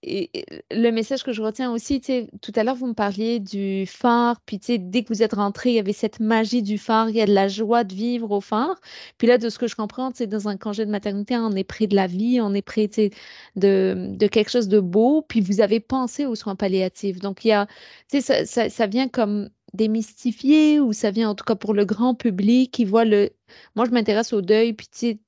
et, 0.03 0.29
le 0.71 0.91
message 0.91 1.23
que 1.23 1.31
je 1.31 1.41
retiens 1.41 1.71
aussi, 1.71 1.99
tout 1.99 2.51
à 2.55 2.63
l'heure, 2.63 2.75
vous 2.75 2.87
me 2.87 2.93
parliez 2.93 3.39
du 3.39 3.85
phare, 3.87 4.39
puis 4.41 4.59
dès 4.59 5.03
que 5.03 5.09
vous 5.09 5.23
êtes 5.23 5.33
rentré, 5.33 5.71
il 5.71 5.75
y 5.75 5.79
avait 5.79 5.93
cette 5.93 6.19
magie 6.19 6.61
du 6.61 6.77
phare, 6.77 7.09
il 7.09 7.15
y 7.15 7.21
a 7.21 7.25
de 7.25 7.33
la 7.33 7.47
joie 7.47 7.83
de 7.83 7.93
vivre 7.93 8.31
au 8.31 8.41
phare. 8.41 8.79
Puis 9.17 9.27
là, 9.27 9.37
de 9.37 9.49
ce 9.49 9.57
que 9.57 9.67
je 9.67 9.75
comprends, 9.75 10.11
c'est 10.13 10.27
dans 10.27 10.47
un 10.47 10.57
congé 10.57 10.85
de 10.85 10.91
maternité, 10.91 11.35
on 11.37 11.51
est 11.51 11.63
près 11.63 11.87
de 11.87 11.95
la 11.95 12.07
vie, 12.07 12.39
on 12.41 12.53
est 12.53 12.61
près 12.61 12.87
de, 12.87 14.15
de 14.15 14.27
quelque 14.27 14.49
chose 14.51 14.67
de 14.67 14.79
beau, 14.79 15.21
puis 15.21 15.41
vous 15.41 15.61
avez 15.61 15.79
pensé 15.79 16.25
aux 16.25 16.35
soins 16.35 16.55
palliatifs. 16.55 17.19
Donc, 17.19 17.45
il 17.45 17.49
y 17.49 17.51
a, 17.53 17.67
ça, 18.11 18.45
ça, 18.45 18.69
ça 18.69 18.87
vient 18.87 19.07
comme 19.07 19.49
démystifier, 19.73 20.79
ou 20.79 20.93
ça 20.93 21.11
vient 21.11 21.29
en 21.29 21.35
tout 21.35 21.45
cas 21.45 21.55
pour 21.55 21.73
le 21.73 21.85
grand 21.85 22.15
public 22.15 22.71
qui 22.71 22.85
voit 22.85 23.05
le... 23.05 23.31
Moi, 23.75 23.85
je 23.85 23.91
m'intéresse 23.91 24.33
au 24.33 24.41
deuil, 24.41 24.73
puis 24.73 25.19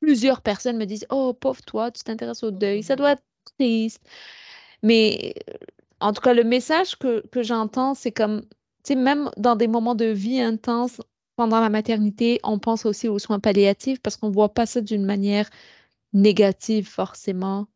plusieurs 0.00 0.40
personnes 0.42 0.76
me 0.76 0.86
disent, 0.86 1.06
oh, 1.10 1.34
pauvre 1.34 1.62
toi, 1.62 1.90
tu 1.90 2.02
t'intéresses 2.02 2.42
au 2.42 2.50
deuil, 2.50 2.82
ça 2.82 2.96
doit 2.96 3.12
être 3.12 3.22
Mais 4.82 5.34
en 6.00 6.12
tout 6.12 6.22
cas, 6.22 6.34
le 6.34 6.44
message 6.44 6.96
que, 6.96 7.22
j'entends, 7.42 7.94
c'est 7.94 8.12
comme, 8.12 8.42
tu 8.42 8.48
sais, 8.84 8.94
même 8.94 9.30
dans 9.36 9.56
des 9.56 9.68
moments 9.68 9.94
de 9.94 10.06
vie 10.06 10.40
intenses, 10.40 11.00
pendant 11.36 11.60
la 11.60 11.70
maternité, 11.70 12.38
on 12.44 12.58
pense 12.58 12.84
aussi 12.84 13.08
aux 13.08 13.18
soins 13.18 13.40
palliatifs 13.40 14.00
parce 14.02 14.16
qu'on 14.16 14.28
ne 14.28 14.34
voit 14.34 14.52
pas 14.52 14.66
ça 14.66 14.82
d'une 14.82 15.06
manière 15.06 15.48
négative 16.12 16.86
forcément, 16.86 17.66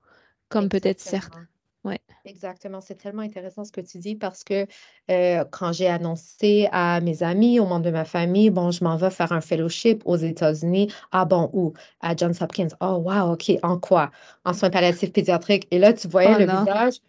comme 0.50 0.68
peut-être 0.68 1.00
certains. 1.00 1.46
Ouais. 1.84 2.00
Exactement, 2.24 2.80
c'est 2.80 2.94
tellement 2.94 3.22
intéressant 3.22 3.64
ce 3.64 3.72
que 3.72 3.82
tu 3.82 3.98
dis 3.98 4.14
parce 4.14 4.42
que 4.42 4.66
euh, 5.10 5.44
quand 5.50 5.72
j'ai 5.72 5.88
annoncé 5.88 6.66
à 6.72 7.02
mes 7.02 7.22
amis, 7.22 7.60
aux 7.60 7.66
membres 7.66 7.84
de 7.84 7.90
ma 7.90 8.06
famille, 8.06 8.48
bon, 8.48 8.70
je 8.70 8.82
m'en 8.82 8.96
vais 8.96 9.10
faire 9.10 9.32
un 9.32 9.42
fellowship 9.42 10.02
aux 10.06 10.16
États-Unis. 10.16 10.90
Ah 11.12 11.26
bon, 11.26 11.50
où? 11.52 11.74
À 12.00 12.16
Johns 12.16 12.32
Hopkins. 12.40 12.68
Oh, 12.80 13.02
wow, 13.04 13.32
OK. 13.32 13.52
En 13.62 13.78
quoi? 13.78 14.10
En 14.46 14.54
soins 14.54 14.70
palliatifs 14.70 15.12
pédiatriques. 15.12 15.68
Et 15.70 15.78
là, 15.78 15.92
tu 15.92 16.08
voyais 16.08 16.34
oh 16.34 16.38
le 16.38 16.46
visage. 16.46 17.00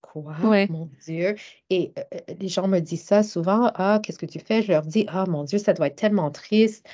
Quoi? 0.00 0.36
Mon 0.68 0.88
Dieu. 1.04 1.34
Et 1.70 1.92
euh, 1.98 2.02
euh, 2.14 2.34
les 2.38 2.48
gens 2.48 2.68
me 2.68 2.78
disent 2.78 3.04
ça 3.04 3.24
souvent. 3.24 3.72
Ah, 3.74 3.98
qu'est-ce 4.00 4.18
que 4.18 4.26
tu 4.26 4.38
fais? 4.38 4.62
Je 4.62 4.70
leur 4.70 4.82
dis, 4.82 5.06
ah, 5.08 5.24
mon 5.26 5.42
Dieu, 5.42 5.58
ça 5.58 5.72
doit 5.72 5.88
être 5.88 5.96
tellement 5.96 6.30
triste. 6.30 6.86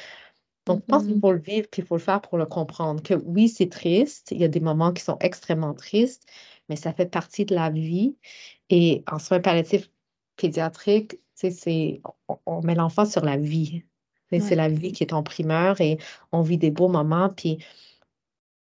Donc, 0.64 0.82
je 0.86 0.92
pense 0.92 1.04
qu'il 1.04 1.18
faut 1.18 1.32
le 1.32 1.38
vivre, 1.38 1.66
puis 1.70 1.80
il 1.80 1.84
faut 1.86 1.96
le 1.96 2.02
faire 2.02 2.20
pour 2.20 2.36
le 2.36 2.44
comprendre. 2.44 3.02
Que 3.02 3.14
oui, 3.14 3.48
c'est 3.48 3.70
triste. 3.70 4.30
Il 4.30 4.38
y 4.38 4.44
a 4.44 4.48
des 4.48 4.60
moments 4.60 4.92
qui 4.92 5.02
sont 5.02 5.16
extrêmement 5.20 5.72
tristes, 5.74 6.26
mais 6.68 6.76
ça 6.76 6.92
fait 6.92 7.06
partie 7.06 7.44
de 7.44 7.54
la 7.54 7.70
vie. 7.70 8.16
Et 8.70 9.02
en 9.10 9.18
soins 9.18 9.40
palliatifs 9.40 9.90
pédiatriques, 10.36 11.18
c'est, 11.34 12.00
on, 12.46 12.62
met 12.62 12.74
l'enfant 12.74 13.04
sur 13.04 13.24
la 13.24 13.36
vie. 13.36 13.84
C'est 14.30 14.56
la 14.56 14.68
vie 14.68 14.92
qui 14.92 15.02
est 15.04 15.14
en 15.14 15.22
primeur 15.22 15.80
et 15.80 15.98
on 16.32 16.42
vit 16.42 16.58
des 16.58 16.70
beaux 16.70 16.88
moments. 16.88 17.30
Puis 17.30 17.64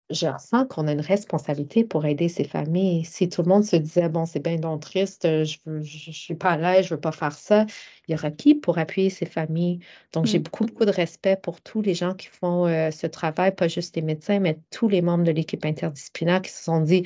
je 0.09 0.27
sens 0.39 0.65
qu'on 0.69 0.87
a 0.87 0.93
une 0.93 1.01
responsabilité 1.01 1.83
pour 1.83 2.05
aider 2.05 2.29
ces 2.29 2.45
familles. 2.45 3.03
Si 3.03 3.27
tout 3.27 3.41
le 3.41 3.49
monde 3.49 3.65
se 3.65 3.75
disait, 3.75 4.07
bon, 4.07 4.25
c'est 4.25 4.39
bien 4.39 4.55
donc 4.55 4.81
triste, 4.81 5.23
je 5.23 5.57
ne 5.65 5.81
je, 5.81 6.11
suis 6.11 6.35
pas 6.35 6.51
à 6.51 6.57
l'aise, 6.57 6.85
je 6.85 6.93
ne 6.93 6.97
veux 6.97 7.01
pas 7.01 7.11
faire 7.11 7.33
ça, 7.33 7.65
il 8.07 8.13
y 8.13 8.15
aura 8.15 8.31
qui 8.31 8.55
pour 8.55 8.77
appuyer 8.77 9.09
ces 9.09 9.25
familles? 9.25 9.79
Donc, 10.13 10.25
j'ai 10.25 10.39
mm. 10.39 10.43
beaucoup, 10.43 10.65
beaucoup 10.65 10.85
de 10.85 10.91
respect 10.91 11.35
pour 11.35 11.59
tous 11.59 11.81
les 11.81 11.93
gens 11.93 12.13
qui 12.13 12.27
font 12.27 12.67
euh, 12.67 12.91
ce 12.91 13.07
travail, 13.07 13.53
pas 13.53 13.67
juste 13.67 13.95
les 13.97 14.01
médecins, 14.01 14.39
mais 14.39 14.59
tous 14.71 14.87
les 14.87 15.01
membres 15.01 15.25
de 15.25 15.31
l'équipe 15.31 15.65
interdisciplinaire 15.65 16.41
qui 16.41 16.51
se 16.51 16.63
sont 16.63 16.79
dit, 16.79 17.03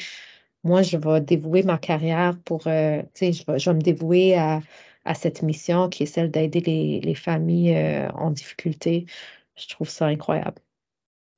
moi, 0.64 0.84
je 0.84 0.98
vais 0.98 1.22
dévouer 1.22 1.64
ma 1.64 1.78
carrière 1.78 2.38
pour, 2.46 2.68
euh, 2.68 3.02
tu 3.14 3.34
sais, 3.34 3.34
je 3.34 3.46
vais, 3.46 3.74
me 3.74 3.82
dévouer 3.82 4.38
à, 4.38 4.62
cette 5.16 5.42
mission 5.42 5.90
qui 5.90 6.04
est 6.04 6.08
celle 6.08 6.30
d'aider 6.30 7.02
les, 7.04 7.16
familles 7.16 7.76
euh, 7.76 8.10
en 8.12 8.30
difficulté. 8.30 9.08
Je 9.56 9.68
trouve 9.68 9.90
ça 9.90 10.06
incroyable. 10.06 10.62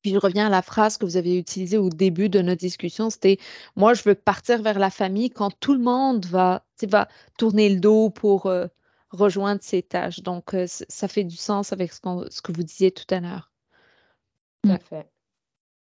Puis 0.02 0.12
je 0.12 0.18
reviens 0.18 0.48
à 0.48 0.50
la 0.50 0.62
phrase 0.62 0.98
que 0.98 1.06
vous 1.06 1.16
avez 1.16 1.38
utilisée 1.38 1.78
au 1.78 1.90
début 1.90 2.28
de 2.28 2.42
notre 2.42 2.60
discussion, 2.60 3.10
c'était 3.10 3.38
moi, 3.78 3.94
je 3.94 4.04
veux 4.04 4.16
partir 4.16 4.62
vers 4.62 4.78
la 4.78 4.90
famille 4.90 5.30
quand 5.30 5.58
tout 5.62 5.74
le 5.74 5.80
monde 5.80 6.26
va, 6.26 6.66
va 6.84 7.08
tourner 7.38 7.70
le 7.70 7.80
dos 7.80 8.10
pour 8.10 8.48
euh, 8.48 8.68
rejoindre 9.12 9.62
ses 9.64 9.82
tâches. 9.82 10.20
Donc, 10.20 10.54
ça 10.68 11.08
fait 11.08 11.24
du 11.24 11.38
sens 11.38 11.72
avec 11.72 11.94
ce, 11.94 12.00
ce, 12.30 12.42
que 12.42 12.52
vous 12.52 12.64
disiez 12.64 12.92
tout 12.92 13.06
à 13.12 13.22
l'heure. 13.22 13.54
Tout 14.64 14.72
à 14.72 14.80
fait. 14.80 15.13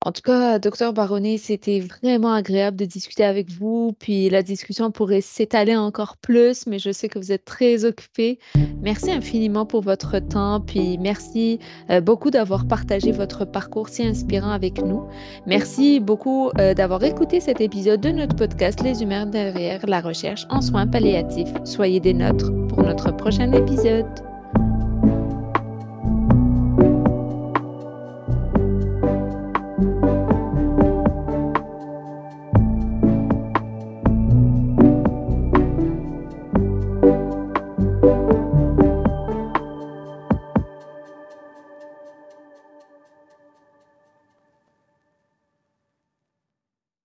En 0.04 0.12
tout 0.12 0.22
cas, 0.22 0.58
docteur 0.58 0.92
Baronnet, 0.92 1.38
c'était 1.38 1.80
vraiment 1.80 2.32
agréable 2.32 2.76
de 2.76 2.84
discuter 2.84 3.24
avec 3.24 3.50
vous. 3.50 3.96
Puis 3.98 4.28
la 4.30 4.42
discussion 4.42 4.90
pourrait 4.90 5.22
s'étaler 5.22 5.74
encore 5.74 6.16
plus, 6.18 6.66
mais 6.66 6.78
je 6.78 6.92
sais 6.92 7.08
que 7.08 7.18
vous 7.18 7.32
êtes 7.32 7.44
très 7.44 7.84
occupé. 7.84 8.38
Merci 8.82 9.10
infiniment 9.10 9.66
pour 9.66 9.80
votre 9.80 10.18
temps. 10.18 10.60
Puis 10.60 10.98
merci 10.98 11.58
euh, 11.90 12.00
beaucoup 12.00 12.30
d'avoir 12.30 12.68
partagé 12.68 13.10
votre 13.10 13.44
parcours 13.44 13.88
si 13.88 14.06
inspirant 14.06 14.50
avec 14.50 14.80
nous. 14.80 15.02
Merci 15.46 15.98
beaucoup 15.98 16.50
euh, 16.58 16.74
d'avoir 16.74 17.02
écouté 17.02 17.40
cet 17.40 17.60
épisode 17.60 18.00
de 18.00 18.10
notre 18.10 18.36
podcast 18.36 18.82
Les 18.82 19.02
humains 19.02 19.26
derrière 19.26 19.84
la 19.86 20.00
recherche 20.00 20.46
en 20.50 20.60
soins 20.60 20.86
palliatifs. 20.86 21.52
Soyez 21.64 22.00
des 22.00 22.14
nôtres 22.14 22.52
pour 22.68 22.82
notre 22.82 23.16
prochain 23.16 23.50
épisode. 23.52 24.06